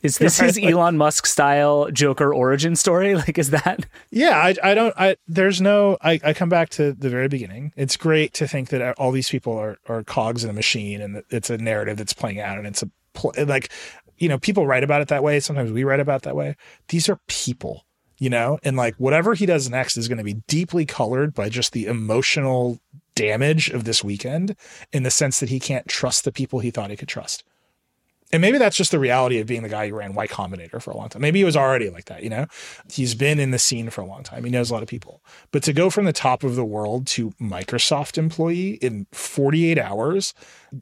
Is 0.02 0.18
this 0.18 0.39
his 0.39 0.58
Elon 0.62 0.98
Musk 0.98 1.26
style 1.26 1.89
Joker 1.91 2.34
origin 2.34 2.76
story? 2.76 3.16
Like, 3.28 3.39
is 3.39 3.50
that? 3.50 3.86
Yeah, 4.12 4.38
I, 4.38 4.56
I 4.64 4.74
don't, 4.76 4.93
I, 4.95 5.18
there's 5.28 5.60
no, 5.60 5.98
I, 6.02 6.20
I 6.24 6.34
come 6.34 6.50
back 6.50 6.70
to 6.72 6.93
the 6.93 7.10
very 7.10 7.28
beginning. 7.28 7.74
It's 7.76 7.98
great 7.98 8.34
to 8.36 8.48
think 8.48 8.70
that 8.70 8.98
all 9.00 9.12
these 9.12 9.30
people 9.30 9.58
are, 9.58 9.78
are 9.88 10.04
cogs 10.04 10.43
in 10.43 10.50
a 10.50 10.54
machine 10.54 11.02
and 11.02 11.24
it's 11.32 11.50
a 11.50 11.58
narrative 11.58 11.98
that's 11.98 12.14
playing 12.14 12.39
out 12.39 12.60
and 12.60 12.68
it's 12.68 12.84
a, 12.84 13.45
like, 13.45 13.70
you 14.18 14.30
know, 14.30 14.38
people 14.38 14.68
write 14.68 14.84
about 14.84 15.02
it 15.02 15.08
that 15.08 15.24
way. 15.24 15.39
Sometimes 15.39 15.72
we 15.72 15.84
write 15.84 16.00
about 16.00 16.18
it 16.18 16.22
that 16.24 16.36
way. 16.36 16.56
These 16.89 17.10
are 17.10 17.20
people, 17.28 17.86
you 18.20 18.30
know, 18.30 18.60
and 18.64 18.78
like 18.78 18.95
whatever 18.95 19.34
he 19.34 19.45
does 19.45 19.70
next 19.70 19.98
is 19.98 20.08
going 20.08 20.20
to 20.20 20.24
be 20.24 20.41
deeply 20.48 20.86
colored 20.86 21.34
by 21.34 21.50
just 21.50 21.74
the 21.74 21.86
emotional 21.86 22.80
damage 23.16 23.70
of 23.70 23.84
this 23.84 24.04
weekend 24.04 24.56
in 24.93 25.04
the 25.04 25.12
sense 25.12 25.39
that 25.39 25.50
he 25.50 25.60
can't 25.60 25.88
trust 25.88 26.24
the 26.24 26.32
people 26.32 26.60
he 26.60 26.70
thought 26.70 26.91
he 26.91 26.95
could 26.95 27.08
trust. 27.08 27.43
And 28.34 28.42
maybe 28.42 28.58
that's 28.58 28.76
just 28.76 28.92
the 28.92 29.00
reality 29.00 29.40
of 29.40 29.48
being 29.48 29.64
the 29.64 29.70
guy 29.70 29.88
who 29.88 29.96
ran 29.96 30.14
Y 30.14 30.28
Combinator 30.28 30.82
for 30.82 30.92
a 30.92 30.98
long 30.98 31.08
time. 31.08 31.22
Maybe 31.22 31.40
he 31.40 31.46
was 31.46 31.56
already 31.56 31.90
like 31.90 32.06
that, 32.06 32.24
you 32.24 32.30
know? 32.30 32.46
He's 32.92 33.16
been 33.16 33.40
in 33.40 33.52
the 33.52 33.60
scene 33.60 33.90
for 33.90 34.02
a 34.02 34.06
long 34.06 34.24
time. 34.24 34.44
He 34.44 34.50
knows 34.50 34.70
a 34.70 34.74
lot 34.74 34.84
of 34.84 34.90
people. 34.90 35.24
But 35.52 35.64
to 35.64 35.74
go 35.74 35.90
from 35.90 36.06
the 36.06 36.14
top 36.14 36.44
of 36.44 36.56
the 36.56 36.66
world 36.66 37.08
to 37.08 37.32
Microsoft 37.42 38.18
employee 38.18 38.72
in 38.82 39.08
48 39.14 39.80
hours, 39.80 40.34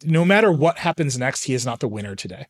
no 0.03 0.25
matter 0.25 0.51
what 0.51 0.79
happens 0.79 1.19
next, 1.19 1.43
he 1.43 1.53
is 1.53 1.65
not 1.65 1.81
the 1.81 1.87
winner 1.87 2.15
today. 2.15 2.47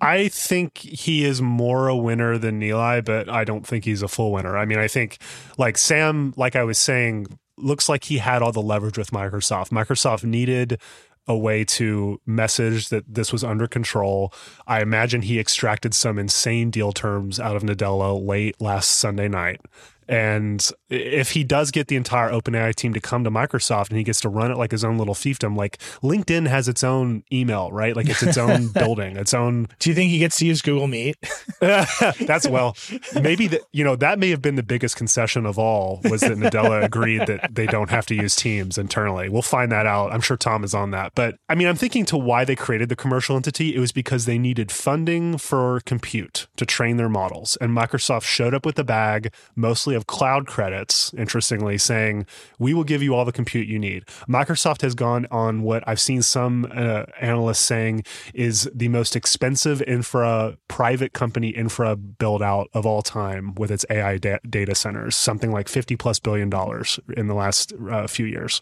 I 0.00 0.28
think 0.28 0.78
he 0.78 1.24
is 1.24 1.42
more 1.42 1.88
a 1.88 1.96
winner 1.96 2.38
than 2.38 2.60
Nilay, 2.60 3.04
but 3.04 3.28
I 3.28 3.44
don't 3.44 3.66
think 3.66 3.84
he's 3.84 4.00
a 4.00 4.08
full 4.08 4.32
winner. 4.32 4.56
I 4.56 4.64
mean, 4.64 4.78
I 4.78 4.88
think 4.88 5.18
like 5.58 5.76
Sam, 5.76 6.32
like 6.36 6.54
I 6.54 6.62
was 6.62 6.78
saying, 6.78 7.26
looks 7.56 7.88
like 7.88 8.04
he 8.04 8.18
had 8.18 8.40
all 8.40 8.52
the 8.52 8.62
leverage 8.62 8.96
with 8.96 9.10
Microsoft. 9.10 9.70
Microsoft 9.70 10.24
needed 10.24 10.80
a 11.28 11.36
way 11.36 11.62
to 11.62 12.20
message 12.26 12.88
that 12.88 13.04
this 13.06 13.32
was 13.32 13.44
under 13.44 13.68
control. 13.68 14.32
I 14.66 14.80
imagine 14.80 15.22
he 15.22 15.38
extracted 15.38 15.94
some 15.94 16.18
insane 16.18 16.70
deal 16.70 16.90
terms 16.92 17.38
out 17.38 17.54
of 17.54 17.62
Nadella 17.62 18.26
late 18.26 18.60
last 18.60 18.92
Sunday 18.92 19.28
night. 19.28 19.60
And 20.08 20.66
if 20.90 21.32
he 21.32 21.44
does 21.44 21.70
get 21.70 21.88
the 21.88 21.96
entire 21.96 22.30
OpenAI 22.30 22.74
team 22.74 22.94
to 22.94 23.00
come 23.00 23.24
to 23.24 23.30
Microsoft 23.30 23.90
and 23.90 23.98
he 23.98 24.04
gets 24.04 24.20
to 24.22 24.28
run 24.28 24.50
it 24.50 24.56
like 24.56 24.70
his 24.70 24.84
own 24.84 24.98
little 24.98 25.14
fiefdom, 25.14 25.56
like 25.56 25.78
LinkedIn 26.02 26.46
has 26.46 26.68
its 26.68 26.82
own 26.82 27.22
email, 27.32 27.70
right? 27.70 27.94
Like 27.94 28.08
it's 28.08 28.22
its 28.22 28.38
own 28.38 28.68
building, 28.68 29.16
its 29.16 29.34
own. 29.34 29.68
Do 29.78 29.90
you 29.90 29.94
think 29.94 30.10
he 30.10 30.18
gets 30.18 30.36
to 30.38 30.46
use 30.46 30.62
Google 30.62 30.86
Meet? 30.86 31.16
That's 31.60 32.48
well, 32.48 32.76
maybe 33.20 33.46
that, 33.48 33.62
you 33.72 33.84
know, 33.84 33.96
that 33.96 34.18
may 34.18 34.30
have 34.30 34.40
been 34.40 34.54
the 34.54 34.62
biggest 34.62 34.96
concession 34.96 35.44
of 35.44 35.58
all 35.58 36.00
was 36.04 36.20
that 36.22 36.32
Nadella 36.32 36.84
agreed 36.84 37.26
that 37.26 37.54
they 37.54 37.66
don't 37.66 37.90
have 37.90 38.06
to 38.06 38.14
use 38.14 38.36
Teams 38.36 38.78
internally. 38.78 39.28
We'll 39.28 39.42
find 39.42 39.70
that 39.72 39.86
out. 39.86 40.12
I'm 40.12 40.20
sure 40.20 40.36
Tom 40.36 40.64
is 40.64 40.74
on 40.74 40.90
that. 40.92 41.12
But 41.14 41.36
I 41.48 41.54
mean, 41.54 41.66
I'm 41.66 41.76
thinking 41.76 42.04
to 42.06 42.16
why 42.16 42.44
they 42.44 42.56
created 42.56 42.88
the 42.88 42.96
commercial 42.96 43.36
entity. 43.36 43.74
It 43.74 43.80
was 43.80 43.92
because 43.92 44.24
they 44.24 44.38
needed 44.38 44.70
funding 44.70 45.38
for 45.38 45.80
compute 45.84 46.46
to 46.56 46.64
train 46.64 46.96
their 46.96 47.08
models. 47.08 47.56
And 47.60 47.76
Microsoft 47.76 48.24
showed 48.24 48.54
up 48.54 48.64
with 48.64 48.76
the 48.76 48.84
bag, 48.84 49.32
mostly 49.56 49.94
of 49.94 50.06
cloud 50.06 50.46
credits, 50.78 51.12
interestingly, 51.14 51.78
saying, 51.78 52.26
we 52.58 52.72
will 52.74 52.84
give 52.84 53.02
you 53.02 53.14
all 53.14 53.24
the 53.24 53.32
compute 53.32 53.66
you 53.66 53.78
need. 53.78 54.04
Microsoft 54.28 54.82
has 54.82 54.94
gone 54.94 55.26
on 55.30 55.62
what 55.62 55.82
I've 55.86 56.00
seen 56.00 56.22
some 56.22 56.70
uh, 56.72 57.04
analysts 57.20 57.60
saying 57.60 58.04
is 58.34 58.70
the 58.74 58.88
most 58.88 59.16
expensive 59.16 59.82
infra, 59.82 60.56
private 60.68 61.12
company 61.12 61.48
infra 61.48 61.96
build 61.96 62.42
out 62.42 62.68
of 62.74 62.86
all 62.86 63.02
time 63.02 63.54
with 63.56 63.70
its 63.70 63.84
AI 63.90 64.18
da- 64.18 64.38
data 64.48 64.74
centers, 64.74 65.16
something 65.16 65.50
like 65.50 65.68
50 65.68 65.96
plus 65.96 66.20
billion 66.20 66.48
dollars 66.48 67.00
in 67.16 67.26
the 67.26 67.34
last 67.34 67.72
uh, 67.90 68.06
few 68.06 68.26
years. 68.26 68.60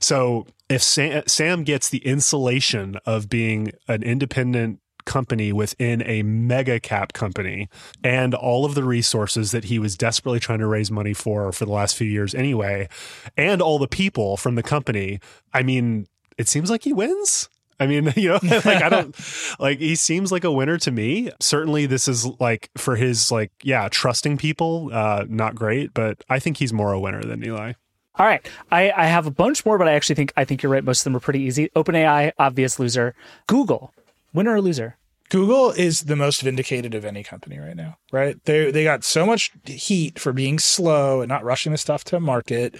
So 0.00 0.46
if 0.68 0.82
Sam, 0.82 1.22
Sam 1.26 1.64
gets 1.64 1.90
the 1.90 2.04
insulation 2.06 2.98
of 3.06 3.28
being 3.28 3.72
an 3.88 4.02
independent 4.02 4.80
company 5.06 5.52
within 5.52 6.02
a 6.02 6.22
mega 6.22 6.78
cap 6.78 7.14
company 7.14 7.68
and 8.04 8.34
all 8.34 8.64
of 8.64 8.74
the 8.74 8.84
resources 8.84 9.52
that 9.52 9.64
he 9.64 9.78
was 9.78 9.96
desperately 9.96 10.40
trying 10.40 10.58
to 10.58 10.66
raise 10.66 10.90
money 10.90 11.14
for 11.14 11.50
for 11.52 11.64
the 11.64 11.72
last 11.72 11.96
few 11.96 12.06
years 12.06 12.34
anyway, 12.34 12.88
and 13.36 13.62
all 13.62 13.78
the 13.78 13.88
people 13.88 14.36
from 14.36 14.56
the 14.56 14.62
company, 14.62 15.20
I 15.54 15.62
mean, 15.62 16.06
it 16.36 16.48
seems 16.48 16.70
like 16.70 16.82
he 16.84 16.92
wins. 16.92 17.48
I 17.78 17.86
mean, 17.86 18.12
you 18.16 18.30
know, 18.30 18.38
like 18.42 18.66
I 18.66 18.88
don't 18.88 19.16
like 19.58 19.78
he 19.78 19.94
seems 19.94 20.30
like 20.32 20.44
a 20.44 20.52
winner 20.52 20.78
to 20.78 20.90
me. 20.90 21.30
Certainly 21.40 21.86
this 21.86 22.08
is 22.08 22.26
like 22.40 22.70
for 22.76 22.96
his 22.96 23.30
like 23.30 23.52
yeah, 23.62 23.88
trusting 23.90 24.36
people, 24.36 24.90
uh 24.92 25.24
not 25.28 25.54
great, 25.54 25.94
but 25.94 26.22
I 26.28 26.38
think 26.38 26.58
he's 26.58 26.72
more 26.72 26.92
a 26.92 27.00
winner 27.00 27.22
than 27.22 27.40
Nilay. 27.40 27.74
All 28.18 28.24
right. 28.24 28.46
I, 28.70 28.90
I 28.96 29.06
have 29.06 29.26
a 29.26 29.30
bunch 29.30 29.66
more, 29.66 29.76
but 29.76 29.88
I 29.88 29.92
actually 29.92 30.14
think 30.14 30.32
I 30.36 30.44
think 30.44 30.62
you're 30.62 30.72
right. 30.72 30.84
Most 30.84 31.00
of 31.00 31.04
them 31.04 31.16
are 31.16 31.20
pretty 31.20 31.40
easy. 31.40 31.68
OpenAI, 31.76 32.32
obvious 32.38 32.78
loser. 32.78 33.14
Google, 33.46 33.92
winner 34.36 34.54
or 34.54 34.60
loser? 34.60 34.96
Google 35.28 35.70
is 35.72 36.02
the 36.02 36.14
most 36.14 36.42
vindicated 36.42 36.94
of 36.94 37.04
any 37.04 37.24
company 37.24 37.58
right 37.58 37.74
now, 37.74 37.96
right? 38.12 38.36
They 38.44 38.70
they 38.70 38.84
got 38.84 39.02
so 39.02 39.26
much 39.26 39.50
heat 39.64 40.18
for 40.18 40.32
being 40.32 40.58
slow 40.58 41.20
and 41.20 41.28
not 41.28 41.42
rushing 41.42 41.72
the 41.72 41.78
stuff 41.78 42.04
to 42.04 42.20
market, 42.20 42.76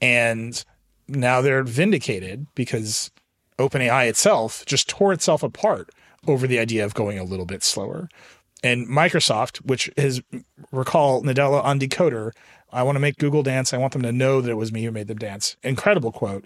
and 0.00 0.64
now 1.06 1.40
they're 1.40 1.62
vindicated 1.62 2.46
because 2.54 3.12
OpenAI 3.58 4.08
itself 4.08 4.64
just 4.66 4.88
tore 4.88 5.12
itself 5.12 5.42
apart 5.42 5.90
over 6.26 6.46
the 6.46 6.58
idea 6.58 6.84
of 6.84 6.94
going 6.94 7.18
a 7.18 7.24
little 7.24 7.46
bit 7.46 7.62
slower. 7.62 8.08
And 8.62 8.88
Microsoft, 8.88 9.58
which 9.58 9.90
is 9.96 10.22
recall 10.72 11.22
Nadella 11.22 11.62
on 11.62 11.78
Decoder, 11.78 12.32
I 12.72 12.82
want 12.82 12.96
to 12.96 13.00
make 13.00 13.18
Google 13.18 13.42
dance. 13.42 13.72
I 13.72 13.78
want 13.78 13.92
them 13.92 14.02
to 14.02 14.10
know 14.10 14.40
that 14.40 14.50
it 14.50 14.56
was 14.56 14.72
me 14.72 14.82
who 14.84 14.90
made 14.90 15.06
them 15.06 15.18
dance. 15.18 15.56
Incredible 15.62 16.10
quote. 16.10 16.44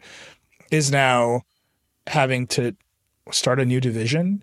Is 0.70 0.90
now 0.90 1.42
having 2.06 2.46
to 2.48 2.76
start 3.30 3.60
a 3.60 3.64
new 3.64 3.80
division, 3.80 4.42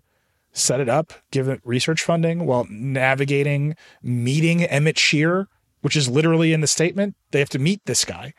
set 0.56 0.80
it 0.80 0.90
up, 0.90 1.14
give 1.32 1.48
it 1.48 1.62
research 1.64 2.02
funding 2.02 2.46
while 2.46 2.66
navigating 2.70 3.76
meeting 4.02 4.64
Emmett 4.64 4.98
Shear, 4.98 5.48
which 5.82 5.96
is 5.96 6.10
literally 6.10 6.54
in 6.54 6.62
the 6.62 6.68
statement. 6.68 7.16
They 7.32 7.40
have 7.40 7.50
to 7.50 7.60
meet 7.60 7.86
this 7.86 8.06
guy. 8.06 8.34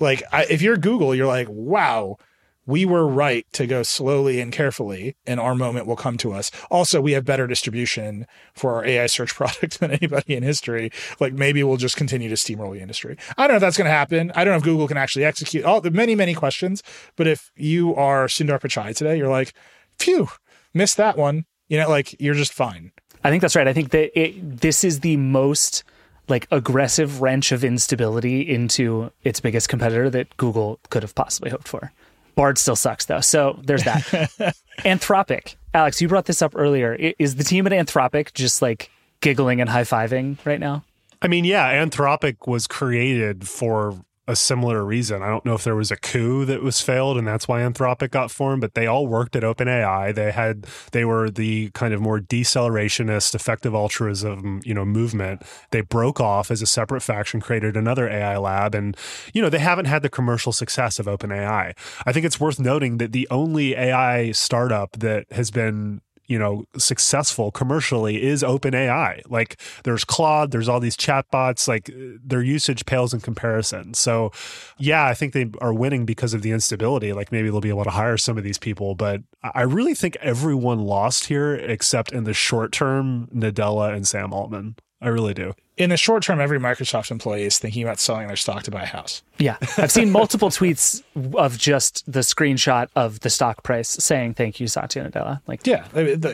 Like, 0.00 0.22
I, 0.32 0.44
if 0.50 0.60
you're 0.60 0.76
Google, 0.76 1.14
you're 1.14 1.28
like, 1.28 1.46
wow, 1.48 2.18
we 2.66 2.84
were 2.84 3.06
right 3.06 3.46
to 3.52 3.66
go 3.66 3.82
slowly 3.82 4.40
and 4.40 4.52
carefully, 4.52 5.16
and 5.26 5.38
our 5.38 5.54
moment 5.54 5.86
will 5.86 5.96
come 5.96 6.16
to 6.18 6.32
us. 6.32 6.50
Also, 6.70 7.00
we 7.00 7.12
have 7.12 7.24
better 7.24 7.46
distribution 7.46 8.26
for 8.54 8.74
our 8.74 8.84
AI 8.84 9.06
search 9.06 9.34
product 9.34 9.80
than 9.80 9.90
anybody 9.90 10.34
in 10.34 10.42
history. 10.42 10.90
Like 11.20 11.34
maybe 11.34 11.62
we'll 11.62 11.76
just 11.76 11.96
continue 11.96 12.28
to 12.28 12.34
steamroll 12.34 12.72
the 12.72 12.80
industry. 12.80 13.16
I 13.36 13.42
don't 13.42 13.52
know 13.52 13.56
if 13.56 13.60
that's 13.60 13.76
going 13.76 13.86
to 13.86 13.90
happen. 13.90 14.32
I 14.34 14.44
don't 14.44 14.52
know 14.52 14.58
if 14.58 14.64
Google 14.64 14.88
can 14.88 14.96
actually 14.96 15.24
execute 15.24 15.64
all 15.64 15.80
the 15.80 15.90
many, 15.90 16.14
many 16.14 16.34
questions. 16.34 16.82
But 17.16 17.26
if 17.26 17.52
you 17.56 17.94
are 17.94 18.26
Sundar 18.26 18.60
Pichai 18.60 18.96
today, 18.96 19.16
you're 19.16 19.28
like, 19.28 19.52
phew, 19.98 20.28
missed 20.74 20.96
that 20.98 21.16
one. 21.16 21.44
You 21.68 21.78
know, 21.78 21.88
like 21.88 22.20
you're 22.20 22.34
just 22.34 22.52
fine. 22.52 22.92
I 23.22 23.30
think 23.30 23.40
that's 23.40 23.56
right. 23.56 23.66
I 23.66 23.72
think 23.72 23.90
that 23.90 24.18
it, 24.18 24.60
this 24.60 24.84
is 24.84 25.00
the 25.00 25.16
most 25.16 25.82
like 26.28 26.46
aggressive 26.50 27.20
wrench 27.20 27.52
of 27.52 27.64
instability 27.64 28.42
into 28.42 29.10
its 29.22 29.40
biggest 29.40 29.68
competitor 29.68 30.10
that 30.10 30.36
Google 30.36 30.80
could 30.90 31.02
have 31.02 31.14
possibly 31.14 31.50
hoped 31.50 31.68
for. 31.68 31.92
Bard 32.34 32.58
still 32.58 32.76
sucks 32.76 33.06
though. 33.06 33.20
So 33.20 33.60
there's 33.62 33.84
that. 33.84 34.02
Anthropic. 34.80 35.56
Alex, 35.72 36.00
you 36.00 36.08
brought 36.08 36.26
this 36.26 36.42
up 36.42 36.52
earlier. 36.56 36.94
Is 37.18 37.36
the 37.36 37.44
team 37.44 37.66
at 37.66 37.72
Anthropic 37.72 38.34
just 38.34 38.60
like 38.60 38.90
giggling 39.20 39.60
and 39.60 39.70
high 39.70 39.82
fiving 39.82 40.36
right 40.44 40.60
now? 40.60 40.84
I 41.22 41.28
mean, 41.28 41.44
yeah, 41.44 41.72
Anthropic 41.72 42.46
was 42.46 42.66
created 42.66 43.48
for 43.48 43.98
a 44.26 44.34
similar 44.34 44.84
reason. 44.84 45.22
I 45.22 45.28
don't 45.28 45.44
know 45.44 45.54
if 45.54 45.64
there 45.64 45.76
was 45.76 45.90
a 45.90 45.96
coup 45.96 46.44
that 46.46 46.62
was 46.62 46.80
failed 46.80 47.18
and 47.18 47.26
that's 47.26 47.46
why 47.46 47.60
Anthropic 47.60 48.10
got 48.10 48.30
formed, 48.30 48.62
but 48.62 48.74
they 48.74 48.86
all 48.86 49.06
worked 49.06 49.36
at 49.36 49.42
OpenAI. 49.42 50.14
They 50.14 50.32
had 50.32 50.66
they 50.92 51.04
were 51.04 51.30
the 51.30 51.70
kind 51.70 51.92
of 51.92 52.00
more 52.00 52.20
decelerationist, 52.20 53.34
effective 53.34 53.74
altruism, 53.74 54.60
you 54.64 54.72
know, 54.72 54.84
movement. 54.84 55.42
They 55.70 55.82
broke 55.82 56.20
off 56.20 56.50
as 56.50 56.62
a 56.62 56.66
separate 56.66 57.02
faction, 57.02 57.40
created 57.40 57.76
another 57.76 58.08
AI 58.08 58.38
lab, 58.38 58.74
and 58.74 58.96
you 59.34 59.42
know 59.42 59.50
they 59.50 59.58
haven't 59.58 59.86
had 59.86 60.02
the 60.02 60.08
commercial 60.08 60.52
success 60.52 60.98
of 60.98 61.06
OpenAI. 61.06 61.76
I 62.06 62.12
think 62.12 62.24
it's 62.24 62.40
worth 62.40 62.58
noting 62.58 62.98
that 62.98 63.12
the 63.12 63.28
only 63.30 63.74
AI 63.74 64.32
startup 64.32 64.92
that 64.92 65.30
has 65.32 65.50
been 65.50 66.00
you 66.26 66.38
know 66.38 66.64
successful 66.76 67.50
commercially 67.50 68.22
is 68.22 68.42
OpenAI. 68.42 69.22
Like 69.28 69.60
there's 69.84 70.04
Claude, 70.04 70.50
there's 70.50 70.68
all 70.68 70.80
these 70.80 70.96
chatbots. 70.96 71.68
Like 71.68 71.90
their 71.94 72.42
usage 72.42 72.86
pales 72.86 73.12
in 73.12 73.20
comparison. 73.20 73.94
So 73.94 74.32
yeah, 74.78 75.06
I 75.06 75.14
think 75.14 75.32
they 75.32 75.50
are 75.60 75.72
winning 75.72 76.04
because 76.04 76.34
of 76.34 76.42
the 76.42 76.52
instability. 76.52 77.12
Like 77.12 77.32
maybe 77.32 77.50
they'll 77.50 77.60
be 77.60 77.68
able 77.68 77.84
to 77.84 77.90
hire 77.90 78.16
some 78.16 78.38
of 78.38 78.44
these 78.44 78.58
people, 78.58 78.94
but 78.94 79.22
I 79.42 79.62
really 79.62 79.94
think 79.94 80.16
everyone 80.20 80.80
lost 80.80 81.26
here 81.26 81.54
except 81.54 82.12
in 82.12 82.24
the 82.24 82.34
short 82.34 82.72
term, 82.72 83.28
Nadella 83.34 83.94
and 83.94 84.06
Sam 84.06 84.32
Altman. 84.32 84.76
I 85.04 85.08
really 85.08 85.34
do. 85.34 85.54
In 85.76 85.90
the 85.90 85.98
short 85.98 86.22
term, 86.22 86.40
every 86.40 86.58
Microsoft 86.58 87.10
employee 87.10 87.42
is 87.42 87.58
thinking 87.58 87.82
about 87.82 88.00
selling 88.00 88.26
their 88.26 88.36
stock 88.36 88.62
to 88.62 88.70
buy 88.70 88.82
a 88.82 88.86
house. 88.86 89.22
Yeah. 89.38 89.58
I've 89.76 89.92
seen 89.92 90.10
multiple 90.10 90.48
tweets 90.58 91.02
of 91.34 91.58
just 91.58 92.10
the 92.10 92.20
screenshot 92.20 92.88
of 92.96 93.20
the 93.20 93.28
stock 93.28 93.62
price 93.62 93.88
saying 93.88 94.34
thank 94.34 94.60
you, 94.60 94.66
Satya 94.66 95.10
Nadella. 95.10 95.42
Like 95.46 95.66
Yeah. 95.66 95.86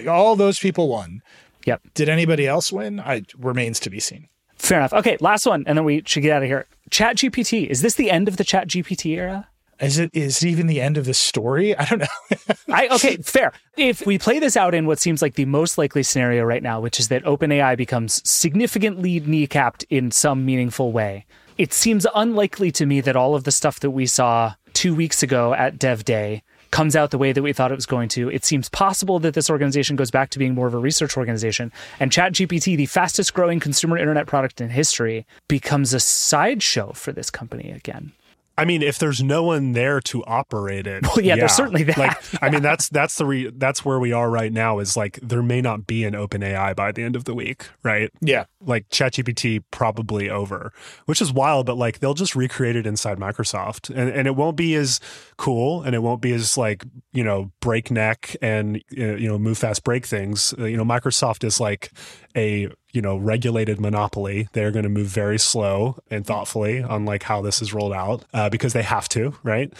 All 0.08 0.36
those 0.36 0.60
people 0.60 0.88
won. 0.88 1.20
Yep. 1.66 1.82
Did 1.94 2.08
anybody 2.08 2.46
else 2.46 2.70
win? 2.70 3.00
I 3.00 3.24
remains 3.36 3.80
to 3.80 3.90
be 3.90 3.98
seen. 3.98 4.28
Fair 4.56 4.78
enough. 4.78 4.92
Okay, 4.92 5.16
last 5.20 5.46
one, 5.46 5.64
and 5.66 5.76
then 5.76 5.84
we 5.84 6.02
should 6.06 6.22
get 6.22 6.32
out 6.32 6.42
of 6.42 6.48
here. 6.48 6.66
Chat 6.90 7.16
GPT. 7.16 7.66
Is 7.66 7.82
this 7.82 7.94
the 7.94 8.10
end 8.10 8.28
of 8.28 8.36
the 8.36 8.44
Chat 8.44 8.68
GPT 8.68 9.16
era? 9.16 9.48
Is 9.80 9.98
it 9.98 10.10
is 10.12 10.42
it 10.42 10.48
even 10.48 10.66
the 10.66 10.80
end 10.80 10.98
of 10.98 11.06
the 11.06 11.14
story? 11.14 11.76
I 11.76 11.84
don't 11.86 12.00
know. 12.00 12.36
I 12.68 12.88
okay, 12.88 13.16
fair. 13.16 13.52
If 13.76 14.06
we 14.06 14.18
play 14.18 14.38
this 14.38 14.56
out 14.56 14.74
in 14.74 14.86
what 14.86 14.98
seems 14.98 15.22
like 15.22 15.34
the 15.34 15.46
most 15.46 15.78
likely 15.78 16.02
scenario 16.02 16.44
right 16.44 16.62
now, 16.62 16.80
which 16.80 17.00
is 17.00 17.08
that 17.08 17.24
OpenAI 17.24 17.76
becomes 17.76 18.28
significantly 18.28 19.20
kneecapped 19.20 19.84
in 19.88 20.10
some 20.10 20.44
meaningful 20.44 20.92
way, 20.92 21.24
it 21.56 21.72
seems 21.72 22.06
unlikely 22.14 22.70
to 22.72 22.86
me 22.86 23.00
that 23.00 23.16
all 23.16 23.34
of 23.34 23.44
the 23.44 23.52
stuff 23.52 23.80
that 23.80 23.90
we 23.90 24.06
saw 24.06 24.54
two 24.74 24.94
weeks 24.94 25.22
ago 25.22 25.54
at 25.54 25.78
Dev 25.78 26.04
Day 26.04 26.42
comes 26.70 26.94
out 26.94 27.10
the 27.10 27.18
way 27.18 27.32
that 27.32 27.42
we 27.42 27.52
thought 27.52 27.72
it 27.72 27.76
was 27.76 27.86
going 27.86 28.08
to. 28.08 28.30
It 28.30 28.44
seems 28.44 28.68
possible 28.68 29.18
that 29.20 29.34
this 29.34 29.50
organization 29.50 29.96
goes 29.96 30.10
back 30.10 30.30
to 30.30 30.38
being 30.38 30.54
more 30.54 30.66
of 30.66 30.74
a 30.74 30.78
research 30.78 31.16
organization, 31.16 31.72
and 31.98 32.10
ChatGPT, 32.10 32.76
the 32.76 32.86
fastest 32.86 33.34
growing 33.34 33.60
consumer 33.60 33.98
internet 33.98 34.26
product 34.26 34.60
in 34.60 34.70
history, 34.70 35.26
becomes 35.48 35.92
a 35.92 36.00
sideshow 36.00 36.92
for 36.92 37.12
this 37.12 37.30
company 37.30 37.70
again. 37.70 38.12
I 38.60 38.66
mean, 38.66 38.82
if 38.82 38.98
there's 38.98 39.22
no 39.22 39.42
one 39.42 39.72
there 39.72 40.02
to 40.02 40.22
operate 40.24 40.86
it, 40.86 41.02
well, 41.06 41.24
yeah, 41.24 41.36
there's 41.36 41.54
certainly 41.54 41.82
that. 41.84 41.96
Like, 41.96 42.42
I 42.42 42.50
mean, 42.50 42.60
that's 42.60 42.90
that's 42.90 43.16
the 43.16 43.24
re- 43.24 43.50
that's 43.56 43.86
where 43.86 43.98
we 43.98 44.12
are 44.12 44.28
right 44.28 44.52
now. 44.52 44.80
Is 44.80 44.98
like 44.98 45.18
there 45.22 45.42
may 45.42 45.62
not 45.62 45.86
be 45.86 46.04
an 46.04 46.12
OpenAI 46.12 46.76
by 46.76 46.92
the 46.92 47.02
end 47.02 47.16
of 47.16 47.24
the 47.24 47.34
week, 47.34 47.68
right? 47.82 48.10
Yeah, 48.20 48.44
like 48.60 48.86
ChatGPT 48.90 49.64
probably 49.70 50.28
over, 50.28 50.74
which 51.06 51.22
is 51.22 51.32
wild. 51.32 51.64
But 51.64 51.78
like 51.78 52.00
they'll 52.00 52.12
just 52.12 52.36
recreate 52.36 52.76
it 52.76 52.86
inside 52.86 53.18
Microsoft, 53.18 53.88
and 53.88 54.10
and 54.10 54.28
it 54.28 54.36
won't 54.36 54.56
be 54.56 54.74
as 54.74 55.00
cool, 55.38 55.82
and 55.82 55.94
it 55.94 56.00
won't 56.00 56.20
be 56.20 56.32
as 56.34 56.58
like 56.58 56.84
you 57.14 57.24
know 57.24 57.50
breakneck 57.60 58.36
and 58.42 58.76
uh, 58.98 59.16
you 59.16 59.26
know 59.26 59.38
move 59.38 59.56
fast 59.56 59.84
break 59.84 60.04
things. 60.04 60.52
Uh, 60.58 60.64
you 60.64 60.76
know, 60.76 60.84
Microsoft 60.84 61.44
is 61.44 61.60
like 61.60 61.92
a 62.36 62.68
you 62.92 63.00
know 63.02 63.16
regulated 63.16 63.80
monopoly 63.80 64.48
they're 64.52 64.70
going 64.70 64.82
to 64.82 64.88
move 64.88 65.06
very 65.06 65.38
slow 65.38 65.96
and 66.10 66.26
thoughtfully 66.26 66.82
on 66.82 67.04
like 67.04 67.22
how 67.22 67.40
this 67.40 67.62
is 67.62 67.72
rolled 67.72 67.92
out 67.92 68.24
uh, 68.34 68.48
because 68.48 68.72
they 68.72 68.82
have 68.82 69.08
to 69.08 69.34
right? 69.42 69.72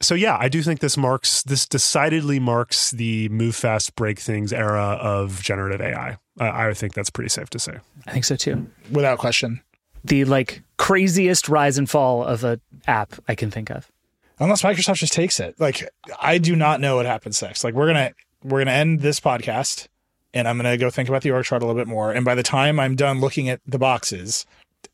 So 0.00 0.14
yeah 0.14 0.36
i 0.38 0.48
do 0.48 0.62
think 0.62 0.80
this 0.80 0.96
marks 0.96 1.42
this 1.44 1.66
decidedly 1.66 2.38
marks 2.38 2.90
the 2.90 3.28
move 3.30 3.54
fast 3.54 3.94
break 3.96 4.18
things 4.18 4.52
era 4.52 4.98
of 5.00 5.42
generative 5.42 5.80
ai 5.80 6.18
uh, 6.40 6.50
i 6.52 6.74
think 6.74 6.94
that's 6.94 7.10
pretty 7.10 7.30
safe 7.30 7.50
to 7.50 7.58
say. 7.58 7.78
I 8.06 8.12
think 8.12 8.24
so 8.24 8.36
too. 8.36 8.66
Without 8.90 9.18
question. 9.18 9.62
The 10.04 10.24
like 10.24 10.62
craziest 10.76 11.48
rise 11.48 11.78
and 11.78 11.88
fall 11.88 12.24
of 12.24 12.44
a 12.44 12.60
app 12.86 13.14
i 13.28 13.34
can 13.34 13.50
think 13.50 13.70
of. 13.70 13.90
Unless 14.38 14.62
microsoft 14.62 14.96
just 14.96 15.12
takes 15.12 15.40
it. 15.40 15.58
Like 15.58 15.88
i 16.20 16.38
do 16.38 16.56
not 16.56 16.80
know 16.80 16.96
what 16.96 17.06
happens 17.06 17.40
next 17.40 17.64
like 17.64 17.74
we're 17.74 17.86
gonna 17.86 18.12
we're 18.42 18.60
gonna 18.60 18.72
end 18.72 19.00
this 19.00 19.20
podcast 19.20 19.88
and 20.34 20.48
I'm 20.48 20.58
going 20.58 20.70
to 20.70 20.76
go 20.76 20.90
think 20.90 21.08
about 21.08 21.22
the 21.22 21.30
org 21.30 21.44
chart 21.44 21.62
a 21.62 21.66
little 21.66 21.80
bit 21.80 21.88
more. 21.88 22.12
And 22.12 22.24
by 22.24 22.34
the 22.34 22.42
time 22.42 22.80
I'm 22.80 22.96
done 22.96 23.20
looking 23.20 23.48
at 23.48 23.60
the 23.64 23.78
boxes, 23.78 24.44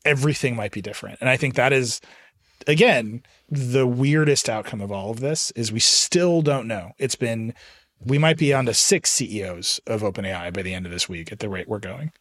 everything 0.05 0.55
might 0.55 0.71
be 0.71 0.81
different. 0.81 1.17
And 1.19 1.29
I 1.29 1.35
think 1.35 1.55
that 1.55 1.73
is, 1.73 1.99
again, 2.67 3.23
the 3.49 3.87
weirdest 3.87 4.47
outcome 4.47 4.81
of 4.81 4.91
all 4.91 5.09
of 5.09 5.19
this 5.19 5.51
is 5.51 5.71
we 5.71 5.79
still 5.79 6.43
don't 6.43 6.67
know. 6.67 6.91
It's 6.99 7.15
been, 7.15 7.55
we 7.99 8.19
might 8.19 8.37
be 8.37 8.53
on 8.53 8.67
to 8.67 8.73
six 8.73 9.11
CEOs 9.11 9.81
of 9.87 10.01
OpenAI 10.01 10.53
by 10.53 10.61
the 10.61 10.75
end 10.75 10.85
of 10.85 10.91
this 10.91 11.09
week 11.09 11.31
at 11.31 11.39
the 11.39 11.49
rate 11.49 11.67
we're 11.67 11.79
going. 11.79 12.11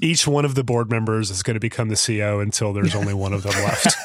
Each 0.00 0.26
one 0.26 0.44
of 0.44 0.54
the 0.54 0.64
board 0.64 0.90
members 0.90 1.30
is 1.30 1.42
going 1.42 1.54
to 1.54 1.60
become 1.60 1.88
the 1.88 1.96
CEO 1.96 2.40
until 2.40 2.72
there's 2.72 2.94
only 2.94 3.14
one 3.14 3.32
of 3.32 3.42
them 3.42 3.52
left. 3.64 3.96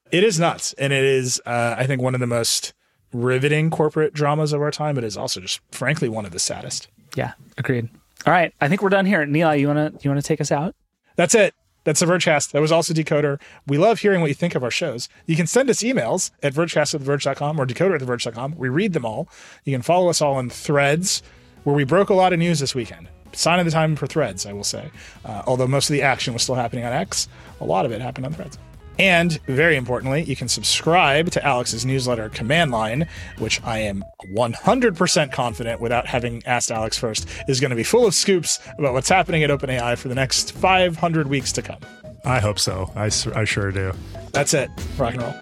it 0.10 0.24
is 0.24 0.40
nuts. 0.40 0.72
And 0.78 0.94
it 0.94 1.04
is, 1.04 1.40
uh, 1.44 1.76
I 1.78 1.86
think, 1.86 2.00
one 2.00 2.14
of 2.14 2.20
the 2.20 2.26
most 2.26 2.72
riveting 3.12 3.68
corporate 3.70 4.14
dramas 4.14 4.54
of 4.54 4.62
our 4.62 4.70
time. 4.70 4.94
But 4.94 5.04
it 5.04 5.08
is 5.08 5.16
also 5.18 5.40
just, 5.40 5.60
frankly, 5.70 6.08
one 6.08 6.24
of 6.24 6.32
the 6.32 6.38
saddest. 6.38 6.88
Yeah, 7.14 7.32
agreed. 7.58 7.88
All 8.26 8.32
right, 8.32 8.54
I 8.60 8.68
think 8.68 8.82
we're 8.82 8.88
done 8.88 9.06
here. 9.06 9.24
Nilay, 9.26 9.60
you 9.60 9.66
wanna 9.66 9.92
you 10.00 10.10
wanna 10.10 10.22
take 10.22 10.40
us 10.40 10.52
out? 10.52 10.74
That's 11.16 11.34
it. 11.34 11.54
That's 11.84 12.00
the 12.00 12.06
Vergecast. 12.06 12.52
That 12.52 12.62
was 12.62 12.70
also 12.70 12.94
Decoder. 12.94 13.40
We 13.66 13.76
love 13.76 13.98
hearing 13.98 14.20
what 14.20 14.28
you 14.28 14.34
think 14.34 14.54
of 14.54 14.62
our 14.62 14.70
shows. 14.70 15.08
You 15.26 15.34
can 15.34 15.46
send 15.48 15.68
us 15.68 15.82
emails 15.82 16.30
at 16.42 16.54
vergecast 16.54 16.94
at 16.94 17.00
theverge.com 17.00 17.60
or 17.60 17.66
decoder 17.66 17.96
at 17.96 18.00
theverge.com. 18.00 18.54
We 18.56 18.68
read 18.68 18.92
them 18.92 19.04
all. 19.04 19.28
You 19.64 19.74
can 19.74 19.82
follow 19.82 20.08
us 20.08 20.22
all 20.22 20.34
on 20.34 20.48
threads 20.48 21.22
where 21.64 21.74
we 21.74 21.84
broke 21.84 22.08
a 22.08 22.14
lot 22.14 22.32
of 22.32 22.38
news 22.38 22.60
this 22.60 22.74
weekend. 22.74 23.08
Sign 23.32 23.58
of 23.58 23.64
the 23.64 23.72
time 23.72 23.96
for 23.96 24.06
threads, 24.06 24.46
I 24.46 24.52
will 24.52 24.64
say. 24.64 24.90
Uh, 25.24 25.42
although 25.46 25.66
most 25.66 25.88
of 25.88 25.94
the 25.94 26.02
action 26.02 26.32
was 26.34 26.42
still 26.42 26.54
happening 26.54 26.84
on 26.84 26.92
X, 26.92 27.28
a 27.60 27.64
lot 27.64 27.84
of 27.86 27.92
it 27.92 28.00
happened 28.00 28.26
on 28.26 28.32
threads. 28.34 28.58
And 28.98 29.40
very 29.46 29.76
importantly, 29.76 30.22
you 30.22 30.36
can 30.36 30.48
subscribe 30.48 31.30
to 31.30 31.44
Alex's 31.44 31.84
newsletter 31.84 32.28
Command 32.28 32.70
Line, 32.70 33.08
which 33.38 33.62
I 33.64 33.78
am 33.78 34.04
100% 34.32 35.32
confident, 35.32 35.80
without 35.80 36.06
having 36.06 36.42
asked 36.46 36.70
Alex 36.70 36.98
first, 36.98 37.26
is 37.48 37.58
going 37.58 37.70
to 37.70 37.76
be 37.76 37.82
full 37.82 38.06
of 38.06 38.14
scoops 38.14 38.60
about 38.78 38.92
what's 38.92 39.08
happening 39.08 39.42
at 39.42 39.50
OpenAI 39.50 39.96
for 39.98 40.08
the 40.08 40.14
next 40.14 40.52
500 40.52 41.26
weeks 41.26 41.52
to 41.52 41.62
come. 41.62 41.80
I 42.24 42.38
hope 42.38 42.58
so. 42.58 42.92
I 42.94 43.08
sure 43.08 43.72
do. 43.72 43.92
That's 44.32 44.54
it. 44.54 44.70
Rock 44.96 45.14
and 45.14 45.22
roll. 45.22 45.34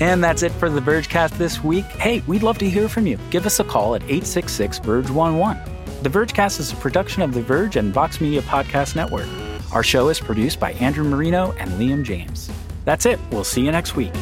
And 0.00 0.22
that's 0.22 0.42
it 0.42 0.52
for 0.52 0.68
the 0.68 0.80
Vergecast 0.80 1.38
this 1.38 1.62
week. 1.64 1.84
Hey, 1.84 2.22
we'd 2.26 2.42
love 2.42 2.58
to 2.58 2.68
hear 2.68 2.88
from 2.88 3.06
you. 3.06 3.18
Give 3.30 3.46
us 3.46 3.60
a 3.60 3.64
call 3.64 3.94
at 3.94 4.02
866 4.02 4.80
Verge 4.80 5.08
11. 5.08 5.75
The 6.06 6.20
Vergecast 6.20 6.60
is 6.60 6.72
a 6.72 6.76
production 6.76 7.22
of 7.22 7.34
The 7.34 7.42
Verge 7.42 7.74
and 7.74 7.92
Vox 7.92 8.20
Media 8.20 8.40
Podcast 8.42 8.94
Network. 8.94 9.26
Our 9.72 9.82
show 9.82 10.08
is 10.08 10.20
produced 10.20 10.60
by 10.60 10.70
Andrew 10.74 11.02
Marino 11.02 11.50
and 11.58 11.68
Liam 11.72 12.04
James. 12.04 12.48
That's 12.84 13.06
it. 13.06 13.18
We'll 13.32 13.42
see 13.42 13.64
you 13.64 13.72
next 13.72 13.96
week. 13.96 14.12